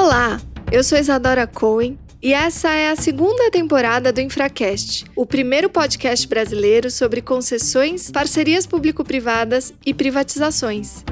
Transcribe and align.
Olá, 0.00 0.40
eu 0.70 0.84
sou 0.84 0.96
Isadora 0.96 1.44
Cohen 1.44 1.98
e 2.22 2.32
essa 2.32 2.70
é 2.70 2.88
a 2.88 2.94
segunda 2.94 3.50
temporada 3.50 4.12
do 4.12 4.20
Infracast, 4.20 5.04
o 5.16 5.26
primeiro 5.26 5.68
podcast 5.68 6.28
brasileiro 6.28 6.88
sobre 6.88 7.20
concessões, 7.20 8.08
parcerias 8.08 8.64
público-privadas 8.64 9.74
e 9.84 9.92
privatizações. 9.92 11.04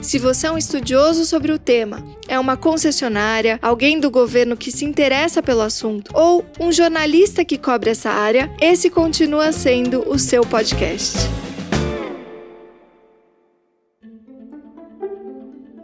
Se 0.00 0.20
você 0.20 0.46
é 0.46 0.52
um 0.52 0.56
estudioso 0.56 1.26
sobre 1.26 1.50
o 1.50 1.58
tema, 1.58 2.06
é 2.28 2.38
uma 2.38 2.56
concessionária, 2.56 3.58
alguém 3.60 3.98
do 3.98 4.08
governo 4.08 4.56
que 4.56 4.70
se 4.70 4.84
interessa 4.84 5.42
pelo 5.42 5.62
assunto 5.62 6.12
ou 6.14 6.46
um 6.60 6.70
jornalista 6.70 7.44
que 7.44 7.58
cobre 7.58 7.90
essa 7.90 8.10
área, 8.10 8.54
esse 8.60 8.88
continua 8.88 9.50
sendo 9.50 10.08
o 10.08 10.16
seu 10.16 10.46
podcast. 10.46 11.18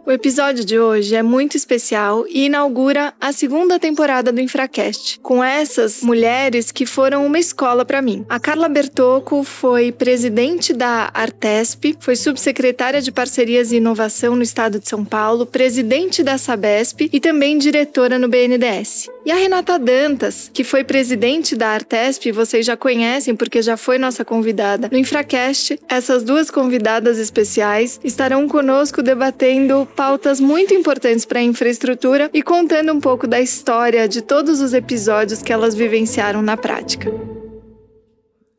O 0.09 0.11
episódio 0.11 0.65
de 0.65 0.79
hoje 0.79 1.15
é 1.15 1.21
muito 1.21 1.55
especial 1.55 2.25
e 2.27 2.45
inaugura 2.45 3.13
a 3.21 3.31
segunda 3.31 3.77
temporada 3.77 4.31
do 4.31 4.41
Infracast, 4.41 5.19
com 5.19 5.43
essas 5.43 6.01
mulheres 6.01 6.71
que 6.71 6.83
foram 6.83 7.23
uma 7.27 7.37
escola 7.37 7.85
para 7.85 8.01
mim. 8.01 8.25
A 8.27 8.39
Carla 8.39 8.67
Bertocco 8.67 9.43
foi 9.43 9.91
presidente 9.91 10.73
da 10.73 11.11
Artesp, 11.13 11.95
foi 11.99 12.15
subsecretária 12.15 13.03
de 13.03 13.11
Parcerias 13.11 13.71
e 13.71 13.75
Inovação 13.75 14.35
no 14.35 14.41
estado 14.41 14.79
de 14.79 14.89
São 14.89 15.05
Paulo, 15.05 15.45
presidente 15.45 16.23
da 16.23 16.39
Sabesp 16.39 17.07
e 17.13 17.19
também 17.19 17.59
diretora 17.59 18.17
no 18.17 18.27
BNDES. 18.27 19.11
E 19.23 19.31
a 19.31 19.35
Renata 19.35 19.77
Dantas, 19.77 20.49
que 20.51 20.63
foi 20.63 20.83
presidente 20.83 21.55
da 21.55 21.67
Artesp, 21.67 22.31
vocês 22.31 22.65
já 22.65 22.75
conhecem 22.75 23.35
porque 23.35 23.61
já 23.61 23.77
foi 23.77 23.99
nossa 23.99 24.25
convidada 24.25 24.89
no 24.91 24.97
Infracast. 24.97 25.79
Essas 25.87 26.23
duas 26.23 26.49
convidadas 26.49 27.19
especiais 27.19 27.99
estarão 28.03 28.47
conosco 28.47 29.03
debatendo 29.03 29.87
pautas 29.99 30.39
muito 30.39 30.73
importantes 30.73 31.25
para 31.25 31.39
a 31.39 31.43
infraestrutura 31.43 32.29
e 32.33 32.41
contando 32.41 32.93
um 32.93 33.01
pouco 33.01 33.27
da 33.27 33.41
história 33.41 34.07
de 34.07 34.21
todos 34.21 34.61
os 34.61 34.71
episódios 34.71 35.41
que 35.41 35.51
elas 35.51 35.75
vivenciaram 35.75 36.41
na 36.41 36.55
prática. 36.55 37.11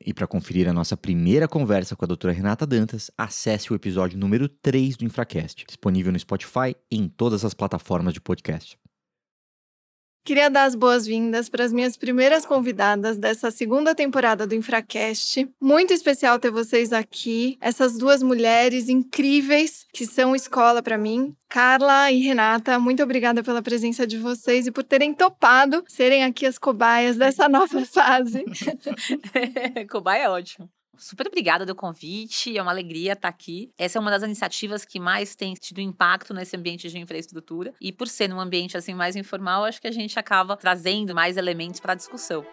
E 0.04 0.12
para 0.12 0.26
conferir 0.26 0.68
a 0.68 0.72
nossa 0.74 0.98
primeira 0.98 1.48
conversa 1.48 1.96
com 1.96 2.04
a 2.04 2.08
doutora 2.08 2.34
Renata 2.34 2.66
Dantas, 2.66 3.10
acesse 3.16 3.72
o 3.72 3.74
episódio 3.74 4.18
número 4.18 4.50
3 4.50 4.98
do 4.98 5.06
Infracast, 5.06 5.64
disponível 5.66 6.12
no 6.12 6.18
Spotify 6.18 6.76
e 6.90 6.98
em 6.98 7.08
todas 7.08 7.42
as 7.42 7.54
plataformas 7.54 8.12
de 8.12 8.20
podcast. 8.20 8.76
Queria 10.22 10.50
dar 10.50 10.64
as 10.64 10.74
boas-vindas 10.74 11.48
para 11.48 11.64
as 11.64 11.72
minhas 11.72 11.96
primeiras 11.96 12.44
convidadas 12.44 13.16
dessa 13.16 13.50
segunda 13.50 13.94
temporada 13.94 14.46
do 14.46 14.54
Infracast. 14.54 15.48
Muito 15.60 15.92
especial 15.92 16.38
ter 16.38 16.50
vocês 16.50 16.92
aqui, 16.92 17.56
essas 17.60 17.96
duas 17.96 18.22
mulheres 18.22 18.88
incríveis 18.88 19.86
que 19.92 20.06
são 20.06 20.36
escola 20.36 20.82
para 20.82 20.98
mim. 20.98 21.34
Carla 21.48 22.12
e 22.12 22.20
Renata, 22.22 22.78
muito 22.78 23.02
obrigada 23.02 23.42
pela 23.42 23.62
presença 23.62 24.06
de 24.06 24.18
vocês 24.18 24.66
e 24.66 24.70
por 24.70 24.84
terem 24.84 25.14
topado 25.14 25.82
serem 25.88 26.22
aqui 26.22 26.46
as 26.46 26.58
cobaias 26.58 27.16
dessa 27.16 27.48
nova 27.48 27.84
fase. 27.84 28.44
Cobaia 29.90 30.24
é 30.24 30.28
ótimo. 30.28 30.70
Super 31.00 31.28
obrigada 31.28 31.64
do 31.64 31.74
convite, 31.74 32.58
é 32.58 32.60
uma 32.60 32.70
alegria 32.70 33.14
estar 33.14 33.28
aqui. 33.28 33.72
Essa 33.78 33.98
é 33.98 34.00
uma 34.00 34.10
das 34.10 34.22
iniciativas 34.22 34.84
que 34.84 35.00
mais 35.00 35.34
tem 35.34 35.54
tido 35.54 35.80
impacto 35.80 36.34
nesse 36.34 36.54
ambiente 36.54 36.90
de 36.90 36.98
infraestrutura. 36.98 37.72
E 37.80 37.90
por 37.90 38.06
ser 38.06 38.28
num 38.28 38.38
ambiente 38.38 38.76
assim 38.76 38.92
mais 38.92 39.16
informal, 39.16 39.64
acho 39.64 39.80
que 39.80 39.88
a 39.88 39.92
gente 39.92 40.18
acaba 40.18 40.58
trazendo 40.58 41.14
mais 41.14 41.38
elementos 41.38 41.80
para 41.80 41.94
a 41.94 41.96
discussão. 41.96 42.44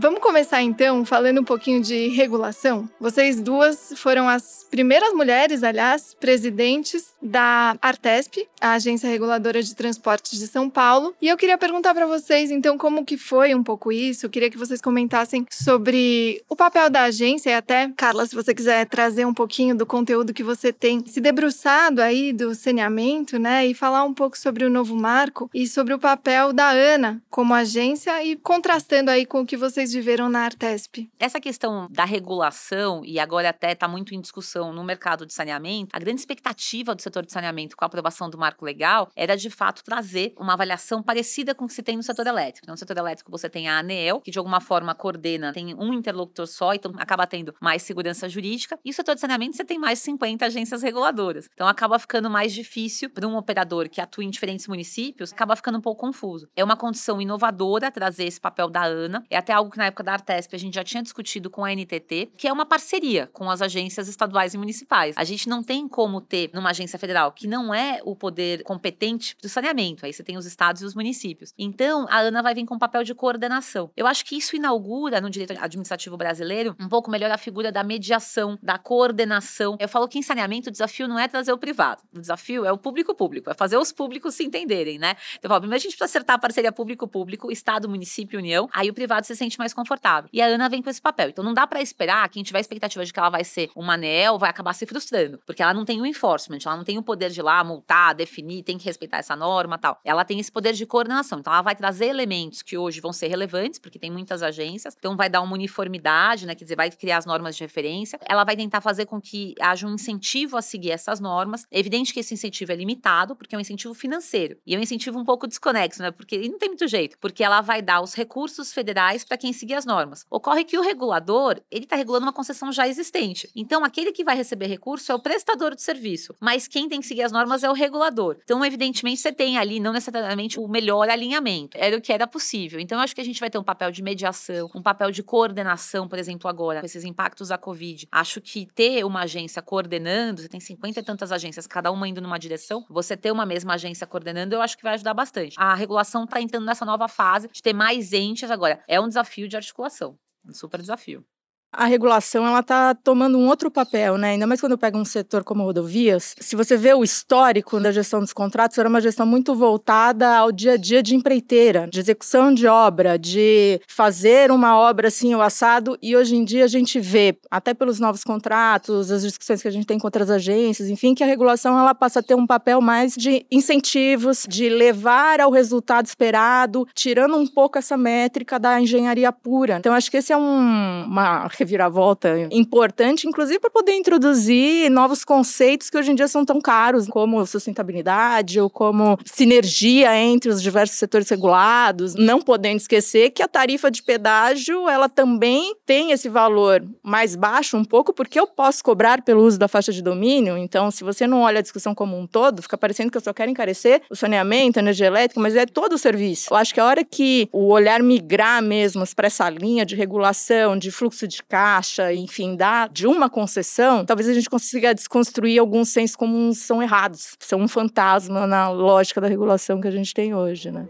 Vamos 0.00 0.20
começar 0.20 0.62
então 0.62 1.04
falando 1.04 1.40
um 1.40 1.44
pouquinho 1.44 1.82
de 1.82 2.06
regulação. 2.10 2.88
Vocês 3.00 3.40
duas 3.40 3.92
foram 3.96 4.28
as 4.28 4.64
primeiras 4.70 5.12
mulheres, 5.12 5.64
aliás, 5.64 6.14
presidentes 6.20 7.12
da 7.20 7.76
Artesp, 7.82 8.46
a 8.60 8.74
agência 8.74 9.08
reguladora 9.08 9.60
de 9.60 9.74
transportes 9.74 10.38
de 10.38 10.46
São 10.46 10.70
Paulo. 10.70 11.16
E 11.20 11.26
eu 11.26 11.36
queria 11.36 11.58
perguntar 11.58 11.94
para 11.94 12.06
vocês 12.06 12.52
então 12.52 12.78
como 12.78 13.04
que 13.04 13.16
foi 13.16 13.52
um 13.56 13.62
pouco 13.64 13.90
isso. 13.90 14.24
Eu 14.24 14.30
queria 14.30 14.48
que 14.48 14.56
vocês 14.56 14.80
comentassem 14.80 15.44
sobre 15.50 16.44
o 16.48 16.54
papel 16.54 16.88
da 16.88 17.02
agência 17.02 17.50
e 17.50 17.54
até, 17.54 17.90
Carla, 17.96 18.24
se 18.24 18.36
você 18.36 18.54
quiser 18.54 18.86
trazer 18.86 19.26
um 19.26 19.34
pouquinho 19.34 19.74
do 19.74 19.84
conteúdo 19.84 20.32
que 20.32 20.44
você 20.44 20.72
tem 20.72 21.04
se 21.08 21.20
debruçado 21.20 22.00
aí 22.00 22.32
do 22.32 22.54
saneamento, 22.54 23.36
né, 23.36 23.66
e 23.66 23.74
falar 23.74 24.04
um 24.04 24.14
pouco 24.14 24.38
sobre 24.38 24.64
o 24.64 24.70
novo 24.70 24.94
marco 24.94 25.50
e 25.52 25.66
sobre 25.66 25.92
o 25.92 25.98
papel 25.98 26.52
da 26.52 26.70
ANA 26.70 27.20
como 27.28 27.52
agência 27.52 28.22
e 28.22 28.36
contrastando 28.36 29.10
aí 29.10 29.26
com 29.26 29.40
o 29.40 29.46
que 29.46 29.56
vocês 29.56 29.87
vocês 29.88 29.94
viveram 29.94 30.28
na 30.28 30.40
Artesp? 30.40 31.10
Essa 31.18 31.40
questão 31.40 31.88
da 31.90 32.04
regulação, 32.04 33.02
e 33.04 33.18
agora 33.18 33.48
até 33.48 33.72
está 33.72 33.88
muito 33.88 34.14
em 34.14 34.20
discussão 34.20 34.70
no 34.72 34.84
mercado 34.84 35.24
de 35.24 35.32
saneamento, 35.32 35.88
a 35.94 35.98
grande 35.98 36.20
expectativa 36.20 36.94
do 36.94 37.00
setor 37.00 37.24
de 37.24 37.32
saneamento 37.32 37.74
com 37.74 37.84
a 37.84 37.86
aprovação 37.86 38.28
do 38.28 38.36
marco 38.36 38.64
legal 38.64 39.10
era 39.16 39.34
de 39.34 39.48
fato 39.48 39.82
trazer 39.82 40.34
uma 40.36 40.52
avaliação 40.52 41.02
parecida 41.02 41.54
com 41.54 41.64
o 41.64 41.68
que 41.68 41.72
se 41.72 41.82
tem 41.82 41.96
no 41.96 42.02
setor 42.02 42.26
elétrico. 42.26 42.66
No 42.68 42.76
setor 42.76 42.98
elétrico 42.98 43.30
você 43.30 43.48
tem 43.48 43.66
a 43.66 43.78
ANEEL, 43.78 44.20
que 44.20 44.30
de 44.30 44.38
alguma 44.38 44.60
forma 44.60 44.94
coordena, 44.94 45.52
tem 45.54 45.74
um 45.74 45.92
interlocutor 45.92 46.46
só, 46.46 46.74
então 46.74 46.92
acaba 46.98 47.26
tendo 47.26 47.54
mais 47.60 47.82
segurança 47.82 48.28
jurídica. 48.28 48.78
E 48.84 48.90
o 48.90 48.94
setor 48.94 49.14
de 49.14 49.22
saneamento 49.22 49.56
você 49.56 49.64
tem 49.64 49.78
mais 49.78 50.00
50 50.00 50.44
agências 50.44 50.82
reguladoras. 50.82 51.48
Então 51.54 51.66
acaba 51.66 51.98
ficando 51.98 52.28
mais 52.28 52.52
difícil 52.52 53.08
para 53.08 53.26
um 53.26 53.36
operador 53.36 53.88
que 53.88 54.00
atua 54.00 54.24
em 54.24 54.30
diferentes 54.30 54.68
municípios, 54.68 55.32
acaba 55.32 55.56
ficando 55.56 55.78
um 55.78 55.82
pouco 55.82 56.02
confuso. 56.02 56.48
É 56.54 56.62
uma 56.62 56.76
condição 56.76 57.20
inovadora 57.22 57.90
trazer 57.90 58.24
esse 58.24 58.40
papel 58.40 58.68
da 58.68 58.84
ANA, 58.84 59.24
é 59.30 59.36
até 59.36 59.54
algo 59.54 59.70
que 59.70 59.77
na 59.78 59.86
época 59.86 60.02
da 60.02 60.12
Artesp 60.12 60.54
a 60.54 60.58
gente 60.58 60.74
já 60.74 60.84
tinha 60.84 61.02
discutido 61.02 61.48
com 61.48 61.64
a 61.64 61.70
NTT, 61.74 62.32
que 62.36 62.46
é 62.46 62.52
uma 62.52 62.66
parceria 62.66 63.28
com 63.32 63.50
as 63.50 63.62
agências 63.62 64.08
estaduais 64.08 64.54
e 64.54 64.58
municipais. 64.58 65.16
A 65.16 65.24
gente 65.24 65.48
não 65.48 65.62
tem 65.62 65.88
como 65.88 66.20
ter 66.20 66.50
numa 66.52 66.70
agência 66.70 66.98
federal 66.98 67.32
que 67.32 67.46
não 67.46 67.72
é 67.72 68.00
o 68.04 68.14
poder 68.14 68.62
competente 68.64 69.36
do 69.40 69.48
saneamento, 69.48 70.04
aí 70.04 70.12
você 70.12 70.22
tem 70.22 70.36
os 70.36 70.46
estados 70.46 70.82
e 70.82 70.84
os 70.84 70.94
municípios. 70.94 71.54
Então, 71.58 72.06
a 72.10 72.18
ANA 72.18 72.42
vai 72.42 72.54
vir 72.54 72.66
com 72.66 72.74
um 72.74 72.78
papel 72.78 73.04
de 73.04 73.14
coordenação. 73.14 73.90
Eu 73.96 74.06
acho 74.06 74.24
que 74.24 74.36
isso 74.36 74.56
inaugura 74.56 75.20
no 75.20 75.30
direito 75.30 75.52
administrativo 75.58 76.16
brasileiro 76.16 76.76
um 76.78 76.88
pouco 76.88 77.10
melhor 77.10 77.30
a 77.30 77.38
figura 77.38 77.70
da 77.70 77.82
mediação, 77.84 78.58
da 78.62 78.78
coordenação. 78.78 79.76
Eu 79.78 79.88
falo 79.88 80.08
que 80.08 80.18
em 80.18 80.22
saneamento 80.22 80.68
o 80.68 80.72
desafio 80.72 81.06
não 81.06 81.18
é 81.18 81.28
trazer 81.28 81.52
o 81.52 81.58
privado, 81.58 82.02
o 82.14 82.20
desafio 82.20 82.64
é 82.64 82.72
o 82.72 82.78
público-público, 82.78 83.50
é 83.50 83.54
fazer 83.54 83.76
os 83.76 83.92
públicos 83.92 84.34
se 84.34 84.44
entenderem, 84.44 84.98
né? 84.98 85.16
Então, 85.32 85.44
eu 85.44 85.48
falo, 85.48 85.60
primeiro 85.60 85.80
a 85.80 85.82
gente 85.82 85.96
precisa 85.96 86.04
acertar 86.04 86.36
a 86.36 86.38
parceria 86.38 86.72
público-público, 86.72 87.52
Estado, 87.52 87.88
município, 87.88 88.38
União, 88.38 88.68
aí 88.72 88.90
o 88.90 88.94
privado 88.94 89.26
se 89.26 89.36
sente 89.36 89.57
mais 89.58 89.68
mais 89.68 89.74
confortável. 89.74 90.28
E 90.32 90.40
a 90.40 90.46
Ana 90.46 90.68
vem 90.68 90.82
com 90.82 90.88
esse 90.88 91.00
papel. 91.00 91.28
Então 91.28 91.44
não 91.44 91.52
dá 91.52 91.66
para 91.66 91.82
esperar 91.82 92.28
quem 92.28 92.42
tiver 92.42 92.60
expectativa 92.60 93.04
de 93.04 93.12
que 93.12 93.18
ela 93.18 93.28
vai 93.28 93.44
ser 93.44 93.70
uma 93.76 93.94
anel, 93.94 94.38
vai 94.38 94.48
acabar 94.48 94.72
se 94.72 94.86
frustrando, 94.86 95.38
porque 95.46 95.62
ela 95.62 95.74
não 95.74 95.84
tem 95.84 96.00
o 96.00 96.06
enforcement, 96.06 96.58
ela 96.64 96.76
não 96.76 96.84
tem 96.84 96.96
o 96.96 97.02
poder 97.02 97.30
de 97.30 97.40
ir 97.40 97.42
lá 97.42 97.62
multar, 97.62 98.14
definir, 98.14 98.62
tem 98.62 98.78
que 98.78 98.84
respeitar 98.84 99.18
essa 99.18 99.36
norma, 99.36 99.78
tal. 99.78 100.00
Ela 100.04 100.24
tem 100.24 100.40
esse 100.40 100.50
poder 100.50 100.72
de 100.72 100.86
coordenação. 100.86 101.40
Então 101.40 101.52
ela 101.52 101.62
vai 101.62 101.76
trazer 101.76 102.06
elementos 102.06 102.62
que 102.62 102.76
hoje 102.76 103.00
vão 103.00 103.12
ser 103.12 103.28
relevantes, 103.28 103.78
porque 103.78 103.98
tem 103.98 104.10
muitas 104.10 104.42
agências. 104.42 104.96
Então 104.98 105.16
vai 105.16 105.28
dar 105.28 105.42
uma 105.42 105.54
uniformidade, 105.54 106.46
né, 106.46 106.54
quer 106.54 106.64
dizer, 106.64 106.76
vai 106.76 106.90
criar 106.90 107.18
as 107.18 107.26
normas 107.26 107.56
de 107.56 107.62
referência. 107.62 108.18
Ela 108.26 108.44
vai 108.44 108.56
tentar 108.56 108.80
fazer 108.80 109.06
com 109.06 109.20
que 109.20 109.54
haja 109.60 109.86
um 109.86 109.94
incentivo 109.94 110.56
a 110.56 110.62
seguir 110.62 110.90
essas 110.90 111.20
normas. 111.20 111.66
É 111.70 111.78
evidente 111.78 112.12
que 112.12 112.20
esse 112.20 112.32
incentivo 112.32 112.72
é 112.72 112.76
limitado, 112.76 113.36
porque 113.36 113.54
é 113.54 113.58
um 113.58 113.60
incentivo 113.60 113.94
financeiro. 113.94 114.56
E 114.66 114.74
é 114.74 114.78
um 114.78 114.82
incentivo 114.82 115.18
um 115.18 115.24
pouco 115.24 115.46
desconexo, 115.46 116.02
né? 116.02 116.10
Porque 116.10 116.48
não 116.48 116.58
tem 116.58 116.68
muito 116.68 116.86
jeito, 116.86 117.18
porque 117.18 117.44
ela 117.44 117.60
vai 117.60 117.82
dar 117.82 118.00
os 118.00 118.14
recursos 118.14 118.72
federais 118.72 119.24
para 119.24 119.36
quem 119.36 119.47
seguir 119.52 119.74
as 119.74 119.84
normas. 119.84 120.24
Ocorre 120.30 120.64
que 120.64 120.78
o 120.78 120.82
regulador, 120.82 121.60
ele 121.70 121.84
está 121.84 121.96
regulando 121.96 122.26
uma 122.26 122.32
concessão 122.32 122.72
já 122.72 122.86
existente. 122.86 123.50
Então, 123.54 123.84
aquele 123.84 124.12
que 124.12 124.24
vai 124.24 124.36
receber 124.36 124.66
recurso 124.66 125.10
é 125.12 125.14
o 125.14 125.18
prestador 125.18 125.74
de 125.74 125.82
serviço, 125.82 126.34
mas 126.40 126.66
quem 126.66 126.88
tem 126.88 127.00
que 127.00 127.06
seguir 127.06 127.22
as 127.22 127.32
normas 127.32 127.62
é 127.62 127.70
o 127.70 127.72
regulador. 127.72 128.38
Então, 128.42 128.64
evidentemente, 128.64 129.20
você 129.20 129.32
tem 129.32 129.58
ali 129.58 129.80
não 129.80 129.92
necessariamente 129.92 130.58
o 130.58 130.68
melhor 130.68 131.08
alinhamento. 131.08 131.76
Era 131.78 131.96
o 131.96 132.00
que 132.00 132.12
era 132.12 132.26
possível. 132.26 132.80
Então, 132.80 132.98
eu 132.98 133.02
acho 133.02 133.14
que 133.14 133.20
a 133.20 133.24
gente 133.24 133.40
vai 133.40 133.50
ter 133.50 133.58
um 133.58 133.64
papel 133.64 133.90
de 133.90 134.02
mediação, 134.02 134.70
um 134.74 134.82
papel 134.82 135.10
de 135.10 135.22
coordenação, 135.22 136.08
por 136.08 136.18
exemplo, 136.18 136.48
agora, 136.48 136.80
com 136.80 136.86
esses 136.86 137.04
impactos 137.04 137.48
da 137.48 137.58
Covid. 137.58 138.08
Acho 138.10 138.40
que 138.40 138.66
ter 138.74 139.04
uma 139.04 139.20
agência 139.20 139.62
coordenando, 139.62 140.42
você 140.42 140.48
tem 140.48 140.60
50 140.60 141.00
e 141.00 141.02
tantas 141.02 141.30
agências, 141.30 141.66
cada 141.66 141.90
uma 141.90 142.08
indo 142.08 142.20
numa 142.20 142.38
direção, 142.38 142.84
você 142.88 143.16
ter 143.16 143.30
uma 143.30 143.46
mesma 143.46 143.74
agência 143.74 144.06
coordenando, 144.06 144.54
eu 144.54 144.62
acho 144.62 144.76
que 144.76 144.82
vai 144.82 144.94
ajudar 144.94 145.14
bastante. 145.14 145.54
A 145.58 145.74
regulação 145.74 146.24
está 146.24 146.40
entrando 146.40 146.64
nessa 146.64 146.84
nova 146.84 147.08
fase 147.08 147.48
de 147.52 147.62
ter 147.62 147.72
mais 147.72 148.12
entes 148.12 148.50
agora. 148.50 148.80
É 148.88 149.00
um 149.00 149.08
desafio 149.08 149.37
de 149.46 149.56
articulação. 149.56 150.18
Um 150.44 150.52
super 150.52 150.80
desafio 150.80 151.24
a 151.72 151.84
regulação 151.84 152.46
ela 152.46 152.60
está 152.60 152.94
tomando 152.94 153.38
um 153.38 153.46
outro 153.46 153.70
papel, 153.70 154.16
né? 154.16 154.30
Ainda 154.30 154.46
mais 154.46 154.60
quando 154.60 154.72
eu 154.72 154.78
pego 154.78 154.98
um 154.98 155.04
setor 155.04 155.44
como 155.44 155.62
rodovias. 155.62 156.34
Se 156.40 156.56
você 156.56 156.76
vê 156.76 156.94
o 156.94 157.04
histórico 157.04 157.78
da 157.78 157.92
gestão 157.92 158.20
dos 158.20 158.32
contratos, 158.32 158.78
era 158.78 158.88
uma 158.88 159.00
gestão 159.00 159.26
muito 159.26 159.54
voltada 159.54 160.36
ao 160.36 160.50
dia 160.50 160.72
a 160.72 160.76
dia 160.76 161.02
de 161.02 161.14
empreiteira, 161.14 161.86
de 161.90 162.00
execução 162.00 162.52
de 162.52 162.66
obra, 162.66 163.18
de 163.18 163.80
fazer 163.86 164.50
uma 164.50 164.78
obra 164.78 165.08
assim 165.08 165.34
o 165.34 165.42
assado. 165.42 165.98
E 166.00 166.16
hoje 166.16 166.36
em 166.36 166.44
dia 166.44 166.64
a 166.64 166.68
gente 166.68 166.98
vê, 166.98 167.38
até 167.50 167.74
pelos 167.74 168.00
novos 168.00 168.24
contratos, 168.24 169.10
as 169.10 169.22
discussões 169.22 169.60
que 169.60 169.68
a 169.68 169.72
gente 169.72 169.86
tem 169.86 169.98
com 169.98 170.06
outras 170.06 170.30
agências, 170.30 170.88
enfim, 170.88 171.14
que 171.14 171.22
a 171.22 171.26
regulação 171.26 171.78
ela 171.78 171.94
passa 171.94 172.20
a 172.20 172.22
ter 172.22 172.34
um 172.34 172.46
papel 172.46 172.80
mais 172.80 173.14
de 173.14 173.44
incentivos, 173.50 174.46
de 174.48 174.68
levar 174.68 175.40
ao 175.40 175.50
resultado 175.50 176.06
esperado, 176.06 176.86
tirando 176.94 177.36
um 177.36 177.46
pouco 177.46 177.78
essa 177.78 177.96
métrica 177.96 178.58
da 178.58 178.80
engenharia 178.80 179.30
pura. 179.30 179.76
Então 179.76 179.92
acho 179.92 180.10
que 180.10 180.16
esse 180.16 180.32
é 180.32 180.36
um, 180.36 181.04
uma 181.04 181.48
reviravolta 181.58 182.48
importante, 182.50 183.26
inclusive 183.26 183.58
para 183.58 183.70
poder 183.70 183.94
introduzir 183.94 184.90
novos 184.90 185.24
conceitos 185.24 185.90
que 185.90 185.98
hoje 185.98 186.10
em 186.10 186.14
dia 186.14 186.28
são 186.28 186.44
tão 186.44 186.60
caros, 186.60 187.06
como 187.08 187.44
sustentabilidade 187.46 188.60
ou 188.60 188.70
como 188.70 189.18
sinergia 189.24 190.16
entre 190.16 190.50
os 190.50 190.62
diversos 190.62 190.98
setores 190.98 191.28
regulados, 191.28 192.14
não 192.14 192.40
podendo 192.40 192.76
esquecer 192.76 193.30
que 193.30 193.42
a 193.42 193.48
tarifa 193.48 193.90
de 193.90 194.02
pedágio, 194.02 194.88
ela 194.88 195.08
também 195.08 195.74
tem 195.84 196.12
esse 196.12 196.28
valor 196.28 196.84
mais 197.02 197.34
baixo 197.34 197.76
um 197.76 197.84
pouco, 197.84 198.12
porque 198.12 198.38
eu 198.38 198.46
posso 198.46 198.82
cobrar 198.82 199.22
pelo 199.22 199.42
uso 199.42 199.58
da 199.58 199.68
faixa 199.68 199.92
de 199.92 200.02
domínio, 200.02 200.56
então 200.56 200.90
se 200.90 201.04
você 201.04 201.26
não 201.26 201.42
olha 201.42 201.58
a 201.58 201.62
discussão 201.62 201.94
como 201.94 202.18
um 202.18 202.26
todo, 202.26 202.62
fica 202.62 202.78
parecendo 202.78 203.10
que 203.10 203.16
eu 203.16 203.22
só 203.22 203.32
quero 203.32 203.50
encarecer 203.50 204.02
o 204.10 204.16
saneamento, 204.16 204.78
a 204.78 204.82
energia 204.82 205.06
elétrica, 205.06 205.40
mas 205.40 205.56
é 205.56 205.66
todo 205.66 205.94
o 205.94 205.98
serviço. 205.98 206.52
Eu 206.52 206.56
acho 206.56 206.72
que 206.72 206.80
a 206.80 206.84
hora 206.84 207.04
que 207.04 207.48
o 207.52 207.68
olhar 207.68 208.02
migrar 208.02 208.62
mesmo 208.62 209.04
para 209.14 209.26
essa 209.26 209.48
linha 209.48 209.84
de 209.84 209.94
regulação, 209.94 210.76
de 210.76 210.90
fluxo 210.90 211.26
de 211.26 211.42
caixa, 211.48 212.12
enfim, 212.12 212.54
da, 212.56 212.86
de 212.86 213.06
uma 213.06 213.30
concessão, 213.30 214.04
talvez 214.04 214.28
a 214.28 214.34
gente 214.34 214.50
consiga 214.50 214.94
desconstruir 214.94 215.58
alguns 215.58 215.88
sensos 215.88 216.16
comuns 216.16 216.58
são 216.58 216.82
errados, 216.82 217.36
são 217.38 217.60
um 217.60 217.68
fantasma 217.68 218.46
na 218.46 218.68
lógica 218.68 219.20
da 219.20 219.28
regulação 219.28 219.80
que 219.80 219.88
a 219.88 219.92
gente 219.92 220.12
tem 220.12 220.34
hoje, 220.34 220.70
né? 220.70 220.86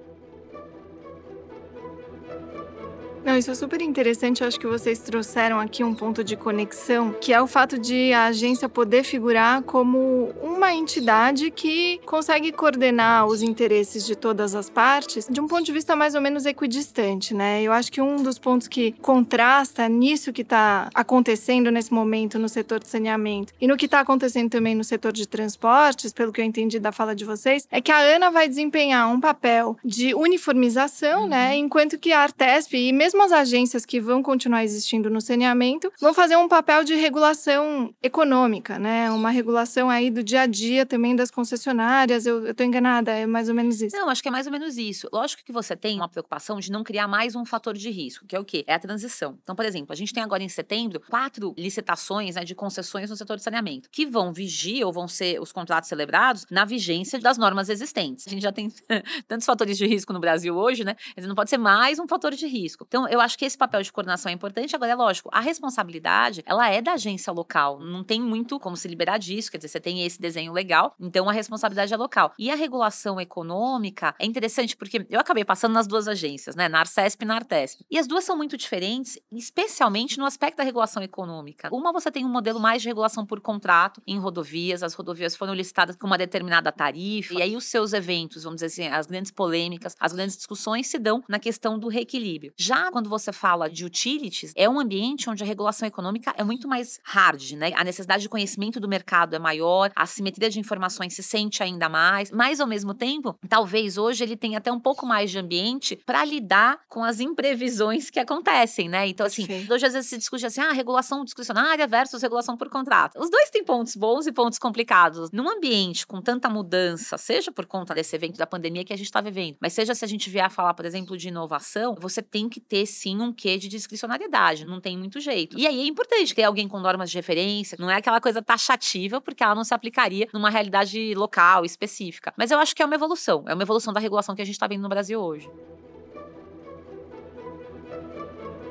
Não, 3.29 3.37
isso 3.37 3.51
é 3.51 3.55
super 3.55 3.83
interessante. 3.83 4.41
Eu 4.41 4.49
acho 4.49 4.59
que 4.59 4.67
vocês 4.67 5.01
trouxeram 5.01 5.61
aqui 5.61 5.85
um 5.85 5.95
ponto 5.95 6.25
de 6.25 6.35
conexão, 6.35 7.13
que 7.21 7.31
é 7.31 7.39
o 7.39 7.47
fato 7.47 7.79
de 7.79 8.11
a 8.11 8.25
agência 8.25 8.71
poder 8.71 9.05
figurar 9.05 9.61
como 9.65 10.31
uma 10.43 10.73
entidade 10.73 11.51
que 11.51 12.01
consegue 12.07 12.51
coordenar 12.51 13.27
os 13.27 13.43
interesses 13.43 14.07
de 14.07 14.17
todas 14.17 14.55
as 14.55 14.71
partes 14.71 15.29
de 15.29 15.43
um 15.43 15.47
ponto 15.47 15.63
de 15.63 15.73
vista 15.73 15.95
mais 15.95 16.15
ou 16.15 16.23
menos 16.23 16.47
equidistante, 16.47 17.35
né? 17.35 17.63
Eu 17.63 17.71
acho 17.71 17.93
que 17.93 18.01
um 18.01 18.17
dos 18.17 18.39
pontos 18.39 18.67
que 18.67 18.93
contrasta 18.93 19.87
nisso 19.91 20.33
que 20.33 20.41
está 20.41 20.89
acontecendo 20.95 21.71
nesse 21.71 21.93
momento 21.93 22.39
no 22.39 22.49
setor 22.49 22.81
de 22.81 22.89
saneamento 22.89 23.53
e 23.61 23.67
no 23.67 23.77
que 23.77 23.85
está 23.85 24.01
acontecendo 24.01 24.49
também 24.49 24.75
no 24.75 24.85
setor 24.85 25.13
de 25.13 25.29
transportes, 25.29 26.15
pelo 26.15 26.33
que 26.33 26.41
eu 26.41 26.47
entendi 26.47 26.79
da 26.79 26.93
fala 26.93 27.15
de 27.15 27.27
vocês, 27.27 27.69
é 27.71 27.83
que 27.83 27.93
a 27.93 27.99
ANA 27.99 28.31
vai 28.31 28.49
desempenhar 28.49 29.13
um 29.13 29.21
papel 29.21 29.77
de 29.85 30.15
uniformização, 30.15 31.27
né? 31.29 31.49
uhum. 31.49 31.51
né? 31.51 31.57
Enquanto 31.59 31.99
que 31.99 32.11
a 32.11 32.21
Artesp 32.21 32.73
e 32.73 32.91
mesmo 32.91 33.18
mesmo 33.19 33.25
as 33.25 33.32
agências 33.32 33.85
que 33.85 34.00
vão 34.00 34.23
continuar 34.23 34.62
existindo 34.62 35.11
no 35.11 35.20
saneamento 35.20 35.93
vão 36.00 36.15
fazer 36.15 36.37
um 36.37 36.47
papel 36.47 36.85
de 36.85 36.94
regulação 36.94 37.93
econômica, 38.00 38.79
né? 38.79 39.11
Uma 39.11 39.31
regulação 39.31 39.91
aí 39.91 40.09
do 40.09 40.23
dia 40.23 40.43
a 40.43 40.47
dia 40.47 40.87
também 40.87 41.17
das 41.17 41.31
concessionárias. 41.31 42.26
Eu, 42.26 42.55
tô 42.55 42.62
enganada, 42.62 43.11
é 43.11 43.26
mais 43.26 43.49
ou 43.49 43.55
menos 43.55 43.82
isso. 43.82 43.97
Não, 43.97 44.09
acho 44.09 44.23
que 44.23 44.29
é 44.29 44.31
mais 44.31 44.47
ou 44.47 44.53
menos 44.53 44.79
isso. 44.79 45.09
Lógico 45.12 45.43
que 45.44 45.53
você 45.53 45.75
tem 45.75 45.97
uma 45.97 46.09
preocupação 46.09 46.61
de 46.61 46.70
não 46.70 46.85
criar 46.85 47.09
mais 47.09 47.35
um 47.35 47.44
fator 47.44 47.75
de 47.75 47.91
risco, 47.91 48.25
que 48.25 48.37
é 48.37 48.38
o 48.38 48.44
quê? 48.44 48.65
É 48.69 48.75
a 48.75 48.79
transição. 48.79 49.37
Então, 49.43 49.56
por 49.56 49.64
exemplo, 49.64 49.93
a 49.93 49.97
gente 49.97 50.14
tem 50.14 50.23
agora 50.23 50.43
em 50.43 50.49
setembro 50.49 51.00
quatro 51.09 51.55
licitações 51.59 52.37
né, 52.37 52.44
de 52.44 52.55
concessões 52.55 53.11
no 53.11 53.17
setor 53.17 53.37
de 53.37 53.43
saneamento, 53.43 53.88
que 53.91 54.06
vão 54.06 54.32
vigir 54.32 54.85
ou 54.85 54.93
vão 54.93 55.09
ser 55.09 55.41
os 55.41 55.50
contratos 55.50 55.88
celebrados 55.88 56.47
na 56.50 56.64
vigência 56.64 57.19
das 57.19 57.37
normas 57.37 57.69
existentes. 57.69 58.26
A 58.29 58.31
gente 58.31 58.43
já 58.43 58.53
tem 58.53 58.73
tantos 59.26 59.47
fatores 59.47 59.76
de 59.76 59.87
risco 59.87 60.12
no 60.12 60.21
Brasil 60.21 60.56
hoje, 60.56 60.85
né? 60.85 60.94
Não 61.17 61.35
pode 61.35 61.50
ser 61.50 61.59
mais 61.59 61.99
um 61.99 62.06
fator 62.06 62.32
de 62.32 62.47
risco. 62.47 62.85
Então, 62.87 62.98
eu 63.06 63.21
acho 63.21 63.39
que 63.39 63.45
esse 63.45 63.56
papel 63.56 63.83
de 63.83 63.93
coordenação 63.93 64.31
é 64.31 64.35
importante. 64.35 64.75
Agora, 64.75 64.93
é 64.93 64.95
lógico, 64.95 65.29
a 65.33 65.41
responsabilidade, 65.41 66.43
ela 66.47 66.69
é 66.69 66.81
da 66.81 66.95
agência 66.95 67.33
local. 67.33 67.79
Não 67.79 68.03
tem 68.03 68.21
muito 68.21 68.59
como 68.59 68.77
se 68.77 68.89
liberar 68.89 69.19
disso. 69.19 69.50
Quer 69.50 69.59
dizer, 69.59 69.69
você 69.69 69.81
tem 69.81 70.05
esse 70.05 70.21
desenho 70.21 70.53
legal, 70.53 70.95
então 70.99 71.29
a 71.29 71.33
responsabilidade 71.33 71.93
é 71.93 71.97
local. 71.97 72.33
E 72.39 72.50
a 72.50 72.55
regulação 72.55 73.21
econômica 73.21 74.15
é 74.19 74.27
interessante 74.27 74.77
porque 74.77 75.06
eu 75.11 75.21
acabei 75.21 75.45
passando 75.45 75.75
nas 75.75 75.87
duas 75.87 76.09
agências, 76.09 76.56
né? 76.56 76.69
Na 76.69 76.81
Arcesp 76.81 77.23
e 77.23 77.25
na 77.25 77.37
Artesp. 77.37 77.85
E 77.91 77.99
as 77.99 78.06
duas 78.06 78.25
são 78.25 78.37
muito 78.37 78.56
diferentes, 78.56 79.19
especialmente 79.31 80.19
no 80.19 80.25
aspecto 80.25 80.56
da 80.56 80.65
regulação 80.65 81.03
econômica. 81.03 81.69
Uma, 81.73 81.93
você 81.93 82.11
tem 82.11 82.25
um 82.25 82.29
modelo 82.29 82.59
mais 82.59 82.83
de 82.83 82.89
regulação 82.89 83.27
por 83.27 83.41
contrato 83.41 84.03
em 84.06 84.19
rodovias. 84.19 84.83
As 84.83 84.95
rodovias 84.95 85.37
foram 85.37 85.55
licitadas 85.55 85.97
com 85.97 86.06
uma 86.06 86.19
determinada 86.19 86.73
tarifa. 86.73 87.35
E 87.35 87.43
aí 87.43 87.56
os 87.56 87.65
seus 87.65 87.93
eventos, 87.93 88.45
vamos 88.45 88.61
dizer 88.61 88.67
assim, 88.67 88.95
as 88.95 89.06
grandes 89.06 89.31
polêmicas, 89.31 89.95
as 89.99 90.12
grandes 90.12 90.37
discussões 90.37 90.87
se 90.87 90.99
dão 90.99 91.23
na 91.29 91.39
questão 91.39 91.79
do 91.79 91.89
reequilíbrio. 91.89 92.53
Já 92.56 92.88
quando 92.90 93.08
você 93.08 93.32
fala 93.32 93.69
de 93.69 93.85
utilities, 93.85 94.52
é 94.56 94.69
um 94.69 94.79
ambiente 94.79 95.29
onde 95.29 95.43
a 95.43 95.46
regulação 95.46 95.87
econômica 95.87 96.35
é 96.37 96.44
muito 96.44 96.69
mais 96.69 97.00
hard, 97.05 97.52
né? 97.52 97.73
A 97.75 97.85
necessidade 97.85 98.23
de 98.23 98.29
conhecimento 98.29 98.81
do 98.81 98.88
mercado 98.88 99.35
é 99.35 99.38
maior, 99.38 99.90
a 99.94 100.06
simetria 100.06 100.50
de 100.50 100.58
informações 100.58 101.14
se 101.14 101.23
sente 101.23 101.62
ainda 101.62 101.88
mais, 101.88 102.31
mas 102.31 102.61
ao 102.61 102.67
mesmo 102.67 102.94
tempo, 102.94 103.38
talvez 103.49 103.96
hoje 103.96 104.25
ele 104.25 104.37
tenha 104.37 104.58
até 104.58 104.73
um 104.73 104.81
pouco 104.81 105.06
mais 105.06 105.31
de 105.31 105.38
ambiente 105.38 105.96
para 106.06 106.25
lidar 106.25 106.81
com 106.88 107.05
as 107.05 107.20
imprevisões 107.20 108.11
que 108.11 108.19
acontecem, 108.19 108.88
né? 108.88 109.08
Então, 109.08 109.26
assim, 109.26 109.46
Sim. 109.46 109.67
hoje 109.70 109.87
às 109.87 109.93
vezes 109.93 110.11
se 110.11 110.19
discute 110.19 110.46
assim, 110.46 110.61
ah, 110.61 110.73
regulação 110.73 111.25
discricionária 111.25 111.87
versus 111.87 112.23
regulação 112.23 112.56
por 112.56 112.69
contrato. 112.69 113.19
Os 113.19 113.31
dois 113.31 113.50
têm 113.50 113.64
pontos 113.64 113.96
bons 113.96 114.26
e 114.26 114.32
pontos 114.32 114.58
complicados. 114.58 115.31
Num 115.31 115.49
ambiente 115.49 116.06
com 116.06 116.20
tanta 116.20 116.49
mudança, 116.49 117.17
seja 117.19 117.50
por 117.50 117.67
conta 117.67 117.94
desse 117.94 118.14
evento 118.14 118.37
da 118.37 118.46
pandemia 118.46 118.85
que 118.85 118.93
a 118.93 118.96
gente 118.96 119.06
está 119.06 119.20
vivendo, 119.20 119.56
mas 119.61 119.73
seja 119.73 119.94
se 119.94 120.05
a 120.05 120.08
gente 120.08 120.31
vier 120.31 120.44
a 120.44 120.50
falar, 120.50 120.75
por 120.75 120.85
exemplo, 120.85 121.17
de 121.17 121.29
inovação, 121.29 121.94
você 121.99 122.23
tem 122.23 122.49
que 122.49 122.61
ter 122.61 122.78
sim 122.87 123.21
um 123.21 123.33
quê 123.33 123.59
de 123.59 123.69
discricionariedade, 123.69 124.65
não 124.65 124.81
tem 124.81 124.97
muito 124.97 125.21
jeito. 125.21 125.59
E 125.59 125.67
aí 125.67 125.81
é 125.81 125.87
importante 125.87 126.35
ter 126.35 126.45
alguém 126.45 126.69
com 126.69 126.79
normas 126.79 127.11
de 127.11 127.17
referência, 127.17 127.77
não 127.81 127.91
é 127.91 127.97
aquela 127.97 128.21
coisa 128.21 128.43
taxativa, 128.43 129.21
porque 129.21 129.43
ela 129.43 129.55
não 129.55 129.65
se 129.65 129.75
aplicaria 129.75 130.29
numa 130.33 130.51
realidade 130.51 131.15
local, 131.15 131.65
específica. 131.65 132.33
Mas 132.37 132.51
eu 132.51 132.59
acho 132.59 132.75
que 132.75 132.83
é 132.83 132.87
uma 132.87 132.95
evolução, 132.95 133.45
é 133.47 133.55
uma 133.55 133.63
evolução 133.63 133.93
da 133.93 134.01
regulação 134.01 134.35
que 134.35 134.43
a 134.43 134.45
gente 134.45 134.55
está 134.55 134.67
vendo 134.67 134.83
no 134.83 134.89
Brasil 134.89 135.21
hoje. 135.21 135.49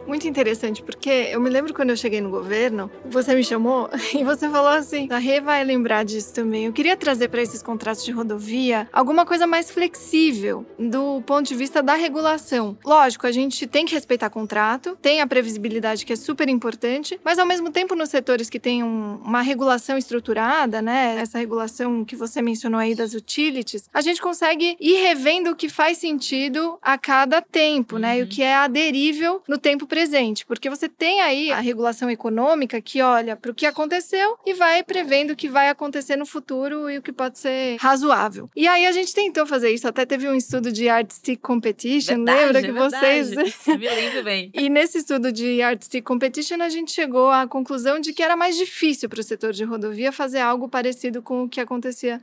Muito 0.08 0.28
interessante, 0.28 0.82
porque 0.82 1.10
eu 1.10 1.40
me 1.40 1.50
lembro 1.50 1.74
quando 1.74 1.90
eu 1.90 1.98
cheguei 1.98 2.22
no 2.22 2.30
governo, 2.30 2.90
você 3.06 3.36
me 3.36 3.44
chamou 3.44 3.90
e 4.18 4.24
você 4.24 4.50
falou 4.50 4.70
assim: 4.70 5.08
a 5.12 5.18
Rê 5.18 5.42
vai 5.42 5.64
lembrar 5.64 6.04
disso 6.04 6.34
também. 6.34 6.66
Eu 6.66 6.74
queria 6.74 6.96
trazer 6.96 7.28
para 7.28 7.42
esses 7.42 7.62
contratos 7.62 8.04
de 8.04 8.12
rodovia 8.12 8.88
alguma 8.92 9.26
coisa 9.26 9.46
mais 9.46 9.70
flexível 9.70 10.66
do 10.80 11.22
ponto 11.22 11.48
de 11.48 11.56
vista 11.56 11.84
da 11.84 11.96
regulação. 11.96 12.78
Lógico, 12.86 13.28
a 13.28 13.32
gente 13.32 13.68
tem 13.68 13.86
que 13.86 13.94
respeitar 13.94 14.30
contrato, 14.30 14.98
tem 15.02 15.22
a 15.22 15.28
previsibilidade 15.28 16.06
que 16.06 16.14
é 16.14 16.16
super 16.16 16.48
importante, 16.48 17.20
mas 17.24 17.38
ao 17.38 17.46
mesmo 17.46 17.72
tempo 17.72 17.96
nos 17.96 18.10
setores 18.10 18.50
que 18.50 18.60
tem 18.60 18.84
um, 18.84 19.20
uma 19.24 19.42
regulação 19.42 19.98
estruturada, 19.98 20.82
né, 20.82 21.18
essa 21.20 21.38
regulação 21.38 22.06
que 22.06 22.16
você 22.16 22.42
mencionou 22.42 22.80
aí 22.80 22.96
das 22.96 23.14
utilities, 23.14 23.90
a 23.94 24.02
gente 24.02 24.22
consegue 24.22 24.78
ir 24.80 25.02
revendo 25.02 25.52
o 25.52 25.56
que 25.56 25.68
faz 25.70 25.98
sentido 25.98 26.78
a 26.82 26.98
cada 26.98 27.42
tempo, 27.42 27.98
né, 27.98 28.14
uhum. 28.14 28.20
e 28.20 28.22
o 28.22 28.24
uhum. 28.24 28.30
que 28.30 28.44
é 28.44 28.56
aderível 28.56 29.42
no 29.48 29.58
tempo 29.58 29.86
presente, 29.86 29.97
porque 30.46 30.70
você 30.70 30.88
tem 30.88 31.22
aí 31.22 31.52
a 31.52 31.60
regulação 31.60 32.10
econômica 32.10 32.82
que 32.82 33.02
olha 33.02 33.36
para 33.36 33.52
o 33.52 33.56
que 33.56 33.66
aconteceu 33.66 34.38
e 34.46 34.54
vai 34.54 34.84
prevendo 34.84 35.32
o 35.32 35.36
que 35.36 35.50
vai 35.50 35.70
acontecer 35.70 36.16
no 36.16 36.26
futuro 36.26 36.90
e 36.90 36.98
o 36.98 37.02
que 37.02 37.12
pode 37.12 37.40
ser 37.40 37.78
razoável. 37.80 38.50
E 38.56 38.68
aí 38.68 38.86
a 38.86 38.92
gente 38.92 39.14
tentou 39.14 39.46
fazer 39.46 39.72
isso, 39.72 39.88
até 39.88 40.06
teve 40.06 40.28
um 40.28 40.36
estudo 40.36 40.72
de 40.72 40.90
Artistic 40.90 41.40
Competition, 41.42 42.24
verdade, 42.24 42.40
lembra 42.40 42.62
que 42.62 42.72
verdade. 42.72 43.36
vocês. 43.36 43.58
Me 43.68 43.90
lembro 43.90 44.24
bem. 44.24 44.52
e 44.54 44.70
nesse 44.70 45.00
estudo 45.00 45.32
de 45.32 45.62
Artistic 45.62 46.04
Competition 46.04 46.62
a 46.62 46.70
gente 46.70 46.92
chegou 46.92 47.30
à 47.30 47.48
conclusão 47.48 48.00
de 48.00 48.14
que 48.14 48.24
era 48.24 48.36
mais 48.36 48.58
difícil 48.58 49.10
para 49.10 49.20
o 49.20 49.24
setor 49.24 49.54
de 49.54 49.64
rodovia 49.64 50.12
fazer 50.12 50.40
algo 50.40 50.68
parecido 50.70 51.22
com 51.22 51.44
o 51.44 51.50
que 51.50 51.60
acontecia 51.60 52.22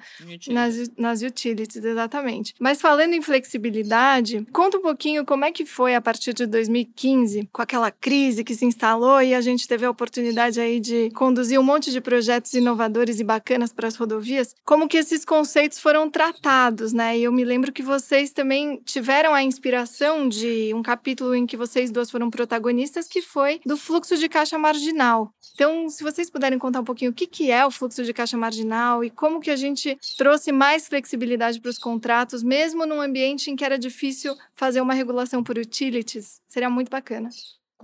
nas, 0.49 0.91
nas 0.97 1.23
utilities, 1.23 1.85
exatamente. 1.85 2.55
Mas 2.59 2.81
falando 2.81 3.15
em 3.15 3.23
flexibilidade, 3.23 4.47
conta 4.53 4.79
um 4.79 4.83
pouquinho 4.83 5.25
como 5.25 5.45
é 5.45 5.53
que 5.53 5.65
foi 5.65 5.95
a 5.95 6.01
partir 6.01 6.33
de 6.33 6.47
2015 6.47 7.49
com 7.53 7.63
aquela 7.65 7.91
crise 7.91 8.45
que 8.45 8.55
se 8.55 8.65
instalou 8.65 9.21
e 9.21 9.35
a 9.35 9.41
gente 9.41 9.67
teve 9.67 9.85
a 9.85 9.91
oportunidade 9.91 10.61
aí 10.61 10.79
de 10.79 11.11
conduzir 11.11 11.59
um 11.59 11.63
monte 11.63 11.91
de 11.91 12.01
projetos 12.01 12.55
inovadores 12.55 13.19
e 13.19 13.25
bacanas 13.25 13.73
para 13.73 13.89
as 13.89 13.97
rodovias, 13.97 14.55
como 14.65 14.89
que 14.89 14.97
esses 14.97 15.25
conceitos 15.25 15.81
foram 15.81 16.09
tratados, 16.09 16.93
né? 16.93 17.19
E 17.19 17.25
eu 17.25 17.33
me 17.33 17.45
lembro 17.45 17.73
que 17.73 17.83
vocês 17.83 18.31
também 18.31 18.81
tiveram 18.85 19.35
a 19.35 19.43
inspiração 19.43 20.29
de 20.29 20.73
um 20.75 20.83
capítulo 20.83 21.35
em 21.35 21.47
que 21.47 21.57
vocês 21.57 21.91
duas 21.91 22.11
foram 22.11 22.31
protagonistas, 22.31 23.09
que 23.09 23.21
foi 23.21 23.61
do 23.67 23.77
fluxo 23.77 24.17
de 24.17 24.29
caixa 24.29 24.59
marginal. 24.59 25.33
Então, 25.55 25.89
se 25.89 26.03
vocês 26.03 26.31
puderem 26.31 26.59
contar 26.59 26.81
um 26.81 26.85
pouquinho 26.85 27.11
o 27.11 27.15
que, 27.15 27.27
que 27.27 27.51
é 27.51 27.65
o 27.67 27.71
fluxo 27.71 28.03
de 28.03 28.13
caixa 28.13 28.37
marginal 28.37 29.05
e 29.05 29.11
como 29.11 29.41
que 29.41 29.51
a 29.51 29.57
gente 29.57 29.99
trouxe 30.17 30.53
mais 30.53 30.89
flexibilidade 30.89 31.61
para 31.61 31.71
os 31.71 31.79
contratos, 31.79 32.43
mesmo 32.43 32.87
num 32.87 33.01
ambiente 33.01 33.51
em 33.51 33.57
que 33.57 33.65
era 33.65 33.79
difícil 33.79 34.37
fazer 34.55 34.81
uma 34.81 34.95
regulação 34.95 35.43
por 35.43 35.59
utilities, 35.59 36.41
seria 36.49 36.71
muito 36.71 36.91
bacana 36.91 37.29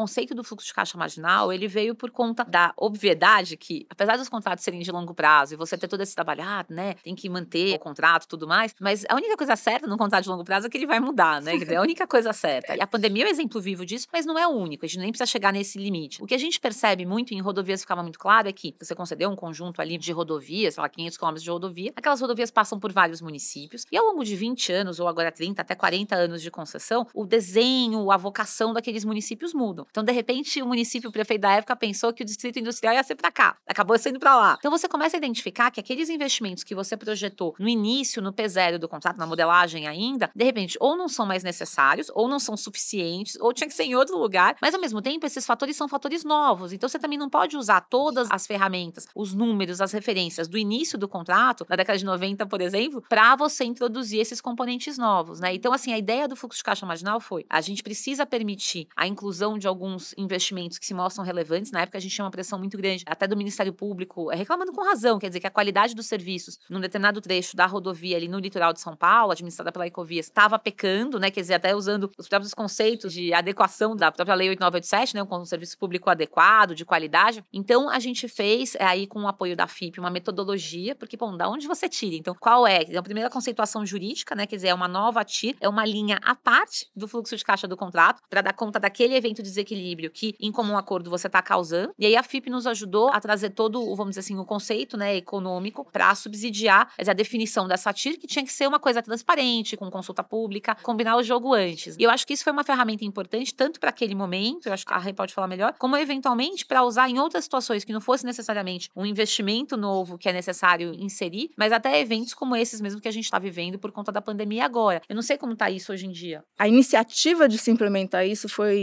conceito 0.01 0.35
do 0.35 0.43
fluxo 0.43 0.67
de 0.67 0.73
caixa 0.73 0.97
marginal, 0.97 1.53
ele 1.53 1.69
veio 1.69 1.95
por 1.95 2.11
conta 2.11 2.43
da 2.43 2.73
obviedade 2.75 3.55
que, 3.55 3.87
apesar 3.91 4.17
dos 4.17 4.31
contratos 4.31 4.65
serem 4.65 4.81
de 4.81 4.91
longo 4.91 5.13
prazo 5.13 5.53
e 5.53 5.57
você 5.59 5.77
ter 5.77 5.89
todo 5.89 6.01
esse 6.01 6.15
trabalho, 6.15 6.43
ah, 6.43 6.65
né, 6.71 6.95
tem 7.05 7.15
que 7.15 7.29
manter 7.29 7.75
o 7.75 7.79
contrato 7.79 8.27
tudo 8.27 8.49
mais, 8.49 8.75
mas 8.81 9.05
a 9.11 9.15
única 9.15 9.37
coisa 9.37 9.55
certa 9.57 9.87
num 9.87 9.99
contrato 9.99 10.23
de 10.23 10.31
longo 10.31 10.43
prazo 10.43 10.67
é 10.67 10.71
que 10.71 10.79
ele 10.79 10.87
vai 10.87 10.99
mudar, 10.99 11.43
né? 11.43 11.53
É 11.69 11.77
a 11.77 11.83
única 11.83 12.07
coisa 12.07 12.33
certa. 12.33 12.75
E 12.75 12.81
a 12.81 12.87
pandemia 12.87 13.25
é 13.25 13.27
um 13.27 13.31
exemplo 13.31 13.61
vivo 13.61 13.85
disso, 13.85 14.09
mas 14.11 14.25
não 14.25 14.39
é 14.39 14.49
o 14.49 14.53
único, 14.53 14.87
a 14.87 14.89
gente 14.89 15.01
nem 15.01 15.11
precisa 15.11 15.27
chegar 15.27 15.53
nesse 15.53 15.79
limite. 15.79 16.23
O 16.23 16.27
que 16.27 16.35
a 16.35 16.39
gente 16.39 16.59
percebe 16.59 17.05
muito 17.05 17.35
em 17.35 17.41
rodovias 17.43 17.83
ficava 17.83 18.03
muito 18.03 18.19
claro 18.19 18.49
é 18.49 18.53
que 18.53 18.75
você 18.81 18.95
concedeu 18.95 19.29
um 19.29 19.37
conjunto 19.37 19.83
ali 19.83 19.99
de 19.99 20.13
rodovias, 20.13 20.75
sei 20.75 20.81
lá, 20.81 20.89
500 20.89 21.19
quilômetros 21.19 21.45
de 21.45 21.51
rodovia, 21.51 21.93
aquelas 21.95 22.23
rodovias 22.23 22.51
passam 22.51 22.81
por 22.81 22.91
vários 22.91 23.21
municípios 23.21 23.85
e 23.93 23.99
ao 23.99 24.07
longo 24.07 24.25
de 24.25 24.35
20 24.35 24.73
anos, 24.73 24.99
ou 24.99 25.07
agora 25.07 25.31
30, 25.31 25.61
até 25.61 25.75
40 25.75 26.17
anos 26.17 26.41
de 26.41 26.51
concessão, 26.51 27.07
o 27.13 27.27
desenho, 27.27 28.11
a 28.11 28.17
vocação 28.17 28.73
daqueles 28.73 29.05
municípios 29.05 29.53
mudam. 29.53 29.87
Então, 29.91 30.05
de 30.05 30.13
repente, 30.13 30.63
o 30.63 30.67
município, 30.67 31.11
o 31.11 31.13
prefeito 31.13 31.43
da 31.43 31.53
época 31.53 31.75
pensou 31.77 32.13
que 32.13 32.23
o 32.23 32.27
distrito 32.27 32.59
industrial 32.59 32.95
ia 32.95 33.03
ser 33.03 33.15
para 33.15 33.31
cá, 33.31 33.57
acabou 33.67 33.99
sendo 33.99 34.19
para 34.19 34.37
lá. 34.37 34.57
Então, 34.59 34.71
você 34.71 34.89
começa 34.89 35.17
a 35.17 35.19
identificar 35.19 35.71
que 35.71 35.81
aqueles 35.81 36.09
investimentos 36.09 36.65
que 36.65 36.75
você 36.75 36.97
projetou 36.97 37.55
no 37.59 37.69
início, 37.69 38.23
no 38.23 38.33
P0 38.33 38.79
do 38.79 38.89
contrato, 38.89 39.19
na 39.19 39.27
modelagem 39.27 39.87
ainda, 39.87 40.31
de 40.35 40.45
repente, 40.45 40.77
ou 40.81 40.97
não 40.97 41.09
são 41.09 41.27
mais 41.27 41.43
necessários, 41.43 42.11
ou 42.15 42.29
não 42.29 42.39
são 42.39 42.57
suficientes, 42.57 43.37
ou 43.41 43.53
tinha 43.53 43.69
que 43.69 43.75
ser 43.75 43.85
em 43.85 43.95
outro 43.95 44.19
lugar. 44.19 44.57
Mas, 44.61 44.75
ao 44.75 44.81
mesmo 44.81 45.03
tempo, 45.03 45.27
esses 45.27 45.47
fatores 45.47 45.77
são 45.77 45.89
fatores 45.89 46.25
novos. 46.25 46.73
Então, 46.73 46.89
você 46.89 46.99
também 46.99 47.19
não 47.19 47.29
pode 47.29 47.57
usar 47.57 47.81
todas 47.83 48.29
as 48.31 48.47
ferramentas, 48.47 49.07
os 49.15 49.35
números, 49.35 49.81
as 49.81 49.93
referências 49.93 50.49
do 50.49 50.59
início 50.59 50.99
do 50.99 51.09
contrato, 51.09 51.67
na 51.69 51.77
década 51.77 51.99
de 51.99 52.05
90, 52.05 52.47
por 52.47 52.61
exemplo, 52.61 53.03
para 53.09 53.37
você 53.37 53.65
introduzir 53.65 54.21
esses 54.21 54.41
componentes 54.41 54.99
novos, 54.99 55.41
né? 55.41 55.55
Então, 55.55 55.73
assim, 55.73 55.93
a 55.93 55.99
ideia 55.99 56.29
do 56.29 56.37
fluxo 56.37 56.59
de 56.59 56.65
caixa 56.65 56.87
marginal 56.87 57.21
foi: 57.21 57.45
a 57.49 57.61
gente 57.61 57.83
precisa 57.83 58.27
permitir 58.27 58.89
a 58.97 59.07
inclusão 59.07 59.59
de 59.59 59.67
alguns 59.67 59.80
investimentos 60.17 60.79
que 60.79 60.87
se 60.87 60.95
mostram 60.95 61.25
relevantes. 61.25 61.71
Na 61.71 61.83
época, 61.83 61.99
a 61.99 62.01
gente 62.01 62.15
tinha 62.15 62.25
uma 62.25 62.31
pressão 62.31 62.59
muito 62.59 62.77
grande, 62.77 63.05
até 63.07 63.27
do 63.27 63.37
Ministério 63.37 63.73
Público, 63.73 64.31
é, 64.31 64.37
reclamando 64.37 64.73
com 64.73 64.83
razão, 64.83 65.19
quer 65.19 65.29
dizer, 65.29 65.41
que 65.41 65.47
a 65.47 65.51
qualidade 65.51 65.95
dos 65.95 66.07
serviços 66.07 66.59
num 66.69 66.81
determinado 66.81 67.21
trecho 67.21 67.57
da 67.57 67.67
rodovia 67.67 68.17
ali 68.17 68.29
no 68.29 68.39
litoral 68.39 68.73
de 68.73 68.81
São 68.81 68.97
Paulo, 68.97 69.33
administrada 69.33 69.73
pela 69.73 69.87
Ecovias, 69.87 70.27
estava 70.27 70.59
pecando, 70.59 71.19
né? 71.19 71.31
Quer 71.31 71.41
dizer, 71.41 71.55
até 71.55 71.75
usando 71.75 72.11
os 72.19 72.29
próprios 72.29 72.55
conceitos 72.55 73.13
de 73.13 73.33
adequação 73.33 73.95
da 73.97 74.11
própria 74.11 74.35
Lei 74.35 74.49
8987, 74.51 75.15
né? 75.15 75.23
Um 75.23 75.45
serviço 75.45 75.79
público 75.79 76.11
adequado, 76.11 76.75
de 76.75 76.85
qualidade. 76.85 77.45
Então, 77.53 77.89
a 77.89 77.99
gente 77.99 78.29
fez, 78.29 78.75
é, 78.75 78.85
aí 78.85 79.07
com 79.07 79.23
o 79.23 79.29
apoio 79.29 79.57
da 79.57 79.67
FIP, 79.67 80.01
uma 80.01 80.11
metodologia, 80.11 80.95
porque, 80.95 81.17
bom, 81.17 81.37
da 81.37 81.49
onde 81.49 81.67
você 81.67 81.89
tira? 81.89 82.17
Então, 82.17 82.35
qual 82.39 82.67
é? 82.67 82.81
A 82.97 83.03
primeira 83.03 83.31
conceituação 83.31 83.85
jurídica, 83.87 84.35
né? 84.35 84.47
Quer 84.47 84.57
dizer, 84.57 84.69
é 84.69 84.75
uma 84.75 84.89
nova 84.89 85.25
TIR, 85.25 85.57
é 85.61 85.69
uma 85.69 85.85
linha 85.85 86.19
à 86.23 86.35
parte 86.35 86.87
do 86.95 87.07
fluxo 87.07 87.37
de 87.37 87.45
caixa 87.45 87.67
do 87.67 87.77
contrato, 87.77 88.23
para 88.29 88.41
dar 88.41 88.53
conta 88.53 88.79
daquele 88.79 89.15
evento 89.15 89.43
de 89.43 89.49
desequilíbrio 89.61 90.11
que, 90.11 90.35
em 90.41 90.51
comum 90.51 90.77
acordo, 90.77 91.11
você 91.11 91.27
está 91.27 91.43
causando. 91.43 91.93
E 91.99 92.07
aí 92.07 92.17
a 92.17 92.23
FIP 92.23 92.51
nos 92.51 92.67
ajudou 92.67 93.11
a 93.11 93.21
trazer 93.21 93.51
todo, 93.51 93.81
vamos 93.95 94.11
dizer 94.11 94.21
assim, 94.21 94.39
o 94.39 94.45
conceito 94.45 94.97
né, 94.97 95.17
econômico 95.17 95.87
para 95.93 96.15
subsidiar 96.15 96.93
a 96.99 97.13
definição 97.13 97.67
dessa 97.69 97.93
TIR, 97.93 98.19
que 98.19 98.27
tinha 98.27 98.45
que 98.45 98.53
ser 98.53 98.67
uma 98.67 98.79
coisa 98.79 99.03
transparente, 99.03 99.77
com 99.77 99.91
consulta 99.91 100.23
pública, 100.23 100.77
combinar 100.83 101.17
o 101.17 101.23
jogo 101.23 101.55
antes. 101.55 101.97
E 101.99 102.03
eu 102.03 102.11
acho 102.11 102.27
que 102.27 102.33
isso 102.33 102.45
foi 102.45 102.53
uma 102.53 102.65
ferramenta 102.65 103.05
importante, 103.05 103.55
tanto 103.55 103.81
para 103.81 103.91
aquele 103.91 104.15
momento, 104.15 104.67
eu 104.67 104.73
acho 104.73 104.87
que 104.87 104.93
a 104.93 104.99
Rei 104.99 105.13
pode 105.13 105.35
falar 105.35 105.49
melhor, 105.49 105.75
como 105.79 105.97
eventualmente 105.97 106.65
para 106.65 106.83
usar 106.83 107.09
em 107.09 107.19
outras 107.19 107.45
situações 107.45 107.85
que 107.85 107.93
não 107.93 108.01
fosse 108.01 108.25
necessariamente 108.25 108.89
um 108.95 109.05
investimento 109.05 109.77
novo 109.77 110.17
que 110.17 110.29
é 110.29 110.33
necessário 110.33 110.95
inserir, 110.95 111.51
mas 111.57 111.73
até 111.73 112.01
eventos 112.01 112.35
como 112.35 112.57
esses 112.57 112.81
mesmo 112.81 113.01
que 113.01 113.09
a 113.09 113.13
gente 113.13 113.25
está 113.25 113.39
vivendo 113.39 113.79
por 113.79 113.93
conta 113.93 114.13
da 114.13 114.21
pandemia 114.21 114.65
agora. 114.65 115.03
Eu 115.09 115.15
não 115.15 115.23
sei 115.23 115.37
como 115.37 115.53
está 115.53 115.71
isso 115.71 115.93
hoje 115.93 116.07
em 116.07 116.13
dia. 116.13 116.43
A 116.59 116.69
iniciativa 116.69 117.49
de 117.49 117.59
se 117.59 117.71
implementar 117.71 118.27
isso 118.27 118.49
foi 118.49 118.81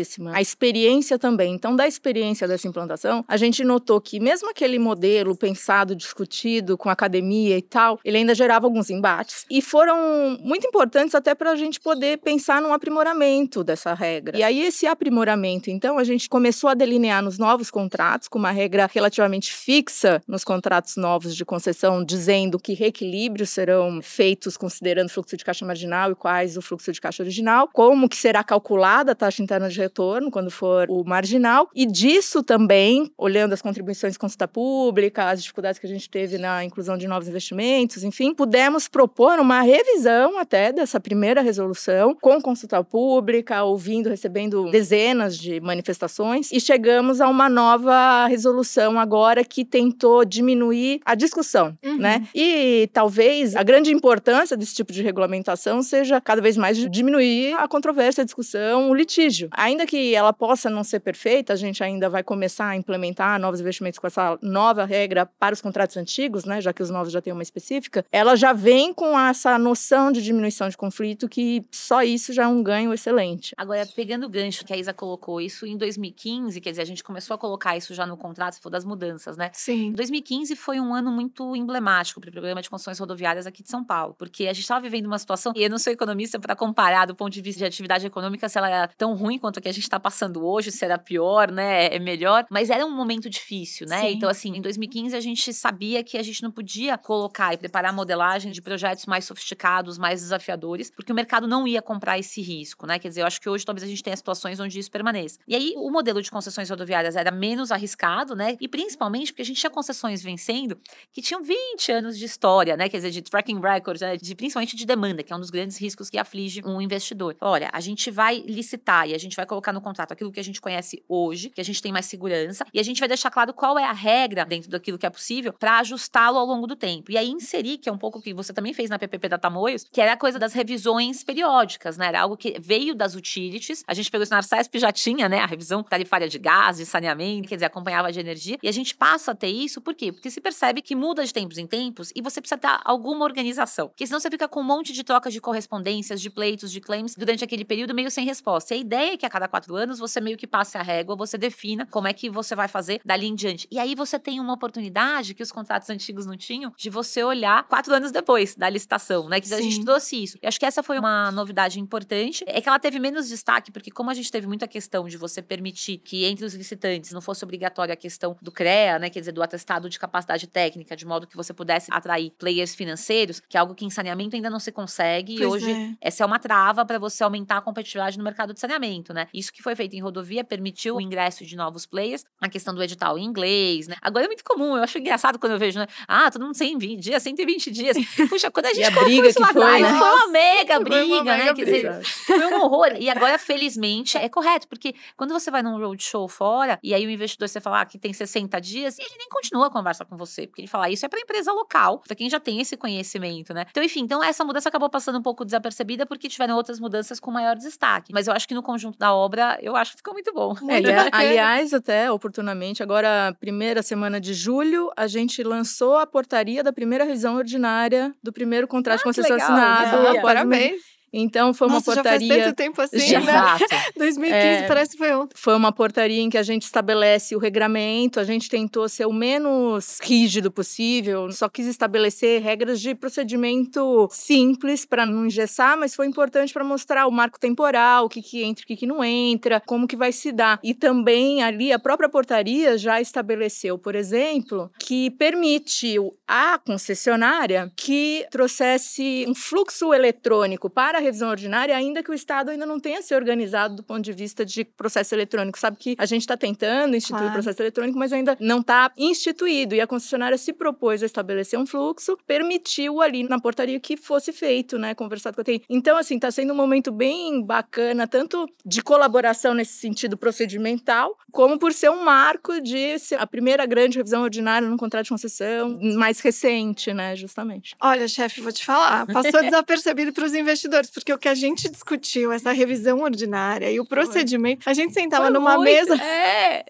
importantíssima. 0.00 0.32
A 0.34 0.40
experiência 0.40 1.18
também. 1.18 1.54
Então, 1.54 1.76
da 1.76 1.86
experiência 1.86 2.48
dessa 2.48 2.66
implantação, 2.66 3.24
a 3.28 3.36
gente 3.36 3.62
notou 3.64 4.00
que 4.00 4.18
mesmo 4.18 4.50
aquele 4.50 4.78
modelo 4.78 5.36
pensado, 5.36 5.94
discutido 5.94 6.76
com 6.76 6.88
academia 6.88 7.56
e 7.56 7.62
tal, 7.62 7.98
ele 8.04 8.18
ainda 8.18 8.34
gerava 8.34 8.66
alguns 8.66 8.90
embates 8.90 9.44
e 9.50 9.60
foram 9.60 10.38
muito 10.40 10.66
importantes 10.66 11.14
até 11.14 11.34
para 11.34 11.50
a 11.52 11.56
gente 11.56 11.80
poder 11.80 12.18
pensar 12.18 12.60
num 12.60 12.72
aprimoramento 12.72 13.62
dessa 13.62 13.94
regra. 13.94 14.38
E 14.38 14.42
aí 14.42 14.62
esse 14.62 14.86
aprimoramento, 14.86 15.70
então, 15.70 15.98
a 15.98 16.04
gente 16.04 16.28
começou 16.28 16.70
a 16.70 16.74
delinear 16.74 17.22
nos 17.22 17.38
novos 17.38 17.70
contratos 17.70 18.28
com 18.28 18.38
uma 18.38 18.50
regra 18.50 18.88
relativamente 18.92 19.52
fixa 19.52 20.22
nos 20.26 20.44
contratos 20.44 20.96
novos 20.96 21.34
de 21.36 21.44
concessão, 21.44 22.04
dizendo 22.04 22.58
que 22.58 22.74
reequilíbrios 22.74 23.50
serão 23.50 24.00
feitos 24.02 24.56
considerando 24.56 25.08
o 25.08 25.10
fluxo 25.10 25.36
de 25.36 25.44
caixa 25.44 25.64
marginal 25.64 26.12
e 26.12 26.14
quais 26.14 26.56
o 26.56 26.62
fluxo 26.62 26.92
de 26.92 27.00
caixa 27.00 27.22
original, 27.22 27.68
como 27.72 28.08
que 28.08 28.16
será 28.16 28.42
calculada 28.42 29.12
a 29.12 29.14
taxa 29.14 29.42
interna 29.42 29.68
de 29.68 29.76
retorno 29.90 30.30
quando 30.30 30.50
for 30.50 30.86
o 30.88 31.02
marginal, 31.04 31.68
e 31.74 31.84
disso 31.84 32.42
também, 32.42 33.10
olhando 33.18 33.52
as 33.52 33.60
contribuições 33.60 34.12
de 34.12 34.18
consulta 34.18 34.46
pública, 34.46 35.30
as 35.30 35.42
dificuldades 35.42 35.80
que 35.80 35.86
a 35.86 35.88
gente 35.88 36.08
teve 36.08 36.38
na 36.38 36.64
inclusão 36.64 36.96
de 36.96 37.08
novos 37.08 37.28
investimentos, 37.28 38.04
enfim, 38.04 38.32
pudemos 38.32 38.86
propor 38.86 39.38
uma 39.40 39.60
revisão 39.62 40.38
até 40.38 40.72
dessa 40.72 41.00
primeira 41.00 41.40
resolução, 41.42 42.16
com 42.20 42.40
consulta 42.40 42.82
pública, 42.84 43.64
ouvindo, 43.64 44.08
recebendo 44.08 44.70
dezenas 44.70 45.36
de 45.36 45.60
manifestações, 45.60 46.52
e 46.52 46.60
chegamos 46.60 47.20
a 47.20 47.28
uma 47.28 47.48
nova 47.48 48.26
resolução 48.26 48.98
agora 48.98 49.44
que 49.44 49.64
tentou 49.64 50.24
diminuir 50.24 51.00
a 51.04 51.14
discussão, 51.14 51.76
uhum. 51.84 51.98
né? 51.98 52.28
E 52.34 52.88
talvez 52.92 53.56
a 53.56 53.62
grande 53.62 53.90
importância 53.90 54.56
desse 54.56 54.74
tipo 54.74 54.92
de 54.92 55.02
regulamentação 55.02 55.82
seja 55.82 56.20
cada 56.20 56.40
vez 56.40 56.56
mais 56.56 56.78
diminuir 56.90 57.54
a 57.54 57.66
controvérsia, 57.66 58.22
a 58.22 58.24
discussão, 58.24 58.90
o 58.90 58.94
litígio. 58.94 59.48
Ainda 59.52 59.79
que 59.86 60.14
ela 60.14 60.32
possa 60.32 60.70
não 60.70 60.84
ser 60.84 61.00
perfeita, 61.00 61.52
a 61.52 61.56
gente 61.56 61.82
ainda 61.82 62.08
vai 62.08 62.22
começar 62.22 62.68
a 62.68 62.76
implementar 62.76 63.38
novos 63.40 63.60
investimentos 63.60 63.98
com 63.98 64.06
essa 64.06 64.38
nova 64.42 64.84
regra 64.84 65.26
para 65.26 65.54
os 65.54 65.60
contratos 65.60 65.96
antigos, 65.96 66.44
né, 66.44 66.60
já 66.60 66.72
que 66.72 66.82
os 66.82 66.90
novos 66.90 67.12
já 67.12 67.20
têm 67.20 67.32
uma 67.32 67.42
específica, 67.42 68.04
ela 68.10 68.36
já 68.36 68.52
vem 68.52 68.92
com 68.92 69.18
essa 69.18 69.58
noção 69.58 70.12
de 70.12 70.22
diminuição 70.22 70.68
de 70.68 70.76
conflito 70.76 71.28
que 71.28 71.64
só 71.70 72.02
isso 72.02 72.32
já 72.32 72.44
é 72.44 72.46
um 72.46 72.62
ganho 72.62 72.92
excelente. 72.92 73.54
Agora, 73.56 73.86
pegando 73.94 74.26
o 74.26 74.28
gancho 74.28 74.64
que 74.64 74.72
a 74.72 74.76
Isa 74.76 74.92
colocou, 74.92 75.40
isso 75.40 75.66
em 75.66 75.76
2015, 75.76 76.60
quer 76.60 76.70
dizer, 76.70 76.82
a 76.82 76.86
gente 76.86 77.02
começou 77.02 77.34
a 77.34 77.38
colocar 77.38 77.76
isso 77.76 77.94
já 77.94 78.06
no 78.06 78.16
contrato, 78.16 78.54
se 78.54 78.60
for 78.60 78.70
das 78.70 78.84
mudanças, 78.84 79.36
né? 79.36 79.50
Sim. 79.52 79.92
2015 79.92 80.56
foi 80.56 80.80
um 80.80 80.94
ano 80.94 81.10
muito 81.10 81.54
emblemático 81.56 82.20
para 82.20 82.28
o 82.28 82.32
programa 82.32 82.62
de 82.62 82.70
construções 82.70 82.98
rodoviárias 82.98 83.46
aqui 83.46 83.62
de 83.62 83.70
São 83.70 83.84
Paulo, 83.84 84.14
porque 84.18 84.44
a 84.44 84.52
gente 84.52 84.62
estava 84.62 84.80
vivendo 84.80 85.06
uma 85.06 85.18
situação, 85.18 85.52
e 85.56 85.62
eu 85.62 85.70
não 85.70 85.78
sou 85.78 85.92
economista 85.92 86.38
para 86.38 86.54
comparar 86.54 87.06
do 87.06 87.14
ponto 87.14 87.32
de 87.32 87.40
vista 87.40 87.58
de 87.60 87.64
atividade 87.64 88.06
econômica 88.06 88.48
se 88.48 88.58
ela 88.58 88.70
é 88.70 88.86
tão 88.86 89.14
ruim 89.14 89.38
quanto 89.38 89.58
a 89.58 89.62
que 89.62 89.68
a 89.70 89.72
gente 89.72 89.84
está 89.84 89.98
passando 89.98 90.44
hoje, 90.44 90.70
se 90.70 90.84
era 90.84 90.98
pior, 90.98 91.50
né? 91.50 91.86
É 91.94 91.98
melhor, 91.98 92.44
mas 92.50 92.70
era 92.70 92.84
um 92.84 92.94
momento 92.94 93.28
difícil, 93.28 93.86
né? 93.86 94.00
Sim. 94.00 94.14
Então, 94.14 94.28
assim, 94.28 94.56
em 94.56 94.60
2015 94.60 95.16
a 95.16 95.20
gente 95.20 95.52
sabia 95.52 96.02
que 96.04 96.18
a 96.18 96.22
gente 96.22 96.42
não 96.42 96.50
podia 96.50 96.98
colocar 96.98 97.54
e 97.54 97.56
preparar 97.56 97.92
modelagem 97.92 98.52
de 98.52 98.60
projetos 98.60 99.06
mais 99.06 99.24
sofisticados, 99.24 99.98
mais 99.98 100.20
desafiadores, 100.20 100.90
porque 100.90 101.12
o 101.12 101.14
mercado 101.14 101.46
não 101.46 101.66
ia 101.66 101.82
comprar 101.82 102.18
esse 102.18 102.40
risco, 102.40 102.86
né? 102.86 102.98
Quer 102.98 103.08
dizer, 103.08 103.22
eu 103.22 103.26
acho 103.26 103.40
que 103.40 103.48
hoje 103.48 103.64
talvez 103.64 103.84
a 103.84 103.86
gente 103.86 104.02
tenha 104.02 104.16
situações 104.16 104.60
onde 104.60 104.78
isso 104.78 104.90
permaneça. 104.90 105.38
E 105.46 105.54
aí, 105.54 105.74
o 105.76 105.90
modelo 105.90 106.22
de 106.22 106.30
concessões 106.30 106.68
rodoviárias 106.68 107.16
era 107.16 107.30
menos 107.30 107.72
arriscado, 107.72 108.34
né? 108.34 108.56
E 108.60 108.68
principalmente 108.68 109.32
porque 109.32 109.42
a 109.42 109.44
gente 109.44 109.60
tinha 109.60 109.70
concessões 109.70 110.22
vencendo 110.22 110.78
que 111.12 111.22
tinham 111.22 111.42
20 111.42 111.92
anos 111.92 112.18
de 112.18 112.24
história, 112.24 112.76
né? 112.76 112.88
Quer 112.88 112.98
dizer, 112.98 113.10
de 113.10 113.22
tracking 113.22 113.60
record, 113.60 114.00
né? 114.00 114.16
de, 114.16 114.34
principalmente 114.34 114.76
de 114.76 114.86
demanda, 114.86 115.22
que 115.22 115.32
é 115.32 115.36
um 115.36 115.40
dos 115.40 115.50
grandes 115.50 115.76
riscos 115.76 116.10
que 116.10 116.18
aflige 116.18 116.62
um 116.64 116.80
investidor. 116.80 117.36
Olha, 117.40 117.70
a 117.72 117.80
gente 117.80 118.10
vai 118.10 118.40
licitar 118.46 119.08
e 119.08 119.14
a 119.14 119.18
gente 119.18 119.36
vai 119.36 119.46
colocar 119.46 119.59
no 119.72 119.80
contrato 119.80 120.12
aquilo 120.12 120.32
que 120.32 120.40
a 120.40 120.44
gente 120.44 120.60
conhece 120.60 121.02
hoje, 121.08 121.50
que 121.50 121.60
a 121.60 121.64
gente 121.64 121.82
tem 121.82 121.92
mais 121.92 122.06
segurança, 122.06 122.64
e 122.72 122.80
a 122.80 122.82
gente 122.82 122.98
vai 122.98 123.08
deixar 123.08 123.30
claro 123.30 123.52
qual 123.52 123.78
é 123.78 123.84
a 123.84 123.92
regra 123.92 124.44
dentro 124.44 124.70
daquilo 124.70 124.98
que 124.98 125.06
é 125.06 125.10
possível 125.10 125.52
para 125.52 125.78
ajustá-lo 125.78 126.38
ao 126.38 126.46
longo 126.46 126.66
do 126.66 126.76
tempo. 126.76 127.10
E 127.12 127.18
aí 127.18 127.28
inserir, 127.28 127.78
que 127.78 127.88
é 127.88 127.92
um 127.92 127.98
pouco 127.98 128.18
o 128.18 128.22
que 128.22 128.32
você 128.32 128.52
também 128.52 128.72
fez 128.72 128.90
na 128.90 128.98
PPP 128.98 129.28
da 129.28 129.38
Tamoios, 129.38 129.86
que 129.90 130.00
era 130.00 130.12
a 130.12 130.16
coisa 130.16 130.38
das 130.38 130.52
revisões 130.52 131.22
periódicas, 131.22 131.96
né? 131.96 132.06
Era 132.06 132.22
algo 132.22 132.36
que 132.36 132.56
veio 132.60 132.94
das 132.94 133.14
utilities. 133.14 133.82
A 133.86 133.94
gente 133.94 134.10
pegou 134.10 134.22
isso 134.22 134.32
na 134.32 134.38
Arcesp 134.38 134.78
já 134.78 134.92
tinha, 134.92 135.28
né? 135.28 135.40
A 135.40 135.46
revisão 135.46 135.82
tarifária 135.82 136.28
de 136.28 136.38
gás, 136.38 136.78
de 136.78 136.86
saneamento, 136.86 137.48
quer 137.48 137.56
dizer, 137.56 137.66
acompanhava 137.66 138.10
de 138.10 138.20
energia. 138.20 138.58
E 138.62 138.68
a 138.68 138.72
gente 138.72 138.94
passa 138.94 139.32
a 139.32 139.34
ter 139.34 139.48
isso, 139.48 139.80
por 139.80 139.94
quê? 139.94 140.12
Porque 140.12 140.30
se 140.30 140.40
percebe 140.40 140.82
que 140.82 140.94
muda 140.94 141.24
de 141.24 141.32
tempos 141.32 141.58
em 141.58 141.66
tempos 141.66 142.12
e 142.14 142.22
você 142.22 142.40
precisa 142.40 142.58
ter 142.58 142.68
alguma 142.84 143.24
organização. 143.24 143.88
Porque 143.88 144.06
senão 144.06 144.20
você 144.20 144.30
fica 144.30 144.48
com 144.48 144.60
um 144.60 144.64
monte 144.64 144.92
de 144.92 145.04
troca 145.04 145.30
de 145.30 145.40
correspondências, 145.40 146.20
de 146.20 146.30
pleitos, 146.30 146.70
de 146.70 146.80
claims 146.80 147.14
durante 147.14 147.44
aquele 147.44 147.64
período 147.64 147.94
meio 147.94 148.10
sem 148.10 148.24
resposta. 148.24 148.74
E 148.74 148.78
a 148.78 148.80
ideia 148.80 149.12
é 149.14 149.16
que 149.16 149.26
a 149.26 149.30
cada 149.30 149.48
quatro 149.50 149.74
anos 149.76 149.98
você 149.98 150.20
meio 150.20 150.36
que 150.36 150.46
passe 150.46 150.78
a 150.78 150.82
régua, 150.82 151.14
você 151.16 151.36
defina 151.36 151.86
como 151.86 152.08
é 152.08 152.12
que 152.12 152.30
você 152.30 152.54
vai 152.54 152.68
fazer 152.68 153.00
dali 153.04 153.26
em 153.26 153.34
diante. 153.34 153.66
E 153.70 153.78
aí 153.78 153.94
você 153.94 154.18
tem 154.18 154.40
uma 154.40 154.54
oportunidade 154.54 155.34
que 155.34 155.42
os 155.42 155.52
contratos 155.52 155.90
antigos 155.90 156.26
não 156.26 156.36
tinham 156.36 156.72
de 156.76 156.88
você 156.88 157.22
olhar 157.22 157.64
quatro 157.64 157.92
anos 157.94 158.10
depois 158.10 158.54
da 158.54 158.68
licitação, 158.68 159.28
né? 159.28 159.40
Que 159.40 159.48
Sim. 159.48 159.54
a 159.54 159.60
gente 159.60 159.84
trouxe 159.84 160.22
isso. 160.22 160.38
Eu 160.40 160.48
acho 160.48 160.58
que 160.58 160.66
essa 160.66 160.82
foi 160.82 160.98
uma 160.98 161.30
novidade 161.30 161.80
importante. 161.80 162.44
É 162.46 162.60
que 162.60 162.68
ela 162.68 162.78
teve 162.78 162.98
menos 162.98 163.28
destaque, 163.28 163.70
porque 163.72 163.90
como 163.90 164.10
a 164.10 164.14
gente 164.14 164.30
teve 164.30 164.46
muita 164.46 164.66
questão 164.68 165.06
de 165.08 165.16
você 165.16 165.42
permitir 165.42 165.98
que 165.98 166.24
entre 166.24 166.44
os 166.44 166.54
licitantes 166.54 167.12
não 167.12 167.20
fosse 167.20 167.44
obrigatória 167.44 167.92
a 167.92 167.96
questão 167.96 168.36
do 168.40 168.52
CREA, 168.52 168.98
né? 168.98 169.10
Quer 169.10 169.20
dizer, 169.20 169.32
do 169.32 169.42
atestado 169.42 169.88
de 169.88 169.98
capacidade 169.98 170.46
técnica, 170.46 170.96
de 170.96 171.06
modo 171.06 171.26
que 171.26 171.36
você 171.36 171.52
pudesse 171.52 171.92
atrair 171.92 172.32
players 172.38 172.74
financeiros, 172.74 173.40
que 173.40 173.56
é 173.56 173.60
algo 173.60 173.74
que 173.74 173.84
em 173.84 173.90
saneamento 173.90 174.36
ainda 174.36 174.50
não 174.50 174.60
se 174.60 174.70
consegue. 174.70 175.36
Pois 175.36 175.40
e 175.40 175.46
hoje 175.46 175.70
é. 175.72 175.94
essa 176.00 176.22
é 176.22 176.26
uma 176.26 176.38
trava 176.38 176.84
para 176.84 176.98
você 176.98 177.22
aumentar 177.24 177.58
a 177.58 177.60
competitividade 177.60 178.18
no 178.18 178.24
mercado 178.24 178.54
de 178.54 178.60
saneamento, 178.60 179.12
né? 179.12 179.28
Isso 179.40 179.52
que 179.52 179.62
foi 179.62 179.74
feito 179.74 179.96
em 179.96 180.00
rodovia 180.00 180.44
permitiu 180.44 180.96
o 180.96 181.00
ingresso 181.00 181.46
de 181.46 181.56
novos 181.56 181.86
players, 181.86 182.24
a 182.40 182.48
questão 182.48 182.74
do 182.74 182.82
edital 182.82 183.18
em 183.18 183.24
inglês, 183.24 183.88
né? 183.88 183.96
Agora 184.02 184.26
é 184.26 184.28
muito 184.28 184.44
comum, 184.44 184.76
eu 184.76 184.82
acho 184.82 184.98
engraçado 184.98 185.38
quando 185.38 185.52
eu 185.52 185.58
vejo, 185.58 185.78
né? 185.78 185.86
Ah, 186.06 186.30
todo 186.30 186.44
mundo 186.44 186.54
120 186.54 187.00
dias, 187.00 187.22
120 187.22 187.70
dias. 187.70 187.96
Puxa, 188.28 188.50
quando 188.50 188.66
a 188.66 188.68
gente 188.74 188.80
e 188.80 188.84
a 188.84 188.90
briga 188.90 189.28
isso 189.28 189.38
que 189.42 189.52
foi, 189.52 189.80
né? 189.80 189.98
foi 189.98 190.08
uma 190.08 190.26
mega 190.28 190.80
briga, 190.80 191.22
uma 191.22 191.24
né? 191.24 191.54
Quer 191.54 191.64
dizer, 191.64 192.04
foi 192.26 192.46
um 192.46 192.62
horror. 192.62 192.92
E 192.98 193.08
agora, 193.08 193.38
felizmente, 193.38 194.18
é 194.18 194.28
correto, 194.28 194.68
porque 194.68 194.94
quando 195.16 195.32
você 195.32 195.50
vai 195.50 195.62
num 195.62 195.78
roadshow 195.78 196.28
fora, 196.28 196.78
e 196.82 196.92
aí 196.92 197.06
o 197.06 197.10
investidor 197.10 197.48
você 197.48 197.60
fala 197.60 197.80
ah, 197.80 197.86
que 197.86 197.98
tem 197.98 198.12
60 198.12 198.60
dias, 198.60 198.98
e 198.98 199.02
ele 199.02 199.14
nem 199.16 199.28
continua 199.28 199.68
a 199.68 199.70
conversa 199.70 200.04
com 200.04 200.16
você, 200.16 200.46
porque 200.46 200.60
ele 200.60 200.68
fala, 200.68 200.84
ah, 200.84 200.90
isso 200.90 201.06
é 201.06 201.08
para 201.08 201.18
empresa 201.18 201.52
local, 201.52 202.00
para 202.00 202.14
quem 202.14 202.28
já 202.28 202.38
tem 202.38 202.60
esse 202.60 202.76
conhecimento, 202.76 203.54
né? 203.54 203.64
Então, 203.70 203.82
enfim, 203.82 204.00
então 204.00 204.22
essa 204.22 204.44
mudança 204.44 204.68
acabou 204.68 204.90
passando 204.90 205.18
um 205.18 205.22
pouco 205.22 205.44
desapercebida 205.44 206.04
porque 206.04 206.28
tiveram 206.28 206.56
outras 206.56 206.78
mudanças 206.78 207.18
com 207.18 207.30
maior 207.30 207.56
destaque. 207.56 208.12
Mas 208.12 208.26
eu 208.26 208.34
acho 208.34 208.46
que 208.46 208.54
no 208.54 208.62
conjunto 208.62 208.98
da 208.98 209.14
obra, 209.24 209.58
eu 209.62 209.76
acho 209.76 209.92
que 209.92 209.98
ficou 209.98 210.12
muito 210.14 210.32
bom. 210.32 210.54
É, 210.62 210.64
Muito 210.64 210.86
bacana. 210.92 211.10
aliás, 211.12 211.72
até 211.74 212.10
oportunamente, 212.10 212.82
agora, 212.82 213.34
primeira 213.40 213.82
semana 213.82 214.20
de 214.20 214.34
julho, 214.34 214.90
a 214.96 215.06
gente 215.06 215.42
lançou 215.42 215.96
a 215.98 216.06
portaria 216.06 216.62
da 216.62 216.72
primeira 216.72 217.04
revisão 217.04 217.36
ordinária 217.36 218.14
do 218.22 218.32
primeiro 218.32 218.66
contrato 218.68 219.00
Ah, 219.00 219.04
concessão 219.04 219.36
legal, 219.36 219.52
assinado. 219.52 220.18
o- 220.18 220.22
Parabéns. 220.22 220.99
Então, 221.12 221.52
foi 221.52 221.66
uma 221.66 221.74
Nossa, 221.74 221.94
já 221.94 222.02
faz 222.04 222.20
portaria. 222.20 222.44
tanto 222.44 222.56
tempo 222.56 222.80
assim, 222.80 222.98
Já. 223.00 223.20
né? 223.20 223.32
Exato. 223.32 223.64
2015 223.98 224.34
É. 224.34 224.66
parece 224.66 224.92
que 224.92 224.98
foi 224.98 225.12
ontem. 225.14 225.34
Foi 225.36 225.54
uma 225.56 225.72
portaria 225.72 226.20
em 226.20 226.30
que 226.30 226.38
a 226.38 226.42
gente 226.42 226.62
estabelece 226.62 227.34
o 227.34 227.38
regramento, 227.38 228.20
a 228.20 228.24
gente 228.24 228.48
tentou 228.48 228.88
ser 228.88 229.06
o 229.06 229.12
menos 229.12 229.98
rígido 230.02 230.50
possível, 230.50 231.30
só 231.32 231.48
quis 231.48 231.66
estabelecer 231.66 232.40
regras 232.42 232.80
de 232.80 232.94
procedimento 232.94 234.08
simples 234.12 234.84
para 234.84 235.04
não 235.04 235.26
engessar, 235.26 235.76
mas 235.76 235.94
foi 235.94 236.06
importante 236.06 236.52
para 236.52 236.62
mostrar 236.64 237.06
o 237.06 237.10
marco 237.10 237.40
temporal, 237.40 238.04
o 238.04 238.08
que, 238.08 238.22
que 238.22 238.42
entra 238.42 238.62
e 238.62 238.64
o 238.64 238.66
que, 238.68 238.76
que 238.76 238.86
não 238.86 239.02
entra, 239.02 239.60
como 239.60 239.88
que 239.88 239.96
vai 239.96 240.12
se 240.12 240.30
dar. 240.30 240.60
E 240.62 240.74
também 240.74 241.42
ali 241.42 241.72
a 241.72 241.78
própria 241.78 242.08
portaria 242.08 242.78
já 242.78 243.00
estabeleceu, 243.00 243.78
por 243.78 243.94
exemplo, 243.94 244.70
que 244.78 245.10
permite 245.10 245.96
à 246.28 246.58
concessionária 246.58 247.70
que 247.76 248.24
trouxesse 248.30 249.24
um 249.28 249.34
fluxo 249.34 249.92
eletrônico 249.94 250.68
para 250.70 250.99
a 251.00 251.02
revisão 251.02 251.28
ordinária, 251.30 251.76
ainda 251.76 252.02
que 252.02 252.10
o 252.10 252.14
Estado 252.14 252.50
ainda 252.50 252.64
não 252.66 252.78
tenha 252.78 253.02
se 253.02 253.14
organizado 253.14 253.76
do 253.76 253.82
ponto 253.82 254.02
de 254.02 254.12
vista 254.12 254.44
de 254.44 254.64
processo 254.64 255.14
eletrônico. 255.14 255.58
Sabe 255.58 255.76
que 255.76 255.96
a 255.98 256.06
gente 256.06 256.22
está 256.22 256.36
tentando 256.36 256.94
instituir 256.96 257.20
Claro. 257.20 257.30
o 257.30 257.42
processo 257.42 257.60
eletrônico, 257.62 257.98
mas 257.98 258.12
ainda 258.12 258.36
não 258.40 258.60
está 258.60 258.90
instituído. 258.96 259.74
E 259.74 259.80
a 259.80 259.86
concessionária 259.86 260.38
se 260.38 260.52
propôs 260.52 261.02
a 261.02 261.06
estabelecer 261.06 261.58
um 261.58 261.66
fluxo, 261.66 262.16
permitiu 262.26 263.00
ali 263.00 263.24
na 263.24 263.40
portaria 263.40 263.78
que 263.80 263.96
fosse 263.96 264.32
feito, 264.32 264.78
né? 264.78 264.94
Conversado 264.94 265.34
com 265.34 265.40
a 265.40 265.44
TI. 265.44 265.62
Então, 265.68 265.96
assim, 265.96 266.16
está 266.16 266.30
sendo 266.30 266.52
um 266.52 266.56
momento 266.56 266.92
bem 266.92 267.42
bacana, 267.42 268.06
tanto 268.06 268.46
de 268.64 268.82
colaboração 268.82 269.54
nesse 269.54 269.72
sentido 269.74 270.16
procedimental, 270.16 271.16
como 271.32 271.58
por 271.58 271.72
ser 271.72 271.90
um 271.90 272.02
marco 272.04 272.60
de 272.60 272.96
a 273.18 273.26
primeira 273.26 273.64
grande 273.66 273.96
revisão 273.98 274.22
ordinária 274.22 274.68
no 274.68 274.76
contrato 274.76 275.04
de 275.04 275.10
concessão, 275.10 275.78
mais 275.96 276.20
recente, 276.20 276.92
né? 276.92 277.14
Justamente. 277.16 277.74
Olha, 277.80 278.06
chefe, 278.08 278.40
vou 278.40 278.52
te 278.52 278.64
falar, 278.64 279.06
passou 279.06 279.40
desapercebido 279.42 280.12
para 280.12 280.24
os 280.24 280.34
investidores, 280.34 280.89
porque 280.92 281.12
o 281.12 281.18
que 281.18 281.28
a 281.28 281.34
gente 281.34 281.68
discutiu, 281.68 282.32
essa 282.32 282.52
revisão 282.52 283.00
ordinária 283.00 283.70
e 283.70 283.78
o 283.78 283.84
procedimento, 283.84 284.68
a 284.68 284.72
gente 284.74 284.92
sentava 284.92 285.24
Foi 285.24 285.32
numa 285.32 285.56
muito. 285.56 285.64
mesa, 285.64 285.94
É. 286.02 286.64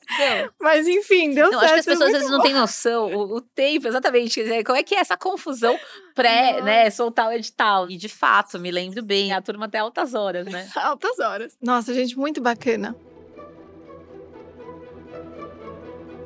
Mas 0.60 0.86
enfim, 0.86 1.32
deu 1.32 1.50
Não, 1.50 1.60
certo. 1.60 1.64
acho 1.64 1.74
que 1.74 1.80
as 1.80 1.86
pessoas 1.86 2.08
às 2.08 2.16
vezes 2.16 2.30
não 2.30 2.40
têm 2.42 2.52
noção, 2.54 3.06
o, 3.14 3.36
o 3.36 3.40
tempo, 3.40 3.88
exatamente. 3.88 4.42
Dizer, 4.42 4.64
como 4.64 4.76
é 4.78 4.82
que 4.82 4.94
é 4.94 4.98
essa 4.98 5.16
confusão 5.16 5.78
pré, 6.14 6.52
Nossa. 6.52 6.64
né, 6.64 6.90
soltar 6.90 7.28
o 7.28 7.32
edital. 7.32 7.90
E 7.90 7.96
de 7.96 8.08
fato, 8.08 8.58
me 8.58 8.70
lembro 8.70 9.02
bem, 9.02 9.32
a 9.32 9.40
turma 9.40 9.66
até 9.66 9.78
altas 9.78 10.14
horas, 10.14 10.46
né? 10.46 10.68
Altas 10.76 11.18
horas. 11.18 11.56
Nossa, 11.62 11.94
gente, 11.94 12.18
muito 12.18 12.40
bacana. 12.40 12.94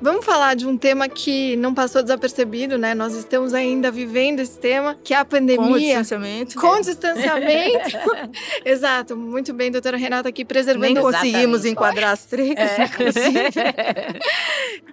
Vamos 0.05 0.23
falar 0.27 0.55
de 0.55 0.67
um 0.67 0.77
tema 0.77 1.09
que 1.09 1.57
não 1.57 1.73
passou 1.73 2.03
desapercebido, 2.03 2.77
né? 2.77 2.95
Nós 2.95 3.15
estamos 3.15 3.55
ainda 3.55 3.91
vivendo 3.91 4.41
esse 4.41 4.59
tema, 4.61 4.95
que 5.03 5.15
é 5.15 5.17
a 5.17 5.25
Com 5.25 5.29
o 5.29 5.31
pandemia. 5.41 5.79
distanciamento. 5.79 6.61
Com 6.61 6.79
distanciamento. 6.83 7.97
Exato, 8.67 9.17
muito 9.17 9.55
bem, 9.55 9.71
doutora 9.71 9.97
Renata 9.97 10.29
aqui 10.29 10.45
preservando 10.45 10.93
Nem 10.93 11.03
conseguimos 11.03 11.65
enquadrar 11.65 12.11
as 12.13 12.27
três, 12.27 12.55
É. 12.55 12.85
inclusive. 12.85 13.49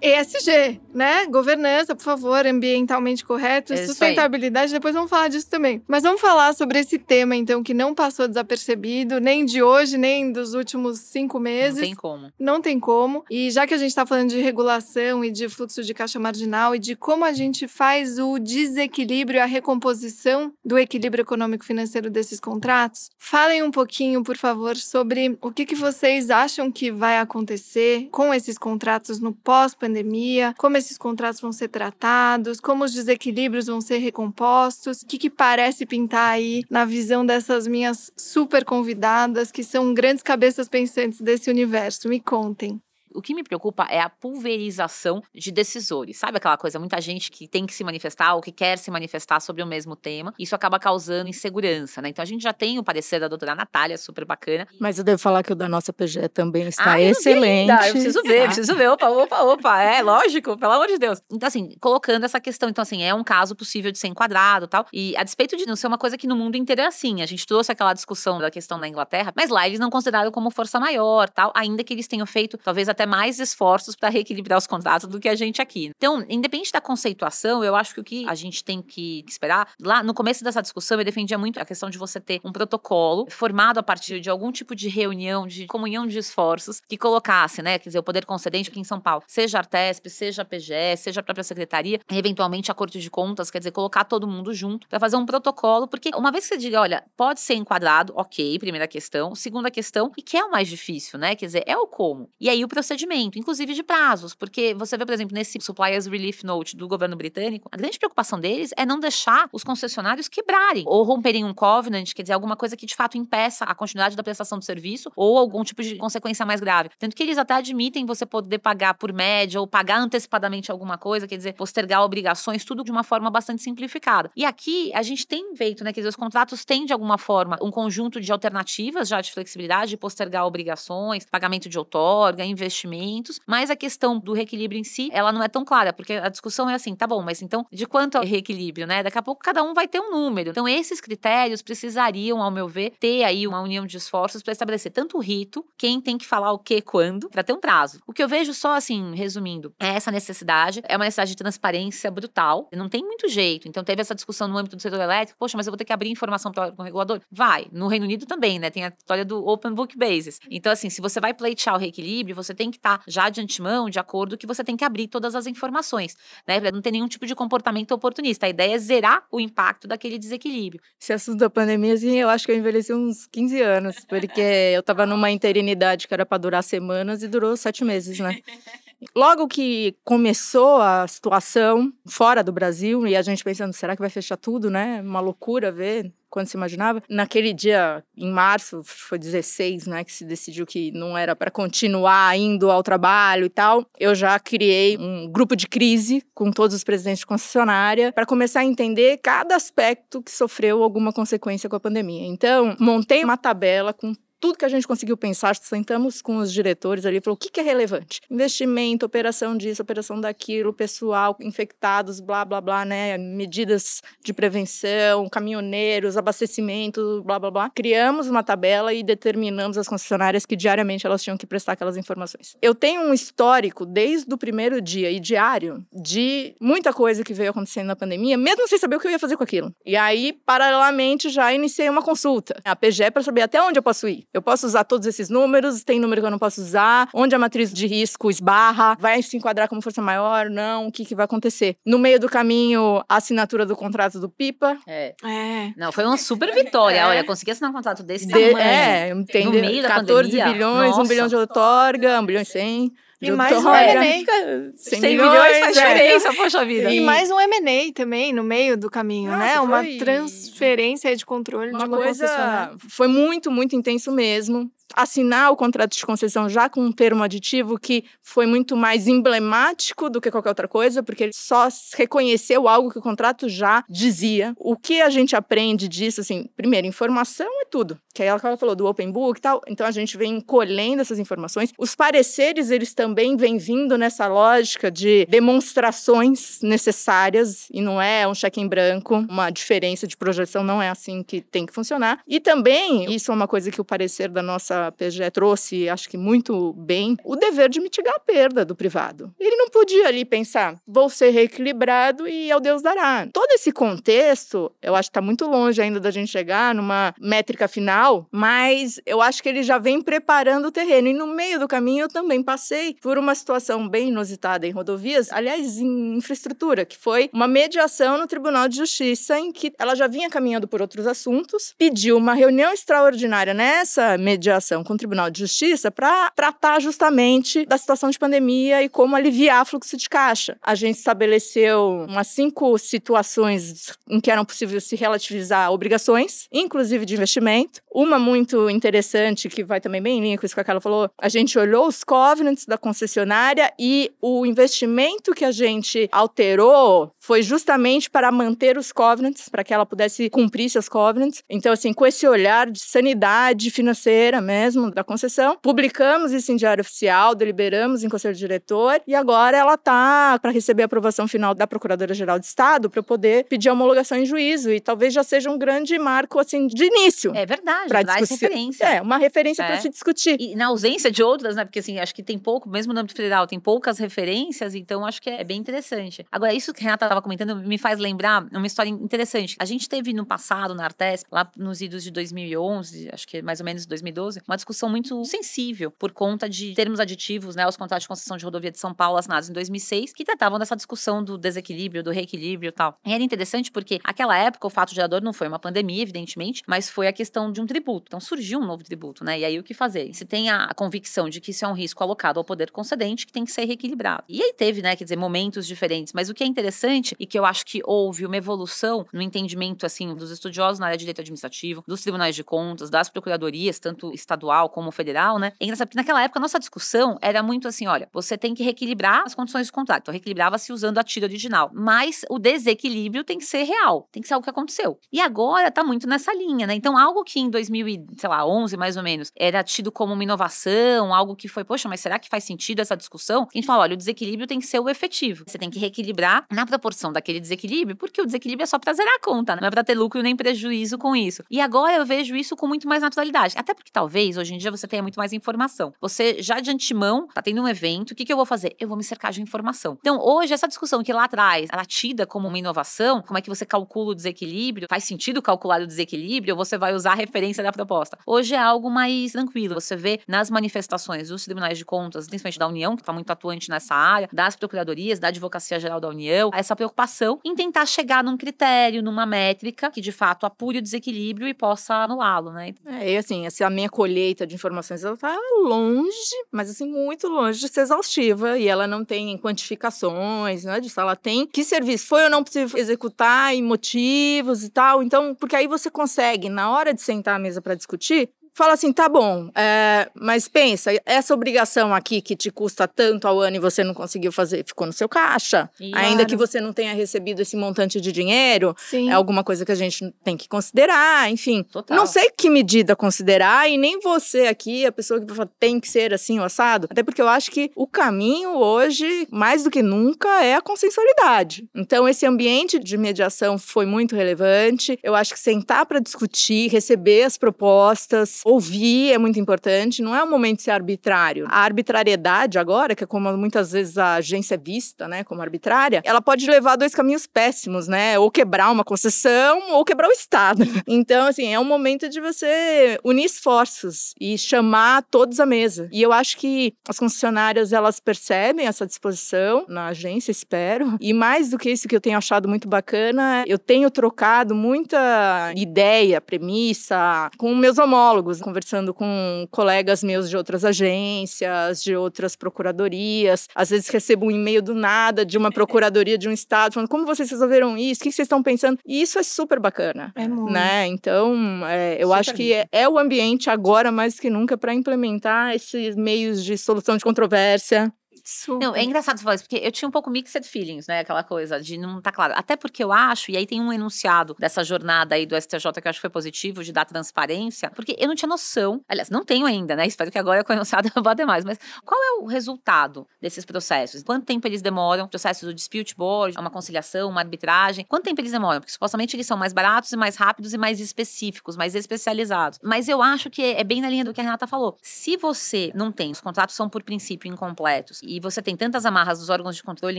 ESG, 0.00 0.80
né? 0.94 1.26
Governança, 1.26 1.94
por 1.94 2.02
favor, 2.02 2.46
ambientalmente 2.46 3.22
correto, 3.22 3.74
É 3.74 3.86
sustentabilidade, 3.86 4.72
depois 4.72 4.94
vamos 4.94 5.10
falar 5.10 5.28
disso 5.28 5.50
também. 5.50 5.82
Mas 5.86 6.04
vamos 6.04 6.22
falar 6.22 6.54
sobre 6.54 6.78
esse 6.78 6.98
tema, 6.98 7.36
então, 7.36 7.62
que 7.62 7.74
não 7.74 7.94
passou 7.94 8.26
desapercebido, 8.26 9.20
nem 9.20 9.44
de 9.44 9.62
hoje, 9.62 9.98
nem 9.98 10.32
dos 10.32 10.54
últimos 10.54 11.00
cinco 11.00 11.36
Não 11.36 11.42
meses. 11.42 11.80
tem 11.80 11.94
como. 11.94 12.32
Não 12.40 12.62
tem 12.62 12.80
como. 12.80 13.26
E 13.30 13.50
já 13.50 13.66
que 13.66 13.74
a 13.74 13.76
gente 13.76 13.90
está 13.90 14.06
falando 14.06 14.30
de 14.30 14.40
regulação 14.40 15.01
e 15.24 15.30
de 15.30 15.48
fluxo 15.48 15.82
de 15.82 15.92
caixa 15.92 16.18
marginal 16.18 16.74
e 16.74 16.78
de 16.78 16.94
como 16.94 17.24
a 17.24 17.32
gente 17.32 17.66
faz 17.66 18.18
o 18.18 18.38
desequilíbrio, 18.38 19.42
a 19.42 19.46
recomposição 19.46 20.52
do 20.64 20.78
equilíbrio 20.78 21.22
econômico-financeiro 21.22 22.08
desses 22.08 22.38
contratos, 22.38 23.10
falem 23.18 23.62
um 23.62 23.70
pouquinho, 23.70 24.22
por 24.22 24.36
favor, 24.36 24.76
sobre 24.76 25.36
o 25.40 25.50
que, 25.50 25.66
que 25.66 25.74
vocês 25.74 26.30
acham 26.30 26.70
que 26.70 26.90
vai 26.90 27.18
acontecer 27.18 28.08
com 28.10 28.32
esses 28.32 28.56
contratos 28.56 29.18
no 29.18 29.32
pós-pandemia, 29.32 30.54
como 30.56 30.76
esses 30.76 30.96
contratos 30.96 31.40
vão 31.40 31.52
ser 31.52 31.68
tratados, 31.68 32.60
como 32.60 32.84
os 32.84 32.92
desequilíbrios 32.92 33.66
vão 33.66 33.80
ser 33.80 33.98
recompostos, 33.98 35.02
o 35.02 35.06
que, 35.06 35.18
que 35.18 35.30
parece 35.30 35.84
pintar 35.84 36.30
aí 36.30 36.64
na 36.70 36.84
visão 36.84 37.26
dessas 37.26 37.66
minhas 37.66 38.12
super 38.16 38.64
convidadas, 38.64 39.50
que 39.50 39.64
são 39.64 39.92
grandes 39.92 40.22
cabeças 40.22 40.68
pensantes 40.68 41.20
desse 41.20 41.50
universo. 41.50 42.08
Me 42.08 42.20
contem. 42.20 42.80
O 43.14 43.22
que 43.22 43.34
me 43.34 43.42
preocupa 43.42 43.86
é 43.90 44.00
a 44.00 44.08
pulverização 44.08 45.22
de 45.34 45.50
decisores. 45.50 46.16
Sabe 46.18 46.36
aquela 46.38 46.56
coisa, 46.56 46.78
muita 46.78 47.00
gente 47.00 47.30
que 47.30 47.46
tem 47.48 47.66
que 47.66 47.74
se 47.74 47.84
manifestar 47.84 48.34
ou 48.34 48.40
que 48.40 48.52
quer 48.52 48.78
se 48.78 48.90
manifestar 48.90 49.40
sobre 49.40 49.62
o 49.62 49.66
mesmo 49.66 49.96
tema. 49.96 50.34
Isso 50.38 50.54
acaba 50.54 50.78
causando 50.78 51.28
insegurança, 51.28 52.00
né? 52.02 52.08
Então 52.08 52.22
a 52.22 52.26
gente 52.26 52.42
já 52.42 52.52
tem 52.52 52.78
o 52.78 52.84
parecer 52.84 53.20
da 53.20 53.28
doutora 53.28 53.54
Natália, 53.54 53.96
super 53.98 54.24
bacana. 54.24 54.66
Mas 54.78 54.98
eu 54.98 55.04
devo 55.04 55.18
falar 55.18 55.42
que 55.42 55.52
o 55.52 55.56
da 55.56 55.68
nossa 55.68 55.92
PGE 55.92 56.28
também 56.28 56.66
está 56.68 57.00
eu 57.00 57.06
vi 57.06 57.10
excelente. 57.10 57.70
ainda, 57.70 57.86
Eu 57.86 57.92
preciso 57.92 58.22
ver, 58.22 58.44
preciso 58.46 58.74
ver. 58.74 58.90
Opa, 58.90 59.08
opa, 59.08 59.42
opa. 59.42 59.82
É 59.82 60.02
lógico, 60.02 60.56
pelo 60.56 60.72
amor 60.72 60.88
de 60.88 60.98
Deus. 60.98 61.20
Então, 61.30 61.46
assim, 61.46 61.74
colocando 61.80 62.24
essa 62.24 62.40
questão. 62.40 62.68
Então, 62.68 62.82
assim, 62.82 63.02
é 63.02 63.14
um 63.14 63.24
caso 63.24 63.54
possível 63.54 63.90
de 63.92 63.98
ser 63.98 64.08
enquadrado 64.08 64.66
tal. 64.66 64.86
E 64.92 65.16
a 65.16 65.22
despeito 65.22 65.56
de 65.56 65.66
não 65.66 65.76
ser 65.76 65.86
uma 65.86 65.98
coisa 65.98 66.16
que 66.16 66.26
no 66.26 66.36
mundo 66.36 66.56
inteiro 66.56 66.82
é 66.82 66.86
assim. 66.86 67.22
A 67.22 67.26
gente 67.26 67.46
trouxe 67.46 67.72
aquela 67.72 67.92
discussão 67.92 68.38
da 68.38 68.50
questão 68.50 68.78
da 68.78 68.88
Inglaterra, 68.88 69.32
mas 69.36 69.50
lá 69.50 69.66
eles 69.66 69.78
não 69.78 69.90
consideraram 69.90 70.30
como 70.30 70.50
força 70.50 70.78
maior 70.80 71.28
tal, 71.28 71.52
ainda 71.54 71.82
que 71.84 71.92
eles 71.92 72.06
tenham 72.06 72.26
feito 72.26 72.58
talvez 72.58 72.88
até 72.88 73.01
mais 73.06 73.38
esforços 73.38 73.94
para 73.94 74.08
reequilibrar 74.08 74.58
os 74.58 74.66
contratos 74.66 75.08
do 75.08 75.20
que 75.20 75.28
a 75.28 75.34
gente 75.34 75.60
aqui. 75.60 75.90
Então, 75.96 76.24
independente 76.28 76.72
da 76.72 76.80
conceituação, 76.80 77.62
eu 77.62 77.74
acho 77.74 77.94
que 77.94 78.00
o 78.00 78.04
que 78.04 78.28
a 78.28 78.34
gente 78.34 78.62
tem 78.64 78.82
que 78.82 79.24
esperar, 79.26 79.68
lá 79.80 80.02
no 80.02 80.14
começo 80.14 80.44
dessa 80.44 80.62
discussão, 80.62 80.98
eu 80.98 81.04
defendia 81.04 81.38
muito 81.38 81.60
a 81.60 81.64
questão 81.64 81.90
de 81.90 81.98
você 81.98 82.20
ter 82.20 82.40
um 82.44 82.52
protocolo 82.52 83.26
formado 83.30 83.78
a 83.78 83.82
partir 83.82 84.20
de 84.20 84.30
algum 84.30 84.50
tipo 84.52 84.74
de 84.74 84.88
reunião, 84.88 85.46
de 85.46 85.66
comunhão 85.66 86.06
de 86.06 86.18
esforços, 86.18 86.80
que 86.88 86.96
colocasse, 86.96 87.62
né, 87.62 87.78
quer 87.78 87.88
dizer, 87.88 87.98
o 87.98 88.02
poder 88.02 88.24
concedente 88.24 88.70
aqui 88.70 88.80
em 88.80 88.84
São 88.84 89.00
Paulo, 89.00 89.22
seja 89.26 89.58
a 89.58 89.60
Artesp, 89.60 90.08
seja 90.08 90.42
a 90.42 90.44
PGE, 90.44 90.96
seja 90.96 91.20
a 91.20 91.22
própria 91.22 91.44
secretaria, 91.44 92.00
eventualmente 92.10 92.70
a 92.70 92.74
Corte 92.74 92.98
de 92.98 93.10
Contas, 93.10 93.50
quer 93.50 93.58
dizer, 93.58 93.72
colocar 93.72 94.04
todo 94.04 94.26
mundo 94.26 94.52
junto 94.54 94.88
para 94.88 95.00
fazer 95.00 95.16
um 95.16 95.26
protocolo, 95.26 95.88
porque 95.88 96.10
uma 96.14 96.30
vez 96.30 96.44
que 96.44 96.54
você 96.54 96.58
diga, 96.58 96.80
olha, 96.80 97.04
pode 97.16 97.40
ser 97.40 97.54
enquadrado, 97.54 98.12
ok, 98.16 98.58
primeira 98.58 98.86
questão. 98.86 99.34
Segunda 99.34 99.70
questão, 99.70 100.12
e 100.16 100.22
que 100.22 100.36
é 100.36 100.44
o 100.44 100.50
mais 100.50 100.68
difícil, 100.68 101.18
né? 101.18 101.34
Quer 101.34 101.46
dizer, 101.46 101.64
é 101.66 101.76
o 101.76 101.86
como. 101.86 102.30
E 102.40 102.48
aí 102.48 102.64
o 102.64 102.68
procedimento, 102.92 103.38
inclusive 103.38 103.74
de 103.74 103.82
prazos, 103.82 104.34
porque 104.34 104.74
você 104.74 104.96
vê, 104.96 105.06
por 105.06 105.12
exemplo, 105.12 105.34
nesse 105.34 105.58
Suppliers 105.60 106.06
Relief 106.06 106.44
Note 106.44 106.76
do 106.76 106.86
governo 106.86 107.16
britânico, 107.16 107.68
a 107.72 107.76
grande 107.76 107.98
preocupação 107.98 108.38
deles 108.38 108.70
é 108.76 108.84
não 108.84 109.00
deixar 109.00 109.48
os 109.52 109.64
concessionários 109.64 110.28
quebrarem 110.28 110.84
ou 110.86 111.02
romperem 111.02 111.44
um 111.44 111.54
covenant, 111.54 112.12
quer 112.12 112.22
dizer, 112.22 112.34
alguma 112.34 112.56
coisa 112.56 112.76
que 112.76 112.84
de 112.84 112.94
fato 112.94 113.16
impeça 113.16 113.64
a 113.64 113.74
continuidade 113.74 114.14
da 114.14 114.22
prestação 114.22 114.58
do 114.58 114.64
serviço 114.64 115.10
ou 115.16 115.38
algum 115.38 115.64
tipo 115.64 115.82
de 115.82 115.96
consequência 115.96 116.44
mais 116.44 116.60
grave. 116.60 116.90
Tanto 116.98 117.16
que 117.16 117.22
eles 117.22 117.38
até 117.38 117.54
admitem 117.54 118.04
você 118.04 118.26
poder 118.26 118.58
pagar 118.58 118.94
por 118.94 119.12
média 119.12 119.60
ou 119.60 119.66
pagar 119.66 119.98
antecipadamente 119.98 120.70
alguma 120.70 120.98
coisa, 120.98 121.26
quer 121.26 121.36
dizer, 121.36 121.54
postergar 121.54 122.02
obrigações, 122.02 122.64
tudo 122.64 122.84
de 122.84 122.90
uma 122.90 123.02
forma 123.02 123.30
bastante 123.30 123.62
simplificada. 123.62 124.30
E 124.36 124.44
aqui 124.44 124.92
a 124.94 125.02
gente 125.02 125.26
tem 125.26 125.54
feito, 125.56 125.82
né, 125.82 125.92
quer 125.92 126.00
dizer, 126.00 126.10
os 126.10 126.16
contratos 126.16 126.64
têm 126.64 126.84
de 126.84 126.92
alguma 126.92 127.16
forma 127.16 127.56
um 127.62 127.70
conjunto 127.70 128.20
de 128.20 128.30
alternativas 128.30 129.08
já 129.08 129.20
de 129.20 129.32
flexibilidade, 129.32 129.90
de 129.90 129.96
postergar 129.96 130.46
obrigações, 130.46 131.24
pagamento 131.24 131.68
de 131.68 131.78
outorga, 131.78 132.44
investimentos, 132.82 133.40
mas 133.46 133.70
a 133.70 133.76
questão 133.76 134.18
do 134.18 134.32
reequilíbrio 134.32 134.78
em 134.78 134.84
si, 134.84 135.08
ela 135.12 135.32
não 135.32 135.42
é 135.42 135.48
tão 135.48 135.64
clara, 135.64 135.92
porque 135.92 136.14
a 136.14 136.28
discussão 136.28 136.68
é 136.68 136.74
assim, 136.74 136.94
tá 136.94 137.06
bom, 137.06 137.22
mas 137.22 137.42
então 137.42 137.66
de 137.70 137.86
quanto 137.86 138.18
é 138.18 138.24
reequilíbrio, 138.24 138.86
né? 138.86 139.02
Daqui 139.02 139.18
a 139.18 139.22
pouco 139.22 139.42
cada 139.42 139.62
um 139.62 139.74
vai 139.74 139.86
ter 139.86 140.00
um 140.00 140.10
número. 140.10 140.50
Então 140.50 140.68
esses 140.68 141.00
critérios 141.00 141.62
precisariam, 141.62 142.42
ao 142.42 142.50
meu 142.50 142.68
ver, 142.68 142.92
ter 142.98 143.24
aí 143.24 143.46
uma 143.46 143.60
união 143.60 143.86
de 143.86 143.96
esforços 143.96 144.42
para 144.42 144.52
estabelecer 144.52 144.92
tanto 144.92 145.16
o 145.16 145.20
rito, 145.20 145.64
quem 145.76 146.00
tem 146.00 146.18
que 146.18 146.26
falar 146.26 146.52
o 146.52 146.58
que 146.58 146.80
quando, 146.80 147.28
para 147.28 147.42
ter 147.42 147.52
um 147.52 147.60
prazo. 147.60 148.00
O 148.06 148.12
que 148.12 148.22
eu 148.22 148.28
vejo 148.28 148.52
só 148.52 148.74
assim, 148.74 149.14
resumindo, 149.14 149.74
é 149.78 149.88
essa 149.88 150.10
necessidade, 150.10 150.82
é 150.84 150.96
uma 150.96 151.04
necessidade 151.04 151.30
de 151.30 151.36
transparência 151.36 152.10
brutal, 152.10 152.68
não 152.72 152.88
tem 152.88 153.02
muito 153.02 153.28
jeito. 153.28 153.68
Então 153.68 153.84
teve 153.84 154.00
essa 154.00 154.14
discussão 154.14 154.48
no 154.48 154.58
âmbito 154.58 154.76
do 154.76 154.82
setor 154.82 155.00
elétrico, 155.00 155.38
poxa, 155.38 155.56
mas 155.56 155.66
eu 155.66 155.70
vou 155.70 155.78
ter 155.78 155.84
que 155.84 155.92
abrir 155.92 156.10
informação 156.10 156.52
para 156.52 156.74
o 156.76 156.82
regulador? 156.82 157.20
Vai. 157.30 157.66
No 157.72 157.86
Reino 157.86 158.04
Unido 158.04 158.26
também, 158.26 158.58
né? 158.58 158.70
Tem 158.70 158.84
a 158.84 158.88
história 158.88 159.24
do 159.24 159.46
Open 159.46 159.72
Book 159.72 159.96
Basis. 159.96 160.40
Então 160.50 160.72
assim, 160.72 160.90
se 160.90 161.00
você 161.00 161.20
vai 161.20 161.34
pleitear 161.34 161.76
o 161.76 161.78
reequilíbrio, 161.78 162.34
você 162.34 162.54
tem 162.54 162.70
que 162.72 162.78
estar 162.78 162.98
tá 162.98 163.04
já 163.06 163.30
de 163.30 163.40
antemão, 163.40 163.88
de 163.88 164.00
acordo 164.00 164.36
que 164.36 164.46
você 164.46 164.64
tem 164.64 164.76
que 164.76 164.84
abrir 164.84 165.06
todas 165.06 165.36
as 165.36 165.46
informações, 165.46 166.16
né? 166.46 166.60
Pra 166.60 166.72
não 166.72 166.82
ter 166.82 166.90
nenhum 166.90 167.06
tipo 167.06 167.26
de 167.26 167.34
comportamento 167.34 167.92
oportunista. 167.92 168.46
A 168.46 168.48
ideia 168.48 168.74
é 168.74 168.78
zerar 168.78 169.24
o 169.30 169.38
impacto 169.38 169.86
daquele 169.86 170.18
desequilíbrio. 170.18 170.82
Esse 171.00 171.12
assunto 171.12 171.38
da 171.38 171.48
pandemia, 171.48 171.94
assim, 171.94 172.18
eu 172.18 172.28
acho 172.28 172.44
que 172.44 172.52
eu 172.52 172.56
envelheci 172.56 172.92
uns 172.92 173.26
15 173.26 173.62
anos, 173.62 174.04
porque 174.08 174.40
eu 174.40 174.82
tava 174.82 175.06
numa 175.06 175.30
interinidade 175.30 176.08
que 176.08 176.14
era 176.14 176.26
para 176.26 176.38
durar 176.38 176.64
semanas 176.64 177.22
e 177.22 177.28
durou 177.28 177.56
sete 177.56 177.84
meses, 177.84 178.18
né? 178.18 178.40
Logo 179.14 179.48
que 179.48 179.96
começou 180.04 180.80
a 180.80 181.06
situação 181.06 181.92
fora 182.06 182.42
do 182.42 182.52
Brasil 182.52 183.06
e 183.06 183.16
a 183.16 183.22
gente 183.22 183.44
pensando, 183.44 183.72
será 183.72 183.94
que 183.94 184.02
vai 184.02 184.10
fechar 184.10 184.36
tudo, 184.36 184.70
né? 184.70 185.00
Uma 185.02 185.20
loucura 185.20 185.72
ver 185.72 186.12
quando 186.32 186.46
se 186.46 186.56
imaginava. 186.56 187.02
Naquele 187.10 187.52
dia, 187.52 188.02
em 188.16 188.32
março, 188.32 188.80
foi 188.82 189.18
16, 189.18 189.86
né, 189.86 190.02
que 190.02 190.10
se 190.10 190.24
decidiu 190.24 190.64
que 190.64 190.90
não 190.90 191.16
era 191.16 191.36
para 191.36 191.50
continuar 191.50 192.34
indo 192.38 192.70
ao 192.70 192.82
trabalho 192.82 193.44
e 193.44 193.50
tal. 193.50 193.84
Eu 194.00 194.14
já 194.14 194.40
criei 194.40 194.96
um 194.96 195.30
grupo 195.30 195.54
de 195.54 195.68
crise 195.68 196.24
com 196.34 196.50
todos 196.50 196.74
os 196.74 196.82
presidentes 196.82 197.20
de 197.20 197.26
concessionária 197.26 198.12
para 198.12 198.24
começar 198.24 198.60
a 198.60 198.64
entender 198.64 199.18
cada 199.18 199.54
aspecto 199.54 200.22
que 200.22 200.30
sofreu 200.30 200.82
alguma 200.82 201.12
consequência 201.12 201.68
com 201.68 201.76
a 201.76 201.80
pandemia. 201.80 202.26
Então, 202.26 202.74
montei 202.80 203.22
uma 203.22 203.36
tabela 203.36 203.92
com 203.92 204.14
tudo 204.42 204.58
que 204.58 204.64
a 204.64 204.68
gente 204.68 204.88
conseguiu 204.88 205.16
pensar, 205.16 205.54
sentamos 205.54 206.20
com 206.20 206.38
os 206.38 206.52
diretores 206.52 207.06
ali, 207.06 207.20
falou 207.20 207.36
o 207.36 207.38
que, 207.38 207.48
que 207.48 207.60
é 207.60 207.62
relevante? 207.62 208.20
Investimento, 208.28 209.06
operação 209.06 209.56
disso, 209.56 209.80
operação 209.80 210.20
daquilo, 210.20 210.72
pessoal, 210.72 211.36
infectados, 211.40 212.18
blá, 212.18 212.44
blá, 212.44 212.60
blá, 212.60 212.84
né? 212.84 213.16
Medidas 213.16 214.02
de 214.20 214.32
prevenção, 214.32 215.28
caminhoneiros, 215.28 216.16
abastecimento, 216.16 217.22
blá, 217.24 217.38
blá, 217.38 217.50
blá. 217.52 217.70
Criamos 217.70 218.26
uma 218.26 218.42
tabela 218.42 218.92
e 218.92 219.04
determinamos 219.04 219.78
as 219.78 219.86
concessionárias 219.86 220.44
que 220.44 220.56
diariamente 220.56 221.06
elas 221.06 221.22
tinham 221.22 221.36
que 221.36 221.46
prestar 221.46 221.74
aquelas 221.74 221.96
informações. 221.96 222.56
Eu 222.60 222.74
tenho 222.74 223.02
um 223.02 223.14
histórico 223.14 223.86
desde 223.86 224.34
o 224.34 224.36
primeiro 224.36 224.80
dia 224.80 225.08
e 225.08 225.20
diário 225.20 225.86
de 225.92 226.56
muita 226.60 226.92
coisa 226.92 227.22
que 227.22 227.32
veio 227.32 227.50
acontecendo 227.50 227.86
na 227.86 227.94
pandemia, 227.94 228.36
mesmo 228.36 228.66
sem 228.66 228.76
saber 228.76 228.96
o 228.96 228.98
que 228.98 229.06
eu 229.06 229.12
ia 229.12 229.20
fazer 229.20 229.36
com 229.36 229.44
aquilo. 229.44 229.72
E 229.86 229.96
aí, 229.96 230.32
paralelamente, 230.32 231.30
já 231.30 231.54
iniciei 231.54 231.88
uma 231.88 232.02
consulta. 232.02 232.60
A 232.64 232.74
PGE 232.74 233.08
para 233.12 233.22
saber 233.22 233.42
até 233.42 233.62
onde 233.62 233.78
eu 233.78 233.82
posso 233.84 234.08
ir. 234.08 234.26
Eu 234.32 234.40
posso 234.40 234.66
usar 234.66 234.84
todos 234.84 235.06
esses 235.06 235.28
números, 235.28 235.84
tem 235.84 236.00
número 236.00 236.20
que 236.22 236.26
eu 236.26 236.30
não 236.30 236.38
posso 236.38 236.60
usar, 236.60 237.08
onde 237.12 237.34
a 237.34 237.38
matriz 237.38 237.72
de 237.72 237.86
risco 237.86 238.30
esbarra, 238.30 238.96
vai 238.98 239.22
se 239.22 239.36
enquadrar 239.36 239.68
como 239.68 239.82
força 239.82 240.00
maior, 240.00 240.48
não, 240.48 240.86
o 240.86 240.92
que, 240.92 241.04
que 241.04 241.14
vai 241.14 241.24
acontecer. 241.26 241.76
No 241.84 241.98
meio 241.98 242.18
do 242.18 242.28
caminho, 242.28 243.02
a 243.08 243.16
assinatura 243.16 243.66
do 243.66 243.76
contrato 243.76 244.18
do 244.18 244.28
PIPA. 244.28 244.78
É. 244.86 245.14
É. 245.24 245.72
Não, 245.76 245.92
foi 245.92 246.04
uma 246.04 246.16
super 246.16 246.52
vitória. 246.54 246.98
É. 246.98 247.06
Olha, 247.06 247.24
consegui 247.24 247.50
assinar 247.50 247.70
um 247.70 247.74
contrato 247.74 248.02
desse 248.02 248.26
De, 248.26 248.32
tamanho. 248.32 248.58
é, 248.58 249.10
entendeu? 249.10 249.52
No 249.52 249.60
meio 249.60 249.82
da 249.82 249.88
14 249.88 250.30
pandemia. 250.30 250.52
bilhões, 250.52 250.90
Nossa. 250.90 251.02
1 251.02 251.06
bilhão 251.08 251.28
de 251.28 251.36
outorga, 251.36 252.20
1 252.20 252.26
bilhão 252.26 252.42
e 252.42 252.46
100. 252.46 252.92
E 253.22 253.30
mais 253.30 253.64
um. 253.64 253.72
M&A. 253.72 254.72
100 254.76 255.00
100 255.00 255.16
milhões 255.16 255.58
faz 255.58 255.76
é. 255.76 255.94
diferença, 255.94 256.34
poxa 256.34 256.64
vida. 256.66 256.92
E 256.92 257.00
mais 257.00 257.30
um 257.30 257.38
M&A 257.38 257.92
também 257.94 258.32
no 258.32 258.42
meio 258.42 258.76
do 258.76 258.90
caminho, 258.90 259.30
Nossa, 259.30 259.44
né? 259.44 259.60
Uma 259.60 259.84
transferência 259.98 261.14
de 261.14 261.24
controle 261.24 261.70
de 261.70 261.76
Uma 261.76 261.86
uma 261.86 261.98
concessionária. 261.98 262.68
coisa 262.70 262.84
foi 262.88 263.06
muito, 263.06 263.50
muito 263.50 263.76
intenso 263.76 264.10
mesmo. 264.10 264.68
Assinar 264.94 265.50
o 265.50 265.56
contrato 265.56 265.96
de 265.96 266.04
concessão 266.04 266.48
já 266.48 266.68
com 266.68 266.82
um 266.82 266.92
termo 266.92 267.22
aditivo 267.22 267.78
que 267.78 268.04
foi 268.22 268.46
muito 268.46 268.76
mais 268.76 269.06
emblemático 269.08 270.08
do 270.08 270.20
que 270.20 270.30
qualquer 270.30 270.50
outra 270.50 270.68
coisa, 270.68 271.02
porque 271.02 271.24
ele 271.24 271.32
só 271.34 271.68
reconheceu 271.94 272.68
algo 272.68 272.90
que 272.90 272.98
o 272.98 273.02
contrato 273.02 273.48
já 273.48 273.84
dizia. 273.88 274.54
O 274.58 274.76
que 274.76 275.00
a 275.00 275.10
gente 275.10 275.34
aprende 275.36 275.88
disso, 275.88 276.20
assim, 276.20 276.48
primeiro, 276.56 276.86
informação 276.86 277.46
é 277.62 277.64
tudo. 277.64 277.98
Que 278.14 278.22
é 278.22 278.38
que 278.38 278.46
ela 278.46 278.56
falou 278.56 278.74
do 278.74 278.86
Open 278.86 279.10
Book 279.10 279.38
e 279.38 279.42
tal. 279.42 279.60
Então 279.66 279.86
a 279.86 279.90
gente 279.90 280.16
vem 280.16 280.40
colhendo 280.40 281.00
essas 281.00 281.18
informações. 281.18 281.72
Os 281.78 281.94
pareceres, 281.94 282.70
eles 282.70 282.92
também 282.92 283.36
vêm 283.36 283.56
vindo 283.56 283.96
nessa 283.96 284.26
lógica 284.26 284.90
de 284.90 285.26
demonstrações 285.26 286.60
necessárias 286.62 287.66
e 287.72 287.80
não 287.80 288.00
é 288.00 288.26
um 288.28 288.34
cheque 288.34 288.60
em 288.60 288.68
branco, 288.68 289.16
uma 289.28 289.50
diferença 289.50 290.06
de 290.06 290.16
projeção, 290.16 290.62
não 290.62 290.82
é 290.82 290.90
assim 290.90 291.22
que 291.22 291.40
tem 291.40 291.64
que 291.64 291.72
funcionar. 291.72 292.20
E 292.26 292.40
também, 292.40 293.12
isso 293.14 293.30
é 293.30 293.34
uma 293.34 293.48
coisa 293.48 293.70
que 293.70 293.80
o 293.80 293.84
parecer 293.84 294.28
da 294.28 294.42
nossa 294.42 294.81
PGE 294.90 295.30
trouxe, 295.30 295.88
acho 295.88 296.08
que 296.08 296.16
muito 296.16 296.72
bem, 296.72 297.16
o 297.24 297.36
dever 297.36 297.68
de 297.68 297.80
mitigar 297.80 298.14
a 298.16 298.20
perda 298.20 298.64
do 298.64 298.74
privado. 298.74 299.32
Ele 299.38 299.56
não 299.56 299.68
podia 299.68 300.08
ali 300.08 300.24
pensar, 300.24 300.76
vou 300.86 301.08
ser 301.08 301.30
reequilibrado 301.30 302.26
e 302.26 302.50
ao 302.50 302.60
Deus 302.60 302.82
dará. 302.82 303.28
Todo 303.32 303.52
esse 303.52 303.70
contexto, 303.70 304.72
eu 304.82 304.94
acho 304.94 305.08
que 305.08 305.10
está 305.10 305.20
muito 305.20 305.46
longe 305.46 305.80
ainda 305.80 306.00
da 306.00 306.10
gente 306.10 306.30
chegar 306.30 306.74
numa 306.74 307.14
métrica 307.20 307.68
final, 307.68 308.26
mas 308.30 309.00
eu 309.04 309.20
acho 309.20 309.42
que 309.42 309.48
ele 309.48 309.62
já 309.62 309.78
vem 309.78 310.00
preparando 310.00 310.68
o 310.68 310.72
terreno. 310.72 311.08
E 311.08 311.12
no 311.12 311.26
meio 311.26 311.60
do 311.60 311.68
caminho 311.68 312.04
eu 312.04 312.08
também 312.08 312.42
passei 312.42 312.96
por 313.00 313.18
uma 313.18 313.34
situação 313.34 313.86
bem 313.88 314.08
inusitada 314.08 314.66
em 314.66 314.70
rodovias, 314.70 315.30
aliás, 315.30 315.78
em 315.78 316.16
infraestrutura, 316.16 316.84
que 316.84 316.96
foi 316.96 317.28
uma 317.32 317.46
mediação 317.46 318.16
no 318.16 318.26
Tribunal 318.26 318.68
de 318.68 318.76
Justiça, 318.76 319.38
em 319.38 319.52
que 319.52 319.72
ela 319.78 319.94
já 319.94 320.06
vinha 320.06 320.30
caminhando 320.30 320.66
por 320.66 320.80
outros 320.80 321.06
assuntos, 321.06 321.74
pediu 321.76 322.16
uma 322.16 322.34
reunião 322.34 322.72
extraordinária 322.72 323.52
nessa 323.52 324.16
mediação 324.16 324.71
com 324.82 324.94
o 324.94 324.96
Tribunal 324.96 325.30
de 325.30 325.40
Justiça 325.40 325.90
para 325.90 326.30
tratar 326.30 326.80
justamente 326.80 327.66
da 327.66 327.76
situação 327.76 328.10
de 328.10 328.18
pandemia 328.18 328.82
e 328.82 328.88
como 328.88 329.16
aliviar 329.16 329.66
fluxo 329.66 329.96
de 329.96 330.08
caixa. 330.08 330.56
A 330.62 330.74
gente 330.74 330.96
estabeleceu 330.96 332.06
umas 332.08 332.28
cinco 332.28 332.78
situações 332.78 333.92
em 334.08 334.20
que 334.20 334.30
eram 334.30 334.44
possíveis 334.44 334.84
se 334.84 334.94
relativizar 334.94 335.72
obrigações, 335.72 336.46
inclusive 336.52 337.04
de 337.04 337.14
investimento. 337.14 337.80
Uma 337.90 338.18
muito 338.18 338.70
interessante, 338.70 339.48
que 339.48 339.64
vai 339.64 339.80
também 339.80 340.00
bem 340.00 340.18
em 340.18 340.20
linha 340.20 340.38
com 340.38 340.46
isso 340.46 340.54
que 340.54 340.60
a 340.60 340.64
Carla 340.64 340.80
falou, 340.80 341.10
a 341.18 341.28
gente 341.28 341.58
olhou 341.58 341.86
os 341.86 342.04
covenants 342.04 342.66
da 342.66 342.78
concessionária 342.78 343.72
e 343.78 344.12
o 344.20 344.46
investimento 344.46 345.34
que 345.34 345.44
a 345.44 345.50
gente 345.50 346.08
alterou 346.12 347.10
foi 347.18 347.42
justamente 347.42 348.10
para 348.10 348.30
manter 348.30 348.78
os 348.78 348.92
covenants, 348.92 349.48
para 349.48 349.64
que 349.64 349.74
ela 349.74 349.86
pudesse 349.86 350.30
cumprir 350.30 350.70
seus 350.70 350.88
covenants. 350.88 351.42
Então, 351.48 351.72
assim, 351.72 351.92
com 351.92 352.06
esse 352.06 352.26
olhar 352.26 352.70
de 352.70 352.80
sanidade 352.80 353.70
financeira 353.70 354.40
mesmo 354.40 354.61
da 354.94 355.02
concessão, 355.04 355.56
publicamos 355.60 356.32
isso 356.32 356.52
em 356.52 356.56
diário 356.56 356.80
oficial, 356.82 357.34
deliberamos 357.34 358.02
em 358.04 358.08
conselho 358.08 358.34
diretor 358.34 359.00
e 359.06 359.14
agora 359.14 359.56
ela 359.56 359.74
está 359.74 360.38
para 360.40 360.50
receber 360.50 360.82
a 360.82 360.86
aprovação 360.86 361.26
final 361.28 361.54
da 361.54 361.66
Procuradora-Geral 361.66 362.38
de 362.38 362.46
Estado 362.46 362.88
para 362.90 363.02
poder 363.02 363.44
pedir 363.44 363.68
a 363.68 363.72
homologação 363.72 364.18
em 364.18 364.24
juízo 364.26 364.70
e 364.70 364.80
talvez 364.80 365.12
já 365.14 365.22
seja 365.22 365.50
um 365.50 365.58
grande 365.58 365.98
marco 365.98 366.38
assim 366.38 366.66
de 366.66 366.84
início. 366.84 367.32
É 367.34 367.44
verdade, 367.46 367.88
Pra 367.88 368.02
traz 368.04 368.20
discussão. 368.20 368.48
referência. 368.48 368.84
É, 368.84 369.00
uma 369.02 369.18
referência 369.18 369.64
para 369.64 369.74
É. 369.76 369.80
se 369.80 369.88
discutir. 369.88 370.36
E 370.40 370.54
na 370.54 370.66
ausência 370.66 371.10
de 371.10 371.22
outras, 371.22 371.56
né? 371.56 371.64
Porque 371.64 371.78
assim, 371.78 371.98
acho 371.98 372.14
que 372.14 372.22
tem 372.22 372.38
pouco, 372.38 372.68
mesmo 372.68 372.92
no 372.92 373.00
âmbito 373.00 373.16
federal, 373.16 373.46
tem 373.46 373.58
poucas 373.60 373.98
referências, 373.98 374.74
então 374.74 375.04
acho 375.04 375.20
que 375.20 375.30
é 375.30 375.42
bem 375.44 375.58
interessante. 375.58 376.24
Agora, 376.30 376.52
isso 376.54 376.72
que 376.72 376.80
a 376.80 376.84
Renata 376.84 377.06
estava 377.06 377.22
comentando 377.22 377.56
me 377.56 377.78
faz 377.78 377.98
lembrar 377.98 378.46
uma 378.52 378.66
história 378.66 378.90
interessante. 378.90 379.56
A 379.58 379.64
gente 379.64 379.88
teve 379.88 380.12
no 380.12 380.24
passado, 380.26 380.74
na 380.74 380.84
Artes, 380.84 381.24
lá 381.30 381.50
nos 381.56 381.80
idos 381.80 382.02
de 382.04 382.10
2011, 382.10 383.08
acho 383.12 383.26
que 383.26 383.38
é 383.38 383.42
mais 383.42 383.60
ou 383.60 383.64
menos 383.64 383.86
2012, 383.86 384.40
uma 384.52 384.56
discussão 384.56 384.88
muito 384.88 385.24
sensível 385.24 385.90
por 385.90 386.12
conta 386.12 386.48
de 386.48 386.74
termos 386.74 387.00
aditivos, 387.00 387.56
né, 387.56 387.62
aos 387.62 387.76
contratos 387.76 388.04
de 388.04 388.08
concessão 388.08 388.36
de 388.36 388.44
rodovia 388.44 388.70
de 388.70 388.78
São 388.78 388.92
Paulo 388.92 389.16
assinados 389.16 389.48
em 389.48 389.52
2006, 389.52 390.12
que 390.12 390.24
tratavam 390.24 390.58
dessa 390.58 390.76
discussão 390.76 391.24
do 391.24 391.38
desequilíbrio, 391.38 392.02
do 392.02 392.10
reequilíbrio 392.10 392.68
e 392.68 392.72
tal. 392.72 392.98
E 393.04 393.12
era 393.12 393.22
interessante 393.22 393.70
porque, 393.72 393.98
aquela 394.04 394.36
época, 394.36 394.66
o 394.66 394.70
fato 394.70 394.94
gerador 394.94 395.22
não 395.22 395.32
foi 395.32 395.48
uma 395.48 395.58
pandemia, 395.58 396.02
evidentemente, 396.02 396.62
mas 396.66 396.90
foi 396.90 397.08
a 397.08 397.12
questão 397.12 397.50
de 397.50 397.60
um 397.60 397.66
tributo. 397.66 398.04
Então 398.08 398.20
surgiu 398.20 398.60
um 398.60 398.66
novo 398.66 398.84
tributo, 398.84 399.24
né? 399.24 399.40
E 399.40 399.44
aí 399.44 399.58
o 399.58 399.62
que 399.62 399.72
fazer? 399.72 400.12
Se 400.14 400.24
tem 400.24 400.50
a, 400.50 400.70
convicção 400.74 401.28
de 401.28 401.40
que 401.40 401.50
isso 401.50 401.64
é 401.64 401.68
um 401.68 401.72
risco 401.72 402.02
alocado 402.02 402.38
ao 402.38 402.44
poder 402.44 402.70
concedente 402.70 403.26
que 403.26 403.32
tem 403.32 403.44
que 403.44 403.52
ser 403.52 403.64
reequilibrado. 403.64 404.24
E 404.28 404.42
aí 404.42 404.52
teve, 404.52 404.82
né, 404.82 404.96
quer 404.96 405.04
dizer, 405.04 405.16
momentos 405.16 405.66
diferentes, 405.66 406.12
mas 406.12 406.28
o 406.28 406.34
que 406.34 406.42
é 406.42 406.46
interessante 406.46 407.14
e 407.18 407.26
que 407.26 407.38
eu 407.38 407.44
acho 407.44 407.64
que 407.64 407.80
houve 407.84 408.26
uma 408.26 408.36
evolução 408.36 409.06
no 409.12 409.22
entendimento, 409.22 409.86
assim, 409.86 410.14
dos 410.14 410.30
estudiosos 410.30 410.78
na 410.78 410.86
área 410.86 410.96
de 410.96 411.02
direito 411.02 411.20
administrativo, 411.20 411.84
dos 411.86 412.02
tribunais 412.02 412.34
de 412.34 412.42
contas, 412.42 412.90
das 412.90 413.08
procuradorias, 413.08 413.78
tanto 413.78 414.12
estadual 414.42 414.68
como 414.68 414.90
federal, 414.90 415.38
né? 415.38 415.52
É 415.60 415.66
naquela 415.94 416.22
época 416.22 416.38
a 416.38 416.42
nossa 416.42 416.58
discussão 416.58 417.16
era 417.20 417.42
muito 417.42 417.68
assim, 417.68 417.86
olha, 417.86 418.08
você 418.12 418.36
tem 418.36 418.54
que 418.54 418.62
reequilibrar 418.62 419.22
as 419.24 419.34
condições 419.34 419.68
do 419.68 419.72
contrato. 419.72 420.02
Então 420.02 420.12
reequilibrava-se 420.12 420.72
usando 420.72 420.98
a 420.98 421.02
tira 421.04 421.26
original, 421.26 421.70
mas 421.72 422.24
o 422.28 422.38
desequilíbrio 422.38 423.24
tem 423.24 423.38
que 423.38 423.44
ser 423.44 423.62
real, 423.62 424.08
tem 424.10 424.20
que 424.20 424.28
ser 424.28 424.34
algo 424.34 424.44
que 424.44 424.50
aconteceu. 424.50 424.98
E 425.12 425.20
agora 425.20 425.70
tá 425.70 425.84
muito 425.84 426.06
nessa 426.08 426.34
linha, 426.34 426.66
né? 426.66 426.74
Então 426.74 426.98
algo 426.98 427.22
que 427.24 427.38
em 427.38 427.48
2011 427.48 428.76
mais 428.76 428.96
ou 428.96 429.02
menos 429.02 429.30
era 429.36 429.62
tido 429.62 429.92
como 429.92 430.12
uma 430.12 430.22
inovação, 430.22 431.14
algo 431.14 431.36
que 431.36 431.48
foi, 431.48 431.64
poxa, 431.64 431.88
mas 431.88 432.00
será 432.00 432.18
que 432.18 432.28
faz 432.28 432.44
sentido 432.44 432.80
essa 432.80 432.96
discussão? 432.96 433.46
A 433.52 433.56
gente 433.56 433.66
fala, 433.66 433.82
olha, 433.82 433.94
o 433.94 433.96
desequilíbrio 433.96 434.46
tem 434.46 434.58
que 434.58 434.66
ser 434.66 434.80
o 434.80 434.88
efetivo. 434.88 435.44
Você 435.46 435.58
tem 435.58 435.70
que 435.70 435.78
reequilibrar 435.78 436.46
na 436.50 436.66
proporção 436.66 437.12
daquele 437.12 437.40
desequilíbrio, 437.40 437.96
porque 437.96 438.20
o 438.20 438.26
desequilíbrio 438.26 438.64
é 438.64 438.66
só 438.66 438.78
pra 438.78 438.92
zerar 438.92 439.14
a 439.14 439.20
conta, 439.20 439.54
né? 439.54 439.60
não 439.60 439.68
é 439.68 439.70
pra 439.70 439.84
ter 439.84 439.94
lucro 439.94 440.22
nem 440.22 440.34
prejuízo 440.34 440.98
com 440.98 441.14
isso. 441.14 441.42
E 441.50 441.60
agora 441.60 441.96
eu 441.96 442.06
vejo 442.06 442.34
isso 442.34 442.56
com 442.56 442.66
muito 442.66 442.88
mais 442.88 443.02
naturalidade. 443.02 443.54
Até 443.56 443.74
porque 443.74 443.90
talvez 443.92 444.21
hoje 444.36 444.54
em 444.54 444.58
dia 444.58 444.70
você 444.70 444.86
tenha 444.86 445.02
muito 445.02 445.16
mais 445.16 445.32
informação. 445.32 445.92
Você 446.00 446.42
já 446.42 446.60
de 446.60 446.70
antemão 446.70 447.26
tá 447.28 447.42
tendo 447.42 447.60
um 447.62 447.68
evento, 447.68 448.12
o 448.12 448.14
que, 448.14 448.24
que 448.24 448.32
eu 448.32 448.36
vou 448.36 448.46
fazer? 448.46 448.74
Eu 448.78 448.88
vou 448.88 448.96
me 448.96 449.04
cercar 449.04 449.32
de 449.32 449.42
informação. 449.42 449.98
Então, 450.00 450.18
hoje, 450.20 450.54
essa 450.54 450.68
discussão 450.68 451.02
que 451.02 451.12
lá 451.12 451.24
atrás 451.24 451.68
era 451.72 451.84
tida 451.84 452.26
como 452.26 452.48
uma 452.48 452.58
inovação, 452.58 453.22
como 453.22 453.38
é 453.38 453.42
que 453.42 453.48
você 453.48 453.66
calcula 453.66 454.10
o 454.10 454.14
desequilíbrio? 454.14 454.86
Faz 454.88 455.04
sentido 455.04 455.42
calcular 455.42 455.80
o 455.80 455.86
desequilíbrio 455.86 456.54
ou 456.54 456.64
você 456.64 456.78
vai 456.78 456.94
usar 456.94 457.12
a 457.12 457.14
referência 457.14 457.62
da 457.62 457.72
proposta? 457.72 458.18
Hoje 458.26 458.54
é 458.54 458.58
algo 458.58 458.90
mais 458.90 459.32
tranquilo. 459.32 459.74
Você 459.74 459.96
vê 459.96 460.20
nas 460.28 460.50
manifestações 460.50 461.28
dos 461.28 461.44
tribunais 461.44 461.78
de 461.78 461.84
contas, 461.84 462.26
principalmente 462.26 462.58
da 462.58 462.68
União, 462.68 462.96
que 462.96 463.02
está 463.02 463.12
muito 463.12 463.30
atuante 463.30 463.68
nessa 463.70 463.94
área, 463.94 464.28
das 464.32 464.56
procuradorias, 464.56 465.18
da 465.18 465.28
Advocacia 465.28 465.78
Geral 465.80 466.00
da 466.00 466.08
União, 466.08 466.50
essa 466.54 466.76
preocupação 466.76 467.40
em 467.44 467.54
tentar 467.54 467.86
chegar 467.86 468.22
num 468.22 468.36
critério, 468.36 469.02
numa 469.02 469.26
métrica 469.26 469.90
que 469.90 470.00
de 470.00 470.12
fato 470.12 470.46
apure 470.46 470.78
o 470.78 470.82
desequilíbrio 470.82 471.48
e 471.48 471.54
possa 471.54 471.94
anulá-lo, 471.94 472.52
né? 472.52 472.74
É, 472.86 473.12
e 473.12 473.16
assim, 473.16 473.46
essa 473.46 473.68
minha 473.70 473.88
colheita 473.88 474.11
de 474.46 474.54
informações, 474.54 475.04
ela 475.04 475.16
tá 475.16 475.36
longe, 475.62 476.34
mas 476.50 476.70
assim, 476.70 476.86
muito 476.90 477.28
longe 477.28 477.60
de 477.60 477.68
ser 477.68 477.80
exaustiva 477.80 478.58
e 478.58 478.68
ela 478.68 478.86
não 478.86 479.04
tem 479.04 479.36
quantificações, 479.38 480.64
né, 480.64 480.80
disso. 480.80 481.00
Ela 481.00 481.16
tem 481.16 481.46
que 481.46 481.64
serviço 481.64 482.06
foi 482.06 482.24
ou 482.24 482.30
não 482.30 482.44
possível 482.44 482.78
executar 482.78 483.54
e 483.54 483.62
motivos 483.62 484.64
e 484.64 484.70
tal. 484.70 485.02
Então, 485.02 485.34
porque 485.34 485.56
aí 485.56 485.66
você 485.66 485.90
consegue, 485.90 486.48
na 486.48 486.70
hora 486.70 486.92
de 486.92 487.02
sentar 487.02 487.36
à 487.36 487.38
mesa 487.38 487.62
para 487.62 487.74
discutir, 487.74 488.30
fala 488.54 488.74
assim, 488.74 488.92
tá 488.92 489.08
bom, 489.08 489.50
é, 489.54 490.10
mas 490.14 490.48
pensa, 490.48 490.90
essa 491.06 491.32
obrigação 491.34 491.94
aqui 491.94 492.20
que 492.20 492.36
te 492.36 492.50
custa 492.50 492.86
tanto 492.86 493.26
ao 493.26 493.40
ano 493.40 493.56
e 493.56 493.58
você 493.58 493.82
não 493.82 493.94
conseguiu 493.94 494.30
fazer, 494.30 494.64
ficou 494.66 494.86
no 494.86 494.92
seu 494.92 495.08
caixa. 495.08 495.70
Claro. 495.76 496.06
Ainda 496.06 496.26
que 496.26 496.36
você 496.36 496.60
não 496.60 496.72
tenha 496.72 496.94
recebido 496.94 497.40
esse 497.40 497.56
montante 497.56 498.00
de 498.00 498.12
dinheiro, 498.12 498.74
Sim. 498.78 499.10
é 499.10 499.12
alguma 499.12 499.42
coisa 499.42 499.64
que 499.64 499.72
a 499.72 499.76
gente 499.76 500.12
tem 500.22 500.36
que 500.36 500.48
considerar, 500.48 501.30
enfim. 501.30 501.62
Total. 501.62 501.96
Não 501.96 502.06
sei 502.06 502.30
que 502.36 502.50
medida 502.50 502.94
considerar 502.94 503.70
e 503.70 503.78
nem 503.78 504.00
você 504.00 504.46
aqui, 504.46 504.84
a 504.84 504.92
pessoa 504.92 505.20
que 505.20 505.26
tem 505.58 505.80
que 505.80 505.88
ser 505.88 506.12
assim, 506.12 506.38
o 506.38 506.44
assado. 506.44 506.88
Até 506.90 507.02
porque 507.02 507.22
eu 507.22 507.28
acho 507.28 507.50
que 507.50 507.70
o 507.74 507.86
caminho 507.86 508.56
hoje, 508.56 509.26
mais 509.30 509.64
do 509.64 509.70
que 509.70 509.82
nunca, 509.82 510.44
é 510.44 510.54
a 510.54 510.60
consensualidade. 510.60 511.68
Então, 511.74 512.08
esse 512.08 512.26
ambiente 512.26 512.78
de 512.78 512.96
mediação 512.96 513.58
foi 513.58 513.86
muito 513.86 514.14
relevante. 514.14 514.98
Eu 515.02 515.14
acho 515.14 515.32
que 515.32 515.40
sentar 515.40 515.86
para 515.86 516.00
discutir, 516.00 516.70
receber 516.70 517.24
as 517.24 517.38
propostas, 517.38 518.41
ouvir 518.44 519.12
é 519.12 519.18
muito 519.18 519.38
importante, 519.38 520.02
não 520.02 520.14
é 520.14 520.22
o 520.22 520.28
momento 520.28 520.58
de 520.58 520.62
ser 520.62 520.70
arbitrário. 520.70 521.46
A 521.48 521.60
arbitrariedade 521.60 522.58
agora, 522.58 522.94
que 522.94 523.04
é 523.04 523.06
como 523.06 523.32
muitas 523.36 523.72
vezes 523.72 523.98
a 523.98 524.14
agência 524.14 524.54
é 524.54 524.58
vista, 524.58 525.08
né, 525.08 525.24
como 525.24 525.40
arbitrária, 525.42 526.02
ela 526.04 526.20
pode 526.20 526.48
levar 526.48 526.72
a 526.72 526.76
dois 526.76 526.94
caminhos 526.94 527.26
péssimos, 527.26 527.88
né? 527.88 528.18
Ou 528.18 528.30
quebrar 528.30 528.70
uma 528.70 528.84
concessão 528.84 529.72
ou 529.72 529.84
quebrar 529.84 530.08
o 530.08 530.12
Estado. 530.12 530.62
Então, 530.86 531.26
assim, 531.26 531.52
é 531.52 531.58
um 531.58 531.64
momento 531.64 532.08
de 532.08 532.20
você 532.20 532.98
unir 533.04 533.24
esforços 533.24 534.14
e 534.20 534.36
chamar 534.36 535.02
todos 535.10 535.40
à 535.40 535.46
mesa. 535.46 535.88
E 535.92 536.02
eu 536.02 536.12
acho 536.12 536.36
que 536.36 536.74
as 536.88 536.98
concessionárias, 536.98 537.72
elas 537.72 537.98
percebem 537.98 538.66
essa 538.66 538.86
disposição 538.86 539.64
na 539.68 539.86
agência, 539.86 540.30
espero. 540.30 540.96
E 541.00 541.12
mais 541.12 541.50
do 541.50 541.58
que 541.58 541.70
isso 541.70 541.88
que 541.88 541.96
eu 541.96 542.00
tenho 542.00 542.18
achado 542.18 542.48
muito 542.48 542.68
bacana, 542.68 543.44
eu 543.46 543.58
tenho 543.58 543.90
trocado 543.90 544.54
muita 544.54 545.52
ideia, 545.56 546.20
premissa 546.20 547.30
com 547.38 547.54
meus 547.54 547.78
homólogos 547.78 548.31
conversando 548.40 548.94
com 548.94 549.46
colegas 549.50 550.02
meus 550.02 550.28
de 550.28 550.36
outras 550.36 550.64
agências, 550.64 551.82
de 551.82 551.94
outras 551.96 552.36
procuradorias. 552.36 553.48
Às 553.54 553.70
vezes 553.70 553.88
recebo 553.88 554.26
um 554.26 554.30
e-mail 554.30 554.62
do 554.62 554.74
nada 554.74 555.24
de 555.24 555.36
uma 555.36 555.50
procuradoria 555.50 556.16
de 556.16 556.28
um 556.28 556.32
estado 556.32 556.74
falando 556.74 556.88
como 556.88 557.06
vocês 557.06 557.30
resolveram 557.30 557.76
isso, 557.76 558.00
o 558.00 558.04
que 558.04 558.12
vocês 558.12 558.26
estão 558.26 558.42
pensando. 558.42 558.78
E 558.86 559.02
isso 559.02 559.18
é 559.18 559.22
super 559.22 559.60
bacana. 559.60 560.12
É 560.14 560.26
muito. 560.28 560.52
Né? 560.52 560.86
Então, 560.86 561.66
é, 561.66 561.96
eu 562.02 562.08
super 562.08 562.20
acho 562.20 562.34
que 562.34 562.52
é, 562.52 562.66
é, 562.72 562.88
o 562.88 562.98
ambiente 562.98 563.50
agora 563.50 563.90
mais 563.90 564.18
que 564.18 564.30
nunca 564.30 564.56
para 564.56 564.74
implementar 564.74 565.54
esses 565.54 565.96
meios 565.96 566.44
de 566.44 566.56
solução 566.56 566.96
de 566.96 567.04
controvérsia 567.04 567.92
Super. 568.24 568.64
Não, 568.64 568.74
é 568.74 568.84
engraçado 568.84 569.18
você 569.18 569.24
falar 569.24 569.34
isso, 569.34 569.44
porque 569.44 569.64
eu 569.64 569.72
tinha 569.72 569.88
um 569.88 569.90
pouco 569.90 570.08
mixed 570.08 570.46
feelings, 570.46 570.86
né? 570.86 571.00
Aquela 571.00 571.24
coisa 571.24 571.60
de 571.60 571.76
não 571.76 572.00
tá 572.00 572.12
claro. 572.12 572.34
Até 572.36 572.56
porque 572.56 572.82
eu 572.82 572.92
acho, 572.92 573.30
e 573.30 573.36
aí 573.36 573.46
tem 573.46 573.60
um 573.60 573.72
enunciado 573.72 574.36
dessa 574.38 574.62
jornada 574.62 575.14
aí 575.14 575.26
do 575.26 575.40
STJ 575.40 575.72
que 575.72 575.88
eu 575.88 575.90
acho 575.90 575.98
que 575.98 576.02
foi 576.02 576.10
positivo, 576.10 576.62
de 576.62 576.72
dar 576.72 576.84
transparência, 576.84 577.70
porque 577.70 577.96
eu 577.98 578.06
não 578.06 578.14
tinha 578.14 578.28
noção, 578.28 578.80
aliás, 578.88 579.10
não 579.10 579.24
tenho 579.24 579.46
ainda, 579.46 579.74
né? 579.74 579.86
Espero 579.92 580.10
que 580.10 580.18
agora 580.18 580.44
com 580.44 580.52
o 580.52 580.56
enunciado 580.56 580.88
eu 580.94 581.02
vá 581.02 581.14
mais, 581.26 581.44
mas 581.44 581.58
qual 581.84 582.00
é 582.02 582.22
o 582.22 582.26
resultado 582.26 583.06
desses 583.20 583.44
processos? 583.44 584.02
Quanto 584.02 584.24
tempo 584.24 584.46
eles 584.46 584.62
demoram? 584.62 585.06
Processos 585.06 585.42
do 585.46 585.54
dispute 585.54 585.94
board, 585.94 586.36
uma 586.38 586.50
conciliação, 586.50 587.08
uma 587.10 587.20
arbitragem, 587.20 587.84
quanto 587.84 588.04
tempo 588.04 588.20
eles 588.20 588.32
demoram? 588.32 588.60
Porque 588.60 588.72
supostamente 588.72 589.14
eles 589.16 589.26
são 589.26 589.36
mais 589.36 589.52
baratos 589.52 589.92
e 589.92 589.96
mais 589.96 590.16
rápidos 590.16 590.52
e 590.52 590.58
mais 590.58 590.80
específicos, 590.80 591.56
mais 591.56 591.74
especializados. 591.74 592.58
Mas 592.62 592.88
eu 592.88 593.02
acho 593.02 593.30
que 593.30 593.42
é 593.42 593.64
bem 593.64 593.80
na 593.80 593.88
linha 593.88 594.04
do 594.04 594.12
que 594.12 594.20
a 594.20 594.24
Renata 594.24 594.46
falou. 594.46 594.76
Se 594.82 595.16
você 595.16 595.70
não 595.74 595.92
tem, 595.92 596.12
os 596.12 596.20
contratos 596.20 596.56
são 596.56 596.68
por 596.68 596.82
princípio 596.82 597.30
incompletos 597.30 598.00
e 598.16 598.20
você 598.20 598.42
tem 598.42 598.54
tantas 598.54 598.84
amarras 598.84 599.18
dos 599.18 599.30
órgãos 599.30 599.56
de 599.56 599.62
controle, 599.62 599.98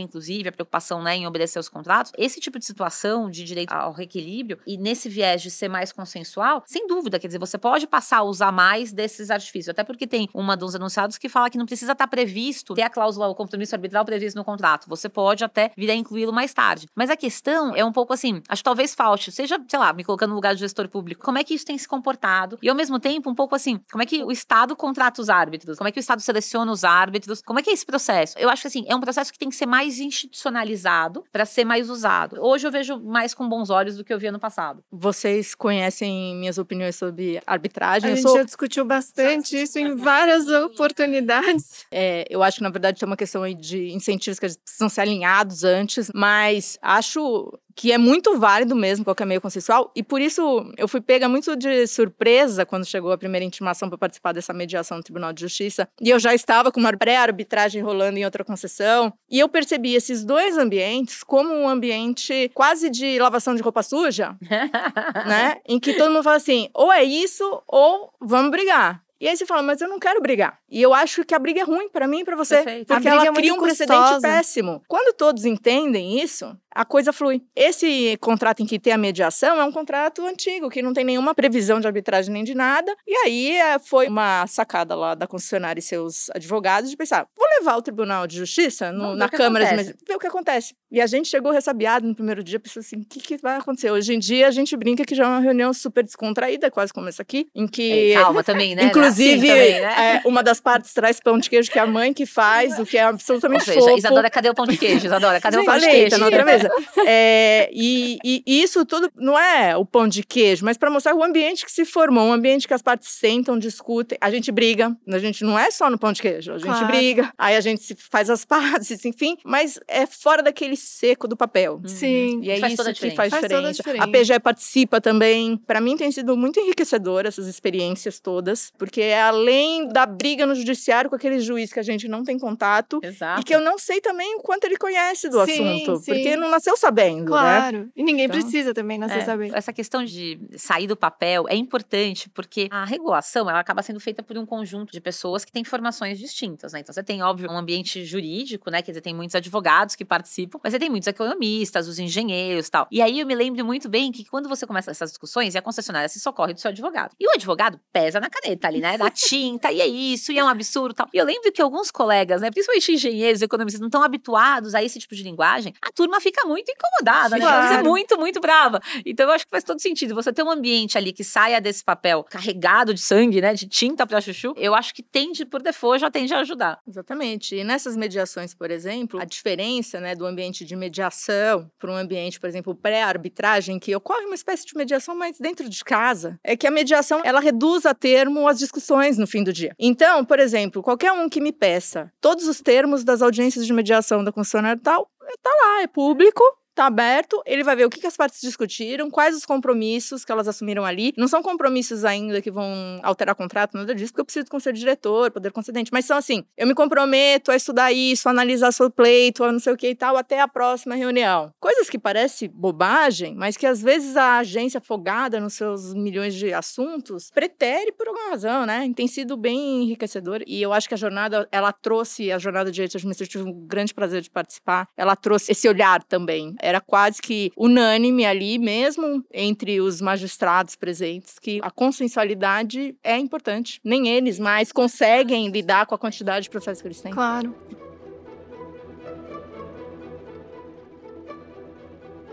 inclusive, 0.00 0.48
a 0.48 0.52
preocupação 0.52 1.02
né, 1.02 1.16
em 1.16 1.26
obedecer 1.26 1.58
os 1.58 1.68
contratos, 1.68 2.12
esse 2.16 2.38
tipo 2.38 2.58
de 2.58 2.64
situação 2.64 3.28
de 3.28 3.42
direito 3.42 3.72
ao 3.72 3.92
reequilíbrio 3.92 4.58
e 4.64 4.76
nesse 4.76 5.08
viés 5.08 5.42
de 5.42 5.50
ser 5.50 5.68
mais 5.68 5.90
consensual, 5.90 6.62
sem 6.64 6.86
dúvida, 6.86 7.18
quer 7.18 7.26
dizer, 7.26 7.38
você 7.38 7.58
pode 7.58 7.86
passar 7.88 8.18
a 8.18 8.22
usar 8.22 8.52
mais 8.52 8.92
desses 8.92 9.30
artifícios, 9.30 9.70
até 9.70 9.82
porque 9.82 10.06
tem 10.06 10.28
uma 10.32 10.56
dos 10.56 10.76
anunciados 10.76 11.18
que 11.18 11.28
fala 11.28 11.50
que 11.50 11.58
não 11.58 11.66
precisa 11.66 11.92
estar 11.92 12.06
previsto 12.06 12.74
ter 12.74 12.82
a 12.82 12.90
cláusula, 12.90 13.26
o 13.26 13.34
compromisso 13.34 13.74
arbitral 13.74 14.04
previsto 14.04 14.36
no 14.36 14.44
contrato. 14.44 14.88
Você 14.88 15.08
pode 15.08 15.42
até 15.44 15.72
vir 15.76 15.90
a 15.90 15.94
incluí-lo 15.94 16.32
mais 16.32 16.54
tarde. 16.54 16.86
Mas 16.94 17.10
a 17.10 17.16
questão 17.16 17.74
é 17.74 17.84
um 17.84 17.92
pouco 17.92 18.12
assim, 18.12 18.40
acho 18.48 18.60
que 18.60 18.64
talvez 18.64 18.94
falte, 18.94 19.32
seja, 19.32 19.58
sei 19.68 19.78
lá, 19.78 19.92
me 19.92 20.04
colocando 20.04 20.30
no 20.30 20.36
lugar 20.36 20.54
do 20.54 20.58
gestor 20.58 20.88
público, 20.88 21.24
como 21.24 21.38
é 21.38 21.44
que 21.44 21.54
isso 21.54 21.64
tem 21.64 21.76
se 21.76 21.88
comportado? 21.88 22.58
E 22.62 22.68
ao 22.68 22.76
mesmo 22.76 23.00
tempo, 23.00 23.28
um 23.28 23.34
pouco 23.34 23.56
assim, 23.56 23.80
como 23.90 24.02
é 24.02 24.06
que 24.06 24.22
o 24.22 24.30
Estado 24.30 24.76
contrata 24.76 25.20
os 25.20 25.28
árbitros? 25.28 25.76
Como 25.76 25.88
é 25.88 25.90
que 25.90 25.98
o 25.98 26.00
Estado 26.00 26.20
seleciona 26.20 26.70
os 26.70 26.84
árbitros? 26.84 27.42
Como 27.42 27.58
é 27.58 27.62
que 27.62 27.70
é 27.70 27.72
esse 27.72 27.84
processo? 27.84 28.03
Eu 28.36 28.48
acho 28.50 28.62
que 28.62 28.68
assim, 28.68 28.84
é 28.88 28.94
um 28.94 29.00
processo 29.00 29.32
que 29.32 29.38
tem 29.38 29.48
que 29.48 29.56
ser 29.56 29.66
mais 29.66 29.98
institucionalizado 29.98 31.24
para 31.32 31.44
ser 31.44 31.64
mais 31.64 31.88
usado. 31.88 32.36
Hoje 32.40 32.66
eu 32.66 32.70
vejo 32.70 33.00
mais 33.00 33.34
com 33.34 33.48
bons 33.48 33.70
olhos 33.70 33.96
do 33.96 34.04
que 34.04 34.12
eu 34.12 34.18
via 34.18 34.32
no 34.32 34.38
passado. 34.38 34.82
Vocês 34.90 35.54
conhecem 35.54 36.36
minhas 36.36 36.58
opiniões 36.58 36.96
sobre 36.96 37.40
arbitragem? 37.46 38.08
A 38.08 38.12
eu 38.12 38.16
gente 38.16 38.26
sou... 38.26 38.36
já 38.36 38.42
discutiu 38.42 38.84
bastante 38.84 39.56
isso 39.56 39.78
em 39.78 39.94
várias 39.94 40.46
oportunidades. 40.48 41.84
É, 41.90 42.24
eu 42.28 42.42
acho 42.42 42.58
que, 42.58 42.62
na 42.62 42.70
verdade, 42.70 42.98
tem 42.98 43.06
uma 43.06 43.16
questão 43.16 43.42
aí 43.42 43.54
de 43.54 43.92
incentivos 43.92 44.38
que 44.38 44.46
precisam 44.46 44.88
ser 44.88 45.02
alinhados 45.02 45.64
antes, 45.64 46.10
mas 46.14 46.78
acho 46.82 47.52
que 47.74 47.92
é 47.92 47.98
muito 47.98 48.38
válido 48.38 48.76
mesmo, 48.76 49.04
qualquer 49.04 49.26
meio 49.26 49.40
consensual, 49.40 49.90
e 49.94 50.02
por 50.02 50.20
isso 50.20 50.72
eu 50.76 50.86
fui 50.86 51.00
pega 51.00 51.28
muito 51.28 51.56
de 51.56 51.86
surpresa 51.86 52.64
quando 52.64 52.84
chegou 52.84 53.12
a 53.12 53.18
primeira 53.18 53.44
intimação 53.44 53.88
para 53.88 53.98
participar 53.98 54.32
dessa 54.32 54.52
mediação 54.52 54.96
no 54.96 55.02
Tribunal 55.02 55.32
de 55.32 55.40
Justiça, 55.40 55.88
e 56.00 56.10
eu 56.10 56.18
já 56.18 56.34
estava 56.34 56.70
com 56.70 56.80
uma 56.80 56.96
pré-arbitragem 56.96 57.82
rolando 57.82 58.18
em 58.18 58.24
outra 58.24 58.44
concessão, 58.44 59.12
e 59.30 59.38
eu 59.38 59.48
percebi 59.48 59.94
esses 59.94 60.24
dois 60.24 60.56
ambientes 60.56 61.22
como 61.22 61.54
um 61.54 61.68
ambiente 61.68 62.50
quase 62.54 62.88
de 62.90 63.18
lavação 63.18 63.54
de 63.54 63.62
roupa 63.62 63.82
suja, 63.82 64.36
né? 65.26 65.56
Em 65.66 65.80
que 65.80 65.94
todo 65.94 66.12
mundo 66.12 66.22
fala 66.22 66.36
assim, 66.36 66.68
ou 66.74 66.92
é 66.92 67.02
isso, 67.02 67.62
ou 67.66 68.12
vamos 68.20 68.50
brigar. 68.50 69.04
E 69.20 69.28
aí 69.28 69.36
você 69.36 69.46
fala, 69.46 69.62
mas 69.62 69.80
eu 69.80 69.88
não 69.88 69.98
quero 69.98 70.20
brigar. 70.20 70.58
E 70.68 70.82
eu 70.82 70.92
acho 70.92 71.24
que 71.24 71.34
a 71.34 71.38
briga 71.38 71.60
é 71.60 71.64
ruim 71.64 71.88
para 71.88 72.06
mim 72.06 72.20
e 72.20 72.24
pra 72.24 72.36
você. 72.36 72.56
Perfeito. 72.56 72.88
Porque 72.88 73.08
ela 73.08 73.24
é 73.24 73.32
cria 73.32 73.54
um 73.54 73.58
precedente 73.58 74.20
péssimo. 74.20 74.82
Quando 74.86 75.14
todos 75.16 75.46
entendem 75.46 76.20
isso, 76.20 76.54
a 76.74 76.84
coisa 76.84 77.12
flui. 77.12 77.42
Esse 77.54 78.16
contrato 78.20 78.62
em 78.62 78.66
que 78.66 78.78
tem 78.78 78.92
a 78.92 78.98
mediação 78.98 79.60
é 79.60 79.64
um 79.64 79.72
contrato 79.72 80.26
antigo, 80.26 80.68
que 80.68 80.82
não 80.82 80.92
tem 80.92 81.04
nenhuma 81.04 81.34
previsão 81.34 81.80
de 81.80 81.86
arbitragem 81.86 82.32
nem 82.32 82.42
de 82.42 82.54
nada. 82.54 82.94
E 83.06 83.14
aí 83.16 83.56
é, 83.56 83.78
foi 83.78 84.08
uma 84.08 84.46
sacada 84.46 84.94
lá 84.94 85.14
da 85.14 85.26
concessionária 85.26 85.78
e 85.78 85.82
seus 85.82 86.30
advogados 86.30 86.90
de 86.90 86.96
pensar: 86.96 87.26
vou 87.36 87.46
levar 87.58 87.76
o 87.76 87.82
Tribunal 87.82 88.26
de 88.26 88.36
Justiça 88.36 88.90
no, 88.90 89.14
na 89.14 89.28
Câmara 89.28 89.64
de 89.76 89.94
ver 90.06 90.16
o 90.16 90.18
que 90.18 90.26
acontece. 90.26 90.74
E 90.90 91.00
a 91.00 91.06
gente 91.06 91.28
chegou 91.28 91.50
ressabiado 91.52 92.06
no 92.06 92.14
primeiro 92.14 92.42
dia, 92.42 92.58
pensou 92.58 92.80
assim: 92.80 92.96
o 92.96 93.04
que, 93.04 93.20
que 93.20 93.36
vai 93.36 93.56
acontecer? 93.56 93.90
Hoje 93.90 94.14
em 94.14 94.18
dia 94.18 94.48
a 94.48 94.50
gente 94.50 94.76
brinca 94.76 95.04
que 95.04 95.14
já 95.14 95.24
é 95.24 95.26
uma 95.26 95.40
reunião 95.40 95.72
super 95.72 96.02
descontraída, 96.04 96.70
quase 96.70 96.92
como 96.92 97.08
essa 97.08 97.22
aqui, 97.22 97.46
em 97.54 97.66
que. 97.66 98.12
É, 98.12 98.14
calma 98.14 98.42
também, 98.42 98.74
né? 98.74 98.84
Inclusive, 98.94 99.50
assim 99.50 99.72
também, 99.72 99.80
né? 99.80 100.20
é, 100.24 100.28
uma 100.28 100.42
das 100.42 100.60
partes 100.60 100.92
traz 100.92 101.20
pão 101.20 101.38
de 101.38 101.48
queijo 101.48 101.70
que 101.70 101.78
é 101.78 101.82
a 101.82 101.86
mãe 101.86 102.12
que 102.12 102.26
faz, 102.26 102.78
o 102.78 102.86
que 102.86 102.96
é 102.96 103.02
absolutamente 103.02 103.62
Ou 103.70 103.74
seja, 103.74 103.80
fofo. 103.80 103.98
Isadora, 103.98 104.30
cadê 104.30 104.48
o 104.50 104.54
pão 104.54 104.66
de 104.66 104.76
queijo? 104.76 105.06
Isadora, 105.06 105.40
cadê 105.40 105.58
o 105.58 105.64
pão 105.64 105.78
de 105.78 105.86
queijo? 105.86 106.10
Tá 106.10 106.18
na 106.18 106.26
outra 106.26 106.44
mesa. 106.68 107.04
É, 107.06 107.70
e, 107.72 108.18
e, 108.24 108.42
isso 108.46 108.84
tudo 108.84 109.10
não 109.16 109.38
é 109.38 109.76
o 109.76 109.84
pão 109.84 110.08
de 110.08 110.22
queijo, 110.22 110.64
mas 110.64 110.76
para 110.76 110.90
mostrar 110.90 111.14
o 111.14 111.22
ambiente 111.22 111.64
que 111.64 111.72
se 111.72 111.84
formou, 111.84 112.24
um 112.24 112.32
ambiente 112.32 112.66
que 112.66 112.74
as 112.74 112.82
partes 112.82 113.08
sentam, 113.10 113.58
discutem. 113.58 114.16
A 114.20 114.30
gente 114.30 114.50
briga, 114.50 114.96
a 115.06 115.18
gente 115.18 115.44
não 115.44 115.58
é 115.58 115.70
só 115.70 115.90
no 115.90 115.98
pão 115.98 116.12
de 116.12 116.22
queijo, 116.22 116.52
a 116.52 116.58
gente 116.58 116.66
claro. 116.66 116.86
briga, 116.86 117.32
aí 117.36 117.56
a 117.56 117.60
gente 117.60 117.82
se 117.82 117.94
faz 117.94 118.30
as 118.30 118.44
pazes, 118.46 119.04
enfim, 119.04 119.36
mas 119.44 119.78
é 119.86 120.06
fora 120.06 120.42
daquele 120.42 120.76
seco 120.76 121.28
do 121.28 121.36
papel. 121.36 121.80
Uhum. 121.82 121.88
Sim. 121.88 122.40
E 122.42 122.50
é 122.50 122.58
faz 122.58 122.72
isso 122.72 122.94
que 122.94 123.10
faz, 123.10 123.30
faz 123.30 123.42
diferença. 123.42 123.82
A 123.98 124.08
PGE 124.08 124.40
participa 124.40 125.00
também. 125.00 125.56
Para 125.56 125.80
mim 125.80 125.96
tem 125.96 126.10
sido 126.10 126.36
muito 126.36 126.58
enriquecedor 126.60 127.26
essas 127.26 127.46
experiências 127.46 128.18
todas, 128.18 128.72
porque 128.78 129.00
é 129.00 129.20
além 129.20 129.88
da 129.88 130.06
briga 130.06 130.46
no 130.46 130.54
judiciário 130.54 131.10
com 131.10 131.16
aquele 131.16 131.40
juiz 131.40 131.72
que 131.72 131.80
a 131.80 131.82
gente 131.82 132.08
não 132.08 132.24
tem 132.24 132.38
contato 132.38 133.00
Exato. 133.02 133.40
e 133.40 133.44
que 133.44 133.54
eu 133.54 133.60
não 133.60 133.78
sei 133.78 134.00
também 134.00 134.36
o 134.36 134.40
quanto 134.40 134.64
ele 134.64 134.76
conhece 134.76 135.28
do 135.28 135.44
sim, 135.44 135.52
assunto, 135.52 135.96
sim. 135.96 136.12
porque 136.12 136.36
não 136.36 136.53
nasceu 136.54 136.76
sabendo, 136.76 137.24
né? 137.24 137.26
Claro. 137.26 137.90
E 137.94 138.02
ninguém 138.02 138.26
Então, 138.26 138.40
precisa 138.40 138.72
também 138.72 138.98
nascer 138.98 139.18
É, 139.18 139.24
sabendo. 139.24 139.56
Essa 139.56 139.72
questão 139.72 140.04
de 140.04 140.40
sair 140.56 140.86
do 140.86 140.96
papel 140.96 141.46
é 141.48 141.56
importante 141.56 142.28
porque 142.30 142.68
a 142.70 142.84
regulação 142.84 143.48
ela 143.48 143.60
acaba 143.60 143.82
sendo 143.82 144.00
feita 144.00 144.22
por 144.22 144.36
um 144.38 144.46
conjunto 144.46 144.92
de 144.92 145.00
pessoas 145.00 145.44
que 145.44 145.52
têm 145.52 145.64
formações 145.64 146.18
distintas, 146.18 146.72
né? 146.72 146.80
Então 146.80 146.92
você 146.92 147.02
tem, 147.02 147.22
óbvio, 147.22 147.50
um 147.50 147.56
ambiente 147.56 148.04
jurídico, 148.04 148.70
né? 148.70 148.82
Quer 148.82 148.92
dizer, 148.92 149.00
tem 149.00 149.14
muitos 149.14 149.34
advogados 149.34 149.94
que 149.94 150.04
participam, 150.04 150.58
mas 150.62 150.72
você 150.72 150.78
tem 150.78 150.90
muitos 150.90 151.06
economistas, 151.06 151.88
os 151.88 151.98
engenheiros 151.98 152.68
e 152.68 152.70
tal. 152.70 152.86
E 152.90 153.02
aí 153.02 153.20
eu 153.20 153.26
me 153.26 153.34
lembro 153.34 153.64
muito 153.64 153.88
bem 153.88 154.10
que 154.12 154.24
quando 154.24 154.48
você 154.48 154.66
começa 154.66 154.90
essas 154.90 155.10
discussões, 155.10 155.54
e 155.54 155.58
a 155.58 155.62
concessionária 155.62 156.08
se 156.08 156.20
socorre 156.20 156.54
do 156.54 156.60
seu 156.60 156.70
advogado. 156.70 157.14
E 157.18 157.26
o 157.26 157.30
advogado 157.34 157.78
pesa 157.92 158.20
na 158.20 158.30
caneta 158.30 158.68
ali, 158.68 158.80
né? 158.80 158.96
Da 158.96 159.10
tinta, 159.12 159.72
e 159.72 159.80
é 159.80 159.86
isso, 159.86 160.32
e 160.32 160.38
é 160.38 160.44
um 160.44 160.48
absurdo 160.48 160.92
e 160.92 160.94
tal. 160.94 161.08
E 161.12 161.18
eu 161.18 161.24
lembro 161.24 161.52
que 161.52 161.60
alguns 161.60 161.90
colegas, 161.90 162.40
né? 162.40 162.50
Principalmente 162.50 162.92
engenheiros, 162.92 163.42
economistas, 163.42 163.80
não 163.80 163.88
estão 163.88 164.02
habituados 164.02 164.74
a 164.74 164.82
esse 164.82 164.98
tipo 164.98 165.14
de 165.14 165.22
linguagem, 165.22 165.74
a 165.82 165.90
turma 165.92 166.20
fica 166.20 166.43
muito 166.44 166.70
incomodada, 166.70 167.36
né? 167.36 167.44
Ser 167.44 167.68
Claro. 167.74 167.84
muito, 167.88 168.18
muito 168.18 168.40
brava. 168.40 168.80
Então 169.04 169.26
eu 169.26 169.32
acho 169.32 169.44
que 169.44 169.50
faz 169.50 169.64
todo 169.64 169.80
sentido. 169.80 170.14
Você 170.14 170.32
ter 170.32 170.42
um 170.42 170.50
ambiente 170.50 170.96
ali 170.98 171.12
que 171.12 171.24
saia 171.24 171.60
desse 171.60 171.84
papel 171.84 172.24
carregado 172.24 172.92
de 172.94 173.00
sangue, 173.00 173.40
né? 173.40 173.54
De 173.54 173.66
tinta 173.68 174.06
pra 174.06 174.20
chuchu, 174.20 174.54
eu 174.56 174.74
acho 174.74 174.94
que 174.94 175.02
tende, 175.02 175.44
por 175.44 175.62
default, 175.62 176.00
já 176.00 176.10
tende 176.10 176.32
a 176.34 176.40
ajudar. 176.40 176.78
Exatamente. 176.86 177.56
E 177.56 177.64
nessas 177.64 177.96
mediações, 177.96 178.54
por 178.54 178.70
exemplo, 178.70 179.20
a 179.20 179.24
diferença 179.24 180.00
né, 180.00 180.14
do 180.14 180.26
ambiente 180.26 180.64
de 180.64 180.74
mediação 180.76 181.70
para 181.78 181.90
um 181.90 181.96
ambiente, 181.96 182.38
por 182.40 182.48
exemplo, 182.48 182.74
pré-arbitragem, 182.74 183.78
que 183.78 183.94
ocorre 183.94 184.24
uma 184.24 184.34
espécie 184.34 184.66
de 184.66 184.76
mediação, 184.76 185.14
mas 185.14 185.38
dentro 185.38 185.68
de 185.68 185.84
casa, 185.84 186.38
é 186.42 186.56
que 186.56 186.66
a 186.66 186.70
mediação 186.70 187.20
ela 187.24 187.40
reduz 187.40 187.86
a 187.86 187.94
termo 187.94 188.48
as 188.48 188.58
discussões 188.58 189.18
no 189.18 189.26
fim 189.26 189.42
do 189.42 189.52
dia. 189.52 189.74
Então, 189.78 190.24
por 190.24 190.38
exemplo, 190.38 190.82
qualquer 190.82 191.12
um 191.12 191.28
que 191.28 191.40
me 191.40 191.52
peça 191.52 192.12
todos 192.20 192.46
os 192.48 192.60
termos 192.60 193.04
das 193.04 193.22
audiências 193.22 193.66
de 193.66 193.72
mediação 193.72 194.22
da 194.24 194.32
concessionária 194.32 194.80
tal, 194.82 195.08
tá 195.42 195.50
lá, 195.62 195.82
é 195.82 195.86
público. 195.86 196.42
Tá 196.74 196.86
aberto, 196.86 197.40
ele 197.46 197.62
vai 197.62 197.76
ver 197.76 197.86
o 197.86 197.90
que, 197.90 198.00
que 198.00 198.06
as 198.06 198.16
partes 198.16 198.40
discutiram, 198.40 199.08
quais 199.08 199.36
os 199.36 199.46
compromissos 199.46 200.24
que 200.24 200.32
elas 200.32 200.48
assumiram 200.48 200.84
ali. 200.84 201.12
Não 201.16 201.28
são 201.28 201.40
compromissos 201.40 202.04
ainda 202.04 202.42
que 202.42 202.50
vão 202.50 202.98
alterar 203.00 203.36
contrato, 203.36 203.76
nada 203.76 203.94
disso, 203.94 204.12
porque 204.12 204.22
eu 204.22 204.24
preciso 204.24 204.46
do 204.46 204.50
conselho 204.50 204.76
diretor, 204.76 205.30
poder 205.30 205.52
concedente. 205.52 205.92
Mas 205.92 206.04
são 206.04 206.16
assim: 206.16 206.44
eu 206.56 206.66
me 206.66 206.74
comprometo 206.74 207.52
a 207.52 207.56
estudar 207.56 207.92
isso, 207.92 208.28
a 208.28 208.32
analisar 208.32 208.72
seu 208.72 208.90
pleito, 208.90 209.44
a 209.44 209.52
não 209.52 209.60
sei 209.60 209.72
o 209.72 209.76
que 209.76 209.90
e 209.90 209.94
tal, 209.94 210.16
até 210.16 210.40
a 210.40 210.48
próxima 210.48 210.96
reunião. 210.96 211.52
Coisas 211.60 211.88
que 211.88 211.96
parecem 211.96 212.50
bobagem, 212.52 213.36
mas 213.36 213.56
que 213.56 213.66
às 213.66 213.80
vezes 213.80 214.16
a 214.16 214.38
agência 214.38 214.78
afogada 214.78 215.38
nos 215.38 215.54
seus 215.54 215.94
milhões 215.94 216.34
de 216.34 216.52
assuntos 216.52 217.30
pretere 217.30 217.92
por 217.92 218.08
alguma 218.08 218.30
razão, 218.30 218.66
né? 218.66 218.90
Tem 218.96 219.06
sido 219.06 219.36
bem 219.36 219.84
enriquecedor. 219.84 220.42
E 220.44 220.60
eu 220.60 220.72
acho 220.72 220.88
que 220.88 220.94
a 220.94 220.98
jornada, 220.98 221.48
ela 221.52 221.72
trouxe, 221.72 222.32
a 222.32 222.38
jornada 222.38 222.68
de 222.72 222.74
direito 222.74 222.96
administrativo, 222.96 223.48
um 223.48 223.52
grande 223.64 223.94
prazer 223.94 224.22
de 224.22 224.30
participar, 224.30 224.88
ela 224.96 225.14
trouxe 225.14 225.52
esse 225.52 225.68
olhar 225.68 226.02
também 226.02 226.56
era 226.64 226.80
quase 226.80 227.20
que 227.20 227.52
unânime 227.56 228.24
ali, 228.24 228.58
mesmo 228.58 229.22
entre 229.32 229.80
os 229.80 230.00
magistrados 230.00 230.74
presentes, 230.74 231.38
que 231.38 231.60
a 231.62 231.70
consensualidade 231.70 232.96
é 233.04 233.18
importante. 233.18 233.80
Nem 233.84 234.08
eles 234.08 234.38
mais 234.38 234.72
conseguem 234.72 235.50
lidar 235.50 235.84
com 235.84 235.94
a 235.94 235.98
quantidade 235.98 236.44
de 236.44 236.50
processos 236.50 236.80
que 236.80 236.88
eles 236.88 237.00
têm. 237.00 237.12
Claro. 237.12 237.54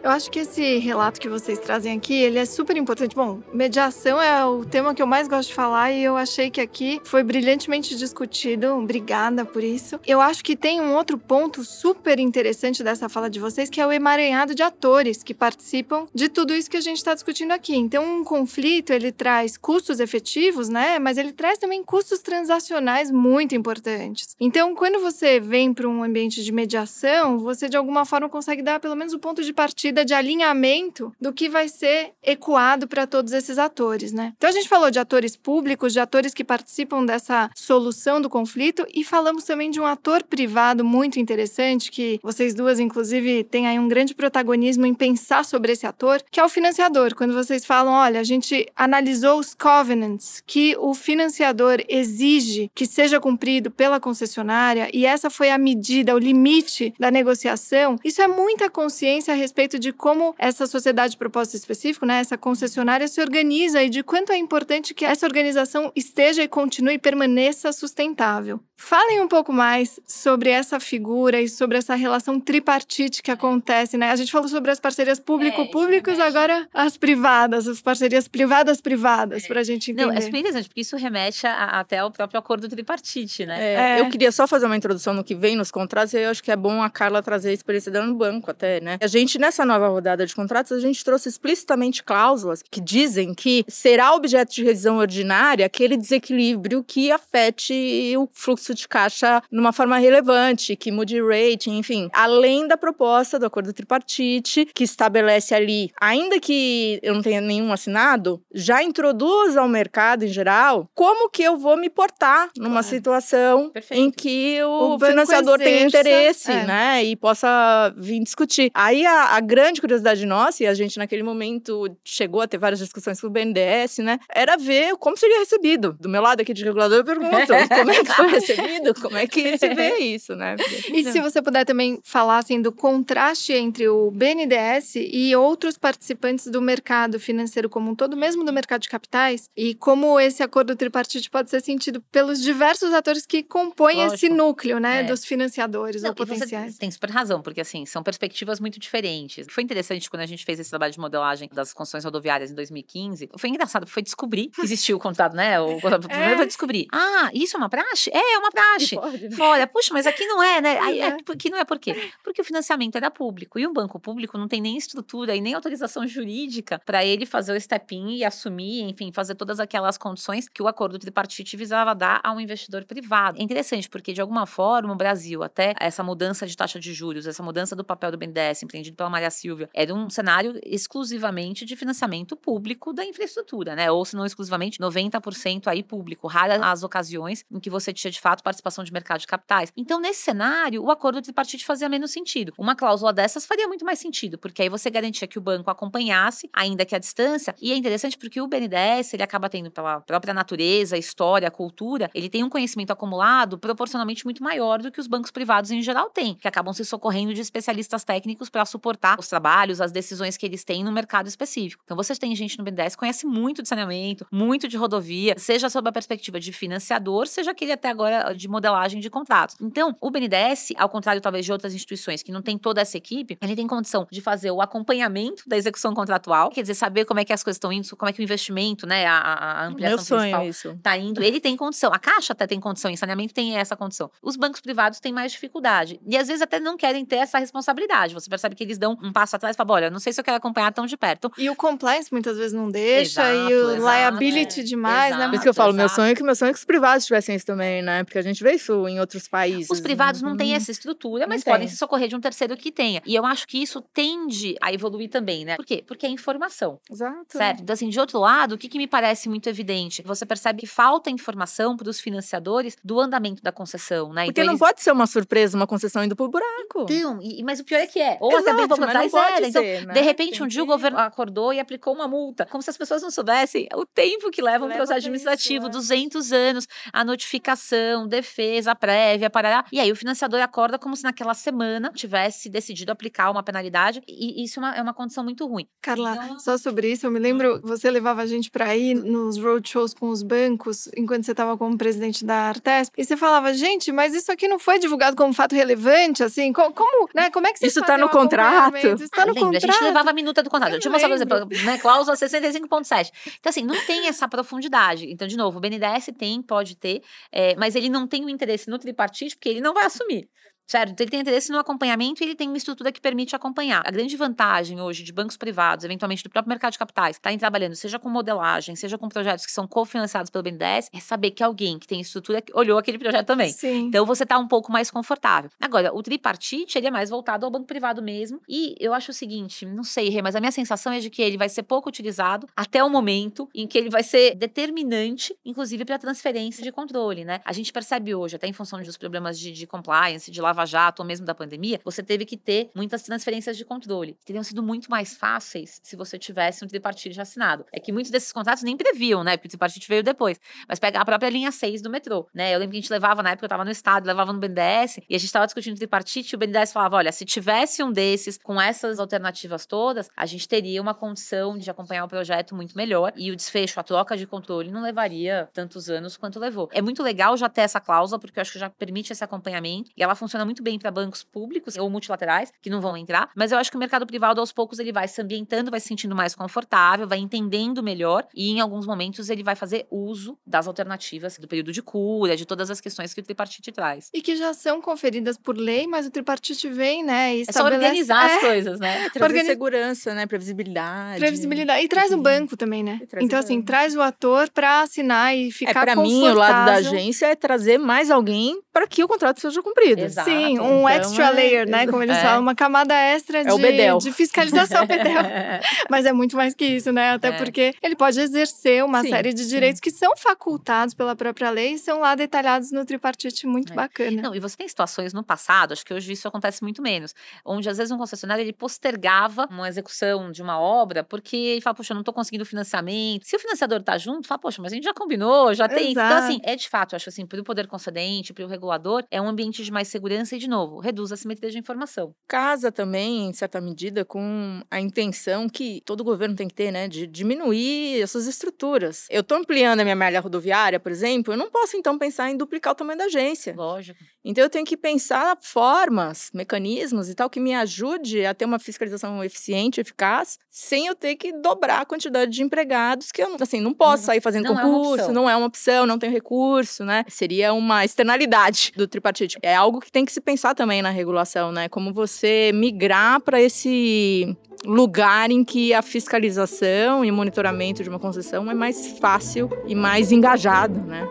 Eu 0.04 0.10
acho 0.10 0.32
que 0.32 0.40
esse 0.40 0.80
relato 0.80 1.22
que 1.22 1.30
vocês 1.30 1.60
trazem 1.60 1.96
aqui, 1.96 2.16
ele 2.16 2.40
é 2.40 2.46
super 2.46 2.76
importante. 2.76 3.16
Bom, 3.16 3.40
mediação 3.54 4.20
é 4.20 4.44
o 4.44 4.66
tema 4.66 4.96
que 4.96 5.02
eu 5.02 5.06
mais 5.06 5.28
gosto 5.28 5.50
de 5.50 5.54
falar 5.54 5.92
e 5.92 6.04
eu 6.04 6.18
achei 6.18 6.50
que 6.50 6.60
aqui 6.60 7.00
foi 7.04 7.22
brilhantemente 7.22 7.96
discutido. 7.96 8.70
Obrigada 8.78 9.46
por 9.46 9.64
isso. 9.64 10.00
Eu 10.08 10.20
acho 10.20 10.44
que 10.44 10.56
tem 10.56 10.82
um 10.82 10.96
outro 10.96 11.20
ponto 11.20 11.64
super 11.64 12.18
interessante 12.18 12.84
dessa 12.84 13.08
fala 13.08 13.30
de 13.30 13.40
vocês, 13.40 13.70
que 13.70 13.80
é 13.80 13.86
o 13.86 13.92
emaranhado 13.92 14.56
de 14.56 14.64
atores 14.64 15.22
que 15.22 15.36
participam 15.36 16.08
de 16.16 16.30
tudo 16.30 16.56
isso 16.56 16.70
que 16.70 16.78
a 16.78 16.82
gente 16.82 16.98
está 16.98 17.14
discutindo 17.14 17.52
aqui. 17.52 17.76
Então, 17.76 18.04
um 18.04 18.24
conflito, 18.24 18.92
ele 18.92 19.12
traz 19.12 19.56
custos 19.56 20.00
efetivos, 20.00 20.68
né? 20.68 20.98
Mas 20.98 21.20
ele 21.20 21.32
traz 21.32 21.60
também 21.60 21.84
custos 21.84 22.22
transacionais 22.22 23.12
muito 23.12 23.54
importantes. 23.54 24.36
Então, 24.40 24.74
quando 24.74 25.00
você 25.00 25.40
vem 25.40 25.72
para 25.76 25.88
um 25.88 26.04
ambiente 26.04 26.44
de 26.44 26.52
mediação, 26.52 27.38
você 27.38 27.70
de 27.70 27.78
alguma 27.78 28.04
forma 28.04 28.28
consegue 28.28 28.64
dar 28.64 28.80
pelo 28.80 28.96
menos 28.96 29.14
o 29.14 29.20
ponto 29.20 29.44
de 29.44 29.54
partida 29.54 29.91
de 29.92 30.14
alinhamento 30.14 31.14
do 31.20 31.34
que 31.34 31.50
vai 31.50 31.68
ser 31.68 32.12
ecoado 32.24 32.88
para 32.88 33.06
todos 33.08 33.34
esses 33.34 33.58
atores, 33.58 34.12
né? 34.12 34.34
Então 34.38 34.50
a 34.50 34.54
gente 34.54 34.70
falou 34.70 34.90
de 34.92 35.00
atores 35.00 35.36
públicos, 35.36 35.94
de 35.94 36.00
atores 36.00 36.34
que 36.34 36.44
participam 36.44 37.06
dessa 37.06 37.50
solução 37.56 38.22
do 38.22 38.30
conflito 38.30 38.86
e 38.94 39.04
falamos 39.04 39.44
também 39.44 39.70
de 39.70 39.80
um 39.80 39.86
ator 39.86 40.24
privado 40.24 40.84
muito 40.84 41.20
interessante 41.20 41.92
que 41.92 42.20
vocês 42.24 42.54
duas 42.54 42.80
inclusive 42.80 43.44
têm 43.44 43.68
aí 43.68 43.80
um 43.80 43.88
grande 43.88 44.14
protagonismo 44.14 44.86
em 44.86 44.94
pensar 44.94 45.44
sobre 45.46 45.74
esse 45.74 45.86
ator, 45.86 46.22
que 46.30 46.40
é 46.40 46.44
o 46.44 46.50
financiador. 46.50 47.16
Quando 47.16 47.34
vocês 47.34 47.66
falam, 47.66 47.94
olha, 47.94 48.20
a 48.20 48.24
gente 48.24 48.68
analisou 48.76 49.40
os 49.40 49.54
covenants 49.54 50.42
que 50.46 50.76
o 50.80 50.94
financiador 50.94 51.84
exige 51.88 52.72
que 52.74 52.86
seja 52.86 53.20
cumprido 53.20 53.72
pela 53.72 54.00
concessionária 54.00 54.90
e 54.94 55.06
essa 55.06 55.30
foi 55.30 55.50
a 55.50 55.58
medida, 55.58 56.16
o 56.16 56.20
limite 56.20 56.94
da 57.00 57.12
negociação. 57.12 57.98
Isso 58.04 58.22
é 58.22 58.28
muita 58.28 58.70
consciência 58.70 59.34
a 59.34 59.38
respeito 59.38 59.80
de 59.82 59.92
como 59.92 60.36
essa 60.38 60.68
sociedade 60.68 61.14
de 61.14 61.18
propósito 61.18 61.56
específico, 61.58 62.06
né, 62.06 62.20
essa 62.20 62.38
concessionária 62.38 63.08
se 63.08 63.20
organiza 63.20 63.84
e 63.84 63.90
de 63.90 64.04
quanto 64.04 64.32
é 64.32 64.38
importante 64.38 64.94
que 64.94 65.04
essa 65.04 65.26
organização 65.26 65.92
esteja 65.96 66.44
e 66.44 66.48
continue 66.48 66.94
e 66.94 67.00
permaneça 67.00 67.74
sustentável. 67.74 68.60
Falem 68.84 69.22
um 69.22 69.28
pouco 69.28 69.54
mais 69.54 70.00
sobre 70.08 70.50
essa 70.50 70.80
figura 70.80 71.40
e 71.40 71.48
sobre 71.48 71.78
essa 71.78 71.94
relação 71.94 72.40
tripartite 72.40 73.22
que 73.22 73.30
acontece, 73.30 73.96
né? 73.96 74.10
A 74.10 74.16
gente 74.16 74.32
falou 74.32 74.48
sobre 74.48 74.72
as 74.72 74.80
parcerias 74.80 75.20
público-públicos, 75.20 76.18
remete- 76.18 76.28
agora 76.38 76.68
as 76.74 76.98
privadas, 76.98 77.68
as 77.68 77.80
parcerias 77.80 78.28
privadas-privadas, 78.28 79.46
para 79.48 79.60
a 79.60 79.64
gente 79.64 79.92
entender. 79.92 80.08
Não, 80.08 80.14
é 80.18 80.22
super 80.22 80.38
interessante, 80.40 80.68
porque 80.68 80.82
isso 80.82 80.98
remete 80.98 81.46
a- 81.46 81.80
até 81.80 82.00
ao 82.00 82.10
próprio 82.10 82.40
acordo 82.40 82.68
tripartite, 82.68 83.46
né? 83.46 83.58
É, 83.62 84.00
É. 84.00 84.02
Eu 84.02 84.10
queria 84.10 84.32
só 84.32 84.48
fazer 84.48 84.66
uma 84.66 84.76
introdução 84.76 85.14
no 85.14 85.24
que 85.24 85.36
vem 85.36 85.56
nos 85.56 85.70
contratos, 85.70 86.14
e 86.14 86.18
eu 86.20 86.30
acho 86.32 86.42
que 86.44 86.52
é 86.52 86.56
bom 86.56 86.82
a 86.82 86.90
Carla 86.90 87.22
trazer 87.22 87.50
a 87.50 87.54
experiência 87.54 87.92
dela 87.92 88.08
no 88.08 88.16
banco 88.16 88.50
até, 88.50 88.82
né? 88.82 88.98
A 89.00 89.08
gente, 89.08 89.38
nessa 89.38 89.64
nova 89.64 89.88
rodada 89.90 90.26
de 90.26 90.34
contratos, 90.34 90.72
a 90.72 90.80
gente 90.80 91.04
trouxe 91.06 91.30
explicitamente 91.30 92.04
cláusulas 92.04 92.64
que 92.64 92.82
dizem 92.82 93.34
que 93.36 93.64
será 93.68 94.14
objeto 94.16 94.54
de 94.56 94.64
revisão 94.64 94.98
ordinária 94.98 95.66
aquele 95.68 95.96
desequilíbrio 95.96 96.84
que 96.84 97.12
afete 97.12 98.16
o 98.18 98.28
fluxo 98.34 98.71
de 98.74 98.88
caixa 98.88 99.42
numa 99.52 99.72
forma 99.72 99.98
relevante, 99.98 100.76
que 100.76 100.92
mude 100.92 101.20
rating, 101.22 101.78
enfim. 101.78 102.10
Além 102.14 102.68
da 102.68 102.78
proposta 102.78 103.38
do 103.40 103.46
acordo 103.46 103.74
tripartite, 103.74 104.66
que 104.74 104.84
estabelece 104.84 105.54
ali, 105.54 105.92
ainda 106.00 106.40
que 106.40 107.00
eu 107.02 107.14
não 107.14 107.22
tenha 107.22 107.42
nenhum 107.42 107.72
assinado, 107.72 108.42
já 108.54 108.82
introduz 108.84 109.56
ao 109.58 109.68
mercado 109.68 110.24
em 110.24 110.28
geral 110.28 110.90
como 110.94 111.30
que 111.30 111.44
eu 111.44 111.58
vou 111.58 111.78
me 111.78 111.90
portar 111.90 112.50
numa 112.58 112.82
Claro. 112.82 112.88
situação 112.88 113.70
Perfeito. 113.70 114.02
em 114.02 114.12
que 114.12 114.62
o, 114.64 114.96
O 114.96 115.00
financiador 115.00 115.58
tem 115.58 115.84
interesse, 115.86 116.52
é. 116.52 116.64
né? 116.66 117.04
E 117.04 117.16
possa 117.16 117.94
vir 117.98 118.20
discutir. 118.24 118.72
Aí 118.74 119.06
a, 119.06 119.36
a 119.36 119.40
grande 119.40 119.80
curiosidade 119.82 120.26
nossa, 120.26 120.64
e 120.64 120.68
a 120.68 120.74
gente 120.74 120.98
naquele 120.98 121.24
momento 121.24 121.88
chegou 122.04 122.42
a 122.42 122.48
ter 122.48 122.58
várias 122.58 122.80
discussões 122.80 123.20
com 123.22 123.28
o 123.28 123.30
BNDES, 123.30 124.00
né? 124.00 124.20
Era 124.34 124.58
ver 124.58 124.96
como 124.98 125.18
seria 125.18 125.40
recebido. 125.40 125.96
Do 126.00 126.10
meu 126.10 126.22
lado 126.22 126.42
aqui 126.42 126.54
de 126.54 126.64
regulador, 126.64 126.98
eu 127.00 127.04
pergunto 127.06 127.32
como 127.70 127.92
é 127.92 128.04
que 128.04 128.14
foi 128.14 128.28
recebido, 128.30 128.61
como 129.02 129.18
é 129.18 129.28
que 129.28 129.58
se 129.58 129.70
vê 129.74 129.98
isso, 130.00 130.36
né? 130.36 130.56
E 130.94 131.04
se 131.12 131.20
você 131.20 131.42
puder 131.42 131.66
também 131.66 132.00
falar 132.04 132.38
assim, 132.40 132.62
do 132.62 132.72
contraste 132.72 133.54
entre 133.54 133.88
o 133.88 134.12
BNDES 134.12 134.96
e 134.96 135.36
outros 135.36 135.78
participantes 135.78 136.48
do 136.48 136.62
mercado 136.62 137.20
financeiro 137.20 137.70
como 137.70 137.92
um 137.92 137.96
todo, 137.96 138.16
mesmo 138.18 138.44
do 138.44 138.52
mercado 138.54 138.82
de 138.82 138.90
capitais, 138.90 139.50
e 139.56 139.76
como 139.76 140.20
esse 140.20 140.44
acordo 140.44 140.76
tripartite 140.76 141.30
pode 141.30 141.50
ser 141.50 141.62
sentido 141.62 142.02
pelos 142.12 142.42
diversos 142.42 142.94
atores 142.94 143.26
que 143.26 143.44
compõem 143.44 144.02
esse 144.04 144.28
Lógico. 144.28 144.36
núcleo, 144.36 144.80
né, 144.80 145.02
É. 145.02 145.04
dos 145.04 145.26
financiadores 145.26 146.02
Não, 146.02 146.10
ou 146.12 146.16
você 146.16 146.26
potenciais. 146.34 146.78
tem 146.78 146.90
super 146.92 147.10
razão, 147.10 147.42
porque 147.42 147.62
assim, 147.62 147.86
são 147.86 148.04
perspectivas 148.04 148.60
muito 148.60 148.80
diferentes. 148.80 149.48
Foi 149.50 149.64
interessante 149.64 150.10
quando 150.10 150.22
a 150.22 150.26
gente 150.26 150.44
fez 150.46 150.60
esse 150.60 150.70
trabalho 150.70 150.92
de 150.94 151.00
modelagem 151.00 151.50
das 151.54 151.74
construções 151.74 152.04
rodoviárias 152.06 152.52
em 152.52 152.56
2015. 152.56 153.30
Foi 153.38 153.50
engraçado, 153.50 153.88
foi 153.88 154.02
descobrir 154.02 154.48
que 154.50 154.62
existia 154.62 154.96
o 154.96 155.00
contrato, 155.00 155.36
né? 155.36 155.60
O, 155.60 155.80
primeiro 156.08 156.38
foi 156.38 156.46
descobrir. 156.48 156.88
Ah, 156.92 157.30
isso 157.34 157.56
é 157.56 157.60
uma 157.60 157.70
praxe? 157.70 158.10
É, 158.14 158.36
é 158.36 158.38
uma 158.38 158.51
Pode, 158.96 159.30
né? 159.30 159.38
Olha, 159.40 159.68
puxa, 159.68 159.94
mas 159.94 160.06
aqui 160.06 160.26
não 160.26 160.42
é, 160.42 160.62
né? 160.62 160.80
Aí, 160.80 161.00
é, 161.00 161.08
É. 161.08 161.18
aqui 161.32 161.50
não 161.50 161.58
é 161.58 161.66
por 161.66 161.80
quê? 161.80 162.12
Porque 162.24 162.42
o 162.42 162.46
financiamento 162.46 162.96
era 162.96 163.10
público 163.10 163.60
e 163.60 163.66
o 163.66 163.74
banco 163.74 164.00
público 164.00 164.38
não 164.38 164.48
tem 164.48 164.62
nem 164.62 164.78
estrutura 164.78 165.36
e 165.36 165.42
nem 165.42 165.54
autorização 165.54 166.08
jurídica 166.08 166.80
para 166.86 167.04
ele 167.06 167.26
fazer 167.26 167.56
o 167.56 167.60
step-in 167.60 168.16
e 168.18 168.24
assumir, 168.24 168.82
enfim, 168.84 169.12
fazer 169.14 169.36
todas 169.36 169.60
aquelas 169.60 169.98
condições 169.98 170.48
que 170.48 170.62
o 170.62 170.68
acordo 170.68 170.98
tripartite 171.00 171.56
visava 171.58 171.94
dar 171.94 172.20
a 172.24 172.32
um 172.32 172.40
investidor 172.40 172.86
privado. 172.86 173.40
É 173.40 173.44
interessante 173.44 173.90
porque, 173.90 174.14
de 174.14 174.22
alguma 174.22 174.46
forma, 174.46 174.92
o 174.94 174.96
Brasil, 174.96 175.44
até 175.44 175.74
essa 175.80 176.04
mudança 176.04 176.46
de 176.48 176.56
taxa 176.56 176.80
de 176.80 176.94
juros, 176.94 177.28
essa 177.28 177.44
mudança 177.44 177.76
do 177.76 177.84
papel 177.84 178.12
do 178.12 178.18
BNDES, 178.18 178.64
empreendido 178.64 178.96
pela 178.96 179.10
Maria 179.10 179.30
Silvia, 179.30 179.70
era 179.74 179.94
um 179.94 180.10
cenário 180.10 180.60
exclusivamente 180.64 181.66
de 181.66 181.76
financiamento 181.76 182.36
público 182.36 182.94
da 182.94 183.04
infraestrutura, 183.06 183.76
né? 183.76 183.92
Ou 183.92 184.04
se 184.06 184.16
não 184.16 184.26
exclusivamente, 184.26 184.80
90% 184.80 185.68
aí 185.68 185.84
público. 185.84 186.28
Raras 186.28 186.62
as 186.62 186.84
ocasiões 186.84 187.46
em 187.52 187.60
que 187.60 187.70
você 187.70 187.92
tinha, 187.94 188.12
de 188.12 188.20
fato, 188.20 188.31
fato 188.32 188.44
participação 188.44 188.84
de 188.84 188.94
mercado 188.94 189.20
de 189.20 189.28
capitais. 189.28 189.72
Então, 189.76 190.00
nesse 190.00 190.22
cenário, 190.22 190.84
o 190.84 190.90
acordo 190.90 191.22
tripartite 191.22 191.66
fazia 191.66 191.90
menos 191.90 192.12
sentido. 192.12 192.54
Uma 192.58 192.76
cláusula 192.76 193.12
dessas 193.12 193.46
faria 193.46 193.68
muito 193.68 193.86
mais 193.86 194.00
sentido, 194.00 194.38
porque 194.38 194.62
aí 194.62 194.70
você 194.70 194.90
garantia 194.90 195.28
que 195.28 195.38
o 195.38 195.42
banco 195.42 195.70
acompanhasse, 195.70 196.50
ainda 196.54 196.86
que 196.86 196.96
à 196.96 197.00
distância, 197.00 197.54
e 197.62 197.72
é 197.72 197.76
interessante 197.76 198.18
porque 198.18 198.40
o 198.40 198.48
BNDES, 198.48 199.14
ele 199.14 199.24
acaba 199.24 199.50
tendo 199.50 199.70
pela 199.70 200.00
própria 200.02 200.34
natureza, 200.34 200.98
história, 200.98 201.52
cultura, 201.52 202.10
ele 202.14 202.30
tem 202.30 202.44
um 202.44 202.50
conhecimento 202.50 202.92
acumulado 202.92 203.58
proporcionalmente 203.58 204.24
muito 204.24 204.42
maior 204.44 204.82
do 204.82 204.92
que 204.92 205.00
os 205.00 205.08
bancos 205.08 205.32
privados 205.32 205.72
em 205.72 205.82
geral 205.82 206.10
têm, 206.10 206.36
que 206.36 206.48
acabam 206.48 206.74
se 206.74 206.86
socorrendo 206.86 207.34
de 207.34 207.42
especialistas 207.42 208.04
técnicos 208.04 208.50
para 208.50 208.66
suportar 208.66 209.20
os 209.20 209.28
trabalhos, 209.28 209.82
as 209.82 209.92
decisões 209.92 210.38
que 210.38 210.46
eles 210.46 210.64
têm 210.64 210.84
no 210.84 210.92
mercado 210.92 211.28
específico. 211.28 211.84
Então, 211.84 211.98
vocês 211.98 212.18
têm 212.18 212.36
gente 212.36 212.58
no 212.58 212.64
BNDES 212.64 212.96
que 212.96 213.00
conhece 213.00 213.26
muito 213.26 213.62
de 213.62 213.68
saneamento, 213.68 214.26
muito 214.32 214.68
de 214.68 214.78
rodovia, 214.78 215.36
seja 215.38 215.70
sob 215.70 215.90
a 215.90 215.92
perspectiva 215.92 216.40
de 216.40 216.54
financiador, 216.54 217.28
seja 217.28 217.52
aquele 217.52 217.72
até 217.72 217.90
agora 217.90 218.21
de 218.36 218.48
modelagem 218.48 219.00
de 219.00 219.10
contratos. 219.10 219.56
Então, 219.62 219.96
o 220.00 220.10
BNDES, 220.10 220.74
ao 220.78 220.90
contrário 220.90 221.22
talvez 221.22 221.46
de 221.46 221.52
outras 221.52 221.74
instituições 221.74 222.24
que 222.24 222.32
não 222.32 222.42
tem 222.42 222.58
toda 222.58 222.82
essa 222.82 222.98
equipe, 222.98 223.38
ele 223.42 223.56
tem 223.56 223.68
condição 223.68 224.08
de 224.12 224.22
fazer 224.22 224.52
o 224.52 224.62
acompanhamento 224.62 225.44
da 225.48 225.58
execução 225.58 225.94
contratual, 225.94 226.50
quer 226.50 226.62
dizer, 226.62 226.76
saber 226.76 227.06
como 227.06 227.20
é 227.20 227.26
que 227.26 227.34
as 227.34 227.44
coisas 227.44 227.58
estão 227.58 227.72
indo, 227.72 227.96
como 227.96 228.10
é 228.10 228.14
que 228.14 228.22
o 228.22 228.24
investimento, 228.24 228.86
né, 228.86 229.06
a, 229.06 229.18
a 229.18 229.66
ampliação 229.68 229.98
Meu 229.98 230.06
sonho 230.06 230.22
principal 230.22 230.48
isso. 230.48 230.80
tá 230.82 230.98
indo. 230.98 231.22
Ele 231.22 231.40
tem 231.40 231.56
condição. 231.56 231.92
A 231.94 232.00
Caixa 232.00 232.34
até 232.34 232.48
tem 232.48 232.60
condição, 232.60 232.90
em 232.92 232.96
saneamento 232.96 233.34
tem 233.34 233.58
essa 233.58 233.76
condição. 233.76 234.10
Os 234.22 234.36
bancos 234.36 234.62
privados 234.62 235.00
têm 235.00 235.12
mais 235.14 235.32
dificuldade. 235.32 236.00
E 236.06 236.18
às 236.18 236.28
vezes 236.28 236.42
até 236.42 236.60
não 236.60 236.78
querem 236.78 237.06
ter 237.06 237.18
essa 237.18 237.40
responsabilidade. 237.40 238.14
Você 238.14 238.30
percebe 238.30 238.56
que 238.56 238.64
eles 238.64 238.78
dão 238.78 238.98
um 239.02 239.12
passo 239.12 239.36
atrás 239.36 239.56
e 239.56 239.58
falam: 239.58 239.76
olha, 239.76 239.90
não 239.90 240.00
sei 240.00 240.14
se 240.14 240.20
eu 240.20 240.24
quero 240.24 240.38
acompanhar 240.38 240.72
tão 240.72 240.86
de 240.86 240.98
perto. 240.98 241.32
E 241.38 241.50
o 241.50 241.56
compliance 241.56 242.12
muitas 242.12 242.38
vezes 242.38 242.54
não 242.54 242.70
deixa, 242.70 243.22
Exato, 243.22 243.52
e 243.52 243.54
o 243.54 243.72
exato, 243.72 243.82
liability 243.82 244.60
é. 244.62 244.64
demais, 244.64 245.12
né? 245.12 245.18
Exato. 245.18 245.30
Por 245.30 245.36
isso 245.36 245.44
que 245.44 245.50
eu 245.50 245.54
falo, 245.54 245.74
meu 245.74 245.86
exato. 245.86 246.02
sonho 246.02 246.12
é 246.12 246.16
que 246.16 246.24
meu 246.24 246.36
sonho 246.36 246.50
é 246.50 246.54
que 246.54 246.60
os 246.60 246.66
privados 246.66 247.06
tivessem 247.06 247.36
isso 247.36 247.46
também, 247.46 247.82
né? 247.82 248.04
Porque 248.12 248.20
a 248.20 248.22
gente 248.24 248.44
vê 248.44 248.52
isso 248.56 248.86
em 248.90 249.00
outros 249.00 249.26
países. 249.30 249.70
Os 249.70 249.80
privados 249.80 250.22
não 250.22 250.36
têm 250.36 250.50
Uhum. 250.50 250.58
essa 250.58 250.70
estrutura, 250.70 251.26
mas 251.26 251.46
podem 251.46 251.66
se 251.66 251.78
socorrer 251.78 252.10
de 252.10 252.16
um 252.16 252.20
terceiro 252.20 252.58
que 252.58 252.70
tenha. 252.70 253.02
E 253.06 253.16
eu 253.16 253.26
acho 253.26 253.48
que 253.48 253.58
isso 253.58 253.80
tende 253.94 254.54
a 254.62 254.74
evoluir 254.74 255.10
também, 255.10 255.46
né? 255.46 255.56
Por 255.56 255.66
quê? 255.66 255.82
Porque 255.88 256.06
é 256.06 256.10
informação. 256.10 256.78
Exato. 256.92 257.38
Certo? 257.38 257.62
Então, 257.64 257.74
assim, 257.74 257.88
de 257.88 257.98
outro 257.98 258.20
lado, 258.20 258.56
o 258.56 258.58
que, 258.58 258.68
que 258.68 258.78
me 258.78 258.86
parece 258.86 259.30
muito 259.30 259.48
evidente? 259.48 260.02
Você 260.04 260.26
percebe 260.26 260.60
que 260.60 260.68
falta 260.68 261.10
informação 261.10 261.78
para 261.78 261.90
os 261.90 262.02
financiadores 262.02 262.76
do 262.84 263.00
andamento 263.00 263.42
da 263.42 263.52
concessão, 263.52 264.12
né? 264.12 264.26
Porque 264.26 264.42
então, 264.42 264.44
não 264.46 264.52
eles- 264.54 264.60
pode 264.60 264.82
ser 264.82 264.92
uma 264.92 265.08
surpresa, 265.08 265.56
uma 265.56 265.66
concessão 265.68 266.04
indo 266.04 266.14
pro 266.16 266.28
buraco. 266.28 266.86
Então, 266.90 267.18
e- 267.22 267.42
mas 267.46 267.62
o 267.62 267.64
pior 267.64 267.80
é 267.80 267.88
que 267.88 268.00
é. 268.00 268.18
Ou 268.20 268.30
até 268.36 268.52
bem 268.52 268.66
Exato, 268.66 268.68
pouco 268.68 268.84
atrás 268.84 269.14
era. 269.14 269.48
Então, 269.48 269.62
ser, 269.62 269.86
né? 269.88 269.94
de 269.94 270.02
repente, 270.02 270.34
Tem 270.40 270.44
um 270.44 270.48
dia 270.50 270.62
o 270.62 270.66
governo 270.66 270.98
acordou 271.00 271.54
e 271.54 271.60
aplicou 271.62 271.94
uma 271.94 272.10
multa. 272.10 272.46
Como 272.46 272.62
se 272.62 272.70
as 272.70 272.78
pessoas 272.78 273.02
não 273.02 273.10
soubessem 273.10 273.70
o 273.74 273.86
tempo 273.86 274.30
que 274.30 274.42
leva 274.42 274.66
um 274.66 274.68
Leva 274.68 274.80
processo 274.80 274.98
administrativo, 274.98 275.68
isso, 275.68 275.68
é. 275.68 275.72
200 275.72 276.32
anos, 276.34 276.68
a 276.92 277.06
notificação, 277.06 278.01
defesa, 278.08 278.74
prévia, 278.76 279.30
parará. 279.30 279.66
E 279.72 279.80
aí 279.80 279.92
o 279.92 279.96
financiador 279.96 280.42
acorda 280.42 280.78
como 280.80 280.96
se 280.96 281.04
naquela 281.04 281.34
semana 281.34 281.92
tivesse 281.94 282.50
decidido 282.50 282.92
aplicar 282.92 283.30
uma 283.32 283.44
penalidade. 283.44 284.02
E 284.08 284.44
isso 284.44 284.60
é 284.60 284.64
uma, 284.64 284.76
é 284.78 284.82
uma 284.82 284.94
condição 284.94 285.24
muito 285.24 285.46
ruim. 285.48 285.68
Carla, 285.82 286.16
Então- 286.26 286.40
só 286.40 286.58
sobre 286.58 286.92
isso, 286.92 287.06
eu 287.06 287.12
me 287.12 287.20
lembro, 287.20 287.60
você 287.64 287.90
levava 287.90 288.22
a 288.22 288.26
gente 288.26 288.50
para 288.50 288.76
ir 288.76 288.96
nos 288.96 289.38
roadshows 289.38 289.94
com 289.94 290.10
os 290.10 290.24
bancos, 290.24 290.88
enquanto 290.98 291.24
você 291.26 291.32
estava 291.32 291.58
como 291.58 291.78
presidente 291.78 292.26
da 292.26 292.36
Artesp, 292.50 292.94
e 292.98 293.04
você 293.04 293.16
falava, 293.18 293.54
gente, 293.54 293.92
mas 293.92 294.14
isso 294.14 294.32
aqui 294.32 294.48
não 294.48 294.60
foi 294.60 294.80
divulgado 294.80 295.16
como 295.16 295.34
fato 295.34 295.54
relevante, 295.56 296.24
assim, 296.24 296.52
co- 296.54 296.72
como, 296.72 297.10
né, 297.16 297.30
como 297.30 297.48
é 297.48 297.54
que 297.54 297.66
Isso 297.66 297.80
tá 297.82 297.88
fazem 297.88 298.02
no 298.04 298.10
contrato? 298.10 298.78
Isso 298.78 299.10
tá 299.10 299.26
no 299.26 299.34
Lembra, 299.34 299.42
contrato. 299.52 299.70
a 299.70 299.74
gente 299.74 299.84
levava 299.84 300.10
a 300.10 300.14
minuta 300.14 300.44
do 300.44 300.50
contrato. 300.50 300.72
Eu 300.74 300.80
Deixa 300.80 300.88
eu 300.88 300.92
mostrar, 300.92 301.10
por 301.10 301.18
lembro. 301.20 301.56
exemplo, 301.56 301.72
né, 301.72 301.78
cláusula 301.78 302.16
65.7. 302.16 303.12
Então, 303.40 303.50
assim, 303.50 303.64
não 303.64 303.76
tem 303.86 304.08
essa 304.08 304.28
profundidade. 304.28 305.06
Então, 305.12 305.28
de 305.28 305.38
novo, 305.38 305.58
o 305.58 305.62
BNDES 305.62 306.10
tem, 306.18 306.42
pode 306.42 306.76
ter, 306.76 307.02
é, 307.32 307.56
mas 307.56 307.76
ele 307.76 307.90
não 307.92 308.08
tem 308.08 308.26
o 308.26 308.30
interesse 308.30 308.70
no 308.70 308.80
tripartite, 308.80 309.36
porque 309.36 309.50
ele 309.50 309.62
não 309.62 309.74
vai 309.74 309.86
assumir. 309.86 310.30
Certo? 310.72 311.02
Ele 311.02 311.10
tem 311.10 311.20
interesse 311.20 311.52
no 311.52 311.60
acompanhamento 311.60 312.24
e 312.24 312.28
ele 312.28 312.34
tem 312.34 312.48
uma 312.48 312.56
estrutura 312.56 312.94
que 312.94 313.02
permite 313.02 313.36
acompanhar. 313.36 313.84
A 313.86 313.92
grande 313.92 314.16
vantagem 314.16 314.80
hoje 314.80 315.04
de 315.04 315.12
bancos 315.12 315.36
privados, 315.36 315.84
eventualmente 315.84 316.24
do 316.24 316.30
próprio 316.30 316.48
mercado 316.48 316.72
de 316.72 316.80
capitais, 316.80 317.18
estarem 317.18 317.38
trabalhando, 317.38 317.76
seja 317.76 318.00
com 318.00 318.08
modelagem, 318.08 318.74
seja 318.78 318.98
com 318.98 319.10
projetos 319.10 319.46
que 319.46 319.52
são 319.52 319.68
cofinanciados 319.68 320.30
pelo 320.30 320.46
BNDES, 320.46 320.88
é 320.94 321.00
saber 321.02 321.32
que 321.32 321.44
alguém 321.44 321.78
que 321.78 321.86
tem 321.86 322.00
estrutura 322.00 322.42
olhou 322.54 322.78
aquele 322.78 322.98
projeto 322.98 323.28
também. 323.28 323.52
Sim. 323.52 323.88
Então 323.88 324.06
você 324.06 324.26
tá 324.26 324.38
um 324.38 324.48
pouco 324.48 324.72
mais 324.72 324.90
confortável. 324.90 325.52
Agora, 325.60 325.94
o 325.94 326.02
tripartite, 326.02 326.78
ele 326.78 326.88
é 326.88 326.92
mais 326.92 327.10
voltado 327.10 327.46
ao 327.46 327.52
banco 327.52 327.66
privado 327.66 328.02
mesmo. 328.02 328.40
E 328.48 328.74
eu 328.80 328.94
acho 328.94 329.12
o 329.12 329.14
seguinte, 329.14 329.66
não 329.66 329.84
sei, 329.84 330.08
Rê, 330.08 330.22
mas 330.22 330.38
a 330.38 330.40
minha 330.40 330.54
sensação 330.54 330.94
é 330.94 331.00
de 331.00 331.10
que 331.10 331.22
ele 331.22 331.38
vai 331.38 331.50
ser 331.50 331.64
pouco 331.64 331.90
utilizado 331.90 332.48
até 332.56 332.82
o 332.82 332.90
momento 332.90 333.50
em 333.54 333.68
que 333.68 333.78
ele 333.78 333.90
vai 333.90 334.04
ser 334.04 334.36
determinante, 334.36 335.36
inclusive 335.44 335.84
para 335.84 336.00
transferência 336.00 336.64
de 336.64 336.72
controle, 336.72 337.26
né? 337.26 337.42
A 337.44 337.52
gente 337.52 337.74
percebe 337.74 338.16
hoje, 338.16 338.38
até 338.38 338.48
em 338.48 338.54
função 338.54 338.82
dos 338.82 338.96
problemas 338.96 339.38
de, 339.38 339.52
de 339.52 339.68
compliance, 339.68 340.32
de 340.32 340.40
lava-jato 340.62 341.02
ou 341.02 341.08
mesmo 341.08 341.26
da 341.26 341.34
pandemia, 341.34 341.80
você 341.84 342.04
teve 342.04 342.26
que 342.26 342.38
ter 342.38 342.70
muitas 342.76 343.02
transferências 343.04 343.58
de 343.58 343.66
controle. 343.66 344.18
Teriam 344.26 344.44
sido 344.44 344.62
muito 344.62 344.90
mais 344.90 345.16
fáceis 345.16 345.80
se 345.84 345.96
você 345.96 346.18
tivesse 346.18 346.64
um 346.64 346.68
tripartite 346.68 347.20
assinado. 347.20 347.66
É 347.72 347.80
que 347.80 347.92
muitos 347.92 348.12
desses 348.12 348.32
contratos 348.32 348.64
nem 348.64 348.78
previam, 348.78 349.24
né? 349.24 349.38
Porque 349.38 349.48
o 349.48 349.50
tripartite 349.50 349.88
veio 349.88 350.04
depois. 350.04 350.40
Mas 350.68 350.80
pega 350.80 351.00
a 351.00 351.06
própria 351.06 351.30
linha 351.30 351.52
6 351.52 351.82
do 351.82 351.90
metrô, 351.90 352.28
né? 352.34 352.54
Eu 352.54 352.60
lembro 352.60 352.72
que 352.72 352.78
a 352.78 352.82
gente 352.82 352.92
levava, 352.92 353.24
na 353.24 353.32
época 353.32 353.46
eu 353.46 353.50
tava 353.50 353.66
no 353.66 353.72
estado, 353.72 354.06
levava 354.06 354.32
no 354.32 354.40
BNDES, 354.40 355.00
e 355.10 355.16
a 355.16 355.20
gente 355.20 355.32
tava 355.32 355.46
discutindo 355.46 355.78
tripartite, 355.78 356.34
e 356.34 356.36
o 356.36 356.40
BNDES 356.40 356.72
falava, 356.72 356.98
olha, 356.98 357.12
se 357.12 357.26
tivesse 357.26 357.84
um 357.84 357.92
desses 357.92 358.38
com 358.38 358.60
essas 358.60 359.00
alternativas 359.00 359.66
todas, 359.66 360.10
a 360.16 360.26
gente 360.26 360.48
teria 360.48 360.82
uma 360.82 360.94
condição 360.94 361.58
de 361.58 361.70
acompanhar 361.70 362.06
o 362.06 362.08
projeto 362.08 362.56
muito 362.56 362.76
melhor, 362.76 363.14
e 363.16 363.32
o 363.32 363.36
desfecho, 363.36 363.80
a 363.80 363.84
troca 363.84 364.16
de 364.16 364.28
controle 364.28 364.72
não 364.72 364.82
levaria 364.82 365.50
tantos 365.54 365.90
anos 365.90 366.18
quanto 366.18 366.40
levou. 366.40 366.70
É 366.72 366.82
muito 366.82 367.02
legal 367.04 367.36
já 367.38 367.50
ter 367.50 367.62
essa 367.62 367.80
cláusula, 367.80 368.20
porque 368.20 368.40
eu 368.40 368.42
acho 368.42 368.54
que 368.54 368.60
já 368.60 368.70
permite 368.70 369.12
esse 369.12 369.24
acompanhamento, 369.24 369.90
e 369.96 370.04
ela 370.04 370.16
funciona 370.16 370.46
muito 370.46 370.51
bem 370.60 370.80
para 370.80 370.90
bancos 370.92 371.24
públicos 371.24 371.78
ou 371.78 371.90
multilaterais, 371.90 372.52
que 372.62 372.70
não 372.70 372.82
vão 372.82 372.98
entrar, 372.98 373.30
mas 373.36 373.52
eu 373.52 373.58
acho 373.58 373.70
que 373.70 373.78
o 373.78 373.80
mercado 373.80 374.06
privado, 374.06 374.40
aos 374.42 374.52
poucos, 374.52 374.80
ele 374.80 374.92
vai 374.92 375.08
se 375.08 375.22
ambientando, 375.22 375.70
vai 375.70 375.80
se 375.80 375.88
sentindo 375.88 376.16
mais 376.16 376.34
confortável, 376.34 377.08
vai 377.08 377.20
entendendo 377.20 377.84
melhor, 377.84 378.26
e 378.34 378.50
em 378.52 378.60
alguns 378.60 378.86
momentos 378.88 379.30
ele 379.30 379.44
vai 379.44 379.56
fazer 379.56 379.86
uso 379.92 380.38
das 380.46 380.68
alternativas 380.68 381.38
do 381.38 381.48
período 381.48 381.72
de 381.72 381.82
cura, 381.82 382.36
de 382.36 382.46
todas 382.46 382.72
as 382.72 382.82
questões 382.82 383.14
que 383.14 383.20
o 383.20 383.24
tripartite 383.24 383.72
traz. 383.72 384.10
E 384.14 384.22
que 384.22 384.36
já 384.36 384.54
são 384.54 384.82
conferidas 384.82 385.38
por 385.38 385.56
lei, 385.58 385.86
mas 385.88 386.06
o 386.08 386.12
tripartite 386.12 386.68
vem, 386.70 387.04
né, 387.04 387.36
e 387.36 387.42
É 387.42 387.46
só 387.46 387.52
estabelece- 387.52 387.86
organizar 387.86 388.30
É, 388.30 388.36
as 388.36 388.42
coisas, 388.42 388.80
né? 388.80 389.10
Trazer 389.10 389.24
Organi- 389.26 389.46
segurança, 389.50 390.14
né? 390.14 390.26
Previsibilidade. 390.26 391.20
Previsibilidade. 391.20 391.84
E 391.84 391.88
traz 391.88 392.12
o 392.12 392.18
banco 392.18 392.56
também, 392.58 392.84
né? 392.84 393.00
Então, 393.22 393.38
assim, 393.40 393.56
banco. 393.56 393.68
traz 393.68 393.96
o 393.96 394.02
ator 394.02 394.50
pra 394.50 394.82
assinar 394.82 395.36
e 395.36 395.48
É, 395.50 395.52
ficar 395.52 395.82
pra 395.86 395.96
mim, 395.96 396.24
o 396.30 396.34
lado 396.34 396.66
da 396.66 396.72
confortável. 396.74 396.90
agência 396.92 397.26
é 397.28 397.36
trazer 397.36 397.78
mais 397.78 398.10
alguém 398.12 398.60
para 398.72 398.88
que 398.88 399.04
o 399.04 399.08
contrato 399.08 399.40
seja 399.42 399.62
cumprido. 399.62 400.02
Exato. 400.02 400.30
Sim, 400.32 400.60
um 400.60 400.88
Então, 400.88 400.90
extra 400.90 401.26
é- 401.26 401.30
layer, 401.32 401.70
né? 401.70 401.86
Como 401.88 402.02
eles 402.04 402.18
É. 402.18 402.22
falam, 402.22 402.42
uma 402.42 402.56
camada 402.56 402.94
extra 402.94 403.40
É 403.42 403.52
o 403.54 403.56
de, 403.56 403.62
bedel. 403.62 403.98
de 403.98 404.12
fiscalização 404.12 404.86
bedel. 404.88 405.22
Mas 405.90 406.06
é 406.06 406.14
muito 406.14 406.36
mais 406.36 406.54
que 406.54 406.66
isso, 406.66 406.92
né? 406.92 407.12
Até 407.14 407.30
É. 407.30 407.32
porque 407.34 407.74
ele 407.82 407.96
pode 407.96 408.20
exercer 408.20 408.84
uma 408.84 409.02
Sim, 409.02 409.10
série 409.10 409.34
de 409.34 409.44
sim. 409.44 409.50
direitos 409.50 409.80
que 409.80 409.92
são 409.92 410.16
facultados 410.18 410.94
pela 410.94 411.16
própria 411.16 411.50
lei 411.50 411.74
e 411.74 411.78
são 411.80 412.00
lá 412.00 412.16
detalhados 412.16 412.72
no 412.72 412.86
tripartite 412.86 413.46
muito 413.48 413.74
É. 413.74 413.76
bacana. 413.76 414.22
Não, 414.22 414.36
e 414.36 414.40
você 414.40 414.56
tem 414.58 414.68
situações 414.68 415.14
no 415.14 415.24
passado, 415.24 415.74
acho 415.74 415.86
que 415.86 415.94
hoje 415.94 416.12
isso 416.12 416.28
acontece 416.28 416.62
muito 416.64 416.82
menos, 416.82 417.14
onde 417.46 417.70
às 417.70 417.78
vezes 417.78 417.92
um 417.92 417.98
concessionário 417.98 418.42
ele 418.44 418.54
postergava 418.54 419.48
uma 419.50 419.68
execução 419.68 420.32
de 420.32 420.42
uma 420.42 420.60
obra 420.60 421.04
porque 421.04 421.36
ele 421.36 421.62
fala, 421.62 421.74
poxa, 421.76 421.94
eu 421.94 421.96
não 421.96 422.04
tô 422.04 422.14
conseguindo 422.14 422.46
financiamento. 422.46 423.24
Se 423.26 423.36
o 423.36 423.40
financiador 423.40 423.82
tá 423.82 423.98
junto, 423.98 424.28
fala, 424.28 424.40
poxa, 424.40 424.62
mas 424.62 424.72
a 424.72 424.76
gente 424.76 424.84
já 424.86 424.94
combinou, 424.94 425.54
já 425.54 425.68
tem. 425.68 425.92
Então, 425.92 426.04
assim, 426.18 426.40
é 426.44 426.56
de 426.56 426.68
fato, 426.70 426.94
eu 426.94 426.98
acho 426.98 427.10
assim, 427.10 427.26
pro 427.26 427.44
poder 427.44 427.68
concedente, 427.68 428.34
pro 428.34 428.48
regulador, 428.48 429.04
é 429.10 429.22
um 429.22 429.28
ambiente 429.28 429.64
de 429.64 429.72
mais 429.72 429.88
segurança 429.88 430.21
e, 430.32 430.38
de 430.38 430.48
novo, 430.50 430.80
reduz 430.80 431.12
a 431.12 431.18
simetria 431.18 431.50
de 431.50 431.58
informação. 431.58 432.14
Casa 432.28 432.72
também, 432.72 433.28
em 433.30 433.34
certa 433.34 433.62
medida, 433.62 434.04
com 434.04 434.62
a 434.70 434.80
intenção 434.80 435.48
que 435.48 435.82
todo 435.86 436.04
governo 436.04 436.36
tem 436.36 436.48
que 436.48 436.54
ter, 436.54 436.72
né? 436.72 436.88
De 436.88 437.08
diminuir 437.08 438.02
essas 438.02 438.28
estruturas. 438.28 439.06
Eu 439.10 439.24
tô 439.24 439.36
ampliando 439.36 439.80
a 439.80 439.84
minha 439.84 439.96
malha 439.96 440.20
rodoviária, 440.20 440.80
por 440.80 440.92
exemplo, 440.92 441.34
eu 441.34 441.38
não 441.38 441.50
posso, 441.50 441.78
então, 441.78 441.98
pensar 441.98 442.30
em 442.30 442.38
duplicar 442.38 442.74
o 442.74 442.76
tamanho 442.76 442.98
da 443.00 443.06
agência. 443.06 443.54
Lógico. 443.56 444.00
Então 444.24 444.44
eu 444.44 444.50
tenho 444.50 444.66
que 444.66 444.78
pensar 444.78 445.38
formas, 445.42 446.30
mecanismos 446.34 447.10
e 447.10 447.16
tal 447.16 447.30
que 447.30 447.40
me 447.40 447.54
ajude 447.56 448.26
a 448.26 448.34
ter 448.34 448.46
uma 448.46 448.60
fiscalização 448.60 449.24
eficiente, 449.24 449.80
eficaz, 449.82 450.38
sem 450.50 450.88
eu 450.88 450.96
ter 450.96 451.16
que 451.16 451.32
dobrar 451.32 451.82
a 451.82 451.86
quantidade 451.86 452.32
de 452.32 452.44
empregados 452.44 453.12
que 453.12 453.22
eu 453.24 453.36
assim, 453.40 453.60
não 453.62 453.74
posso 453.74 454.04
Uhum. 454.04 454.06
sair 454.08 454.22
fazendo 454.22 454.46
Não 454.46 454.60
é 454.60 454.64
concurso, 454.64 454.94
opção. 454.94 455.14
não 455.14 455.30
é 455.30 455.36
uma 455.36 455.48
opção, 455.48 455.86
não 455.86 455.98
tenho 456.00 456.12
recurso, 456.12 456.84
né? 456.86 457.04
Seria 457.08 457.54
uma 457.54 457.84
externalidade 457.84 458.72
do 458.76 458.88
tripartite. 458.88 459.38
É 459.42 459.56
algo 459.56 459.80
que 459.80 459.92
tem 459.92 460.06
que 460.06 460.11
se 460.12 460.22
pensar 460.22 460.54
também 460.54 460.82
na 460.82 460.90
regulação, 460.90 461.52
né? 461.52 461.68
Como 461.70 461.94
você 461.94 462.52
migrar 462.54 463.20
para 463.22 463.42
esse 463.42 464.36
lugar 464.66 465.32
em 465.32 465.44
que 465.44 465.74
a 465.74 465.82
fiscalização 465.82 467.04
e 467.04 467.12
monitoramento 467.12 467.82
de 467.82 467.90
uma 467.90 468.00
concessão 468.00 468.50
é 468.50 468.54
mais 468.54 469.00
fácil 469.00 469.50
e 469.66 469.74
mais 469.74 470.12
engajado, 470.12 470.80
né? 470.82 471.08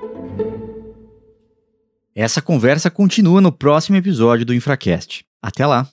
Essa 2.14 2.42
conversa 2.42 2.90
continua 2.90 3.40
no 3.40 3.51
próximo 3.51 3.96
episódio 3.96 4.44
do 4.44 4.55
Infracast. 4.55 5.24
Até 5.42 5.66
lá! 5.66 5.88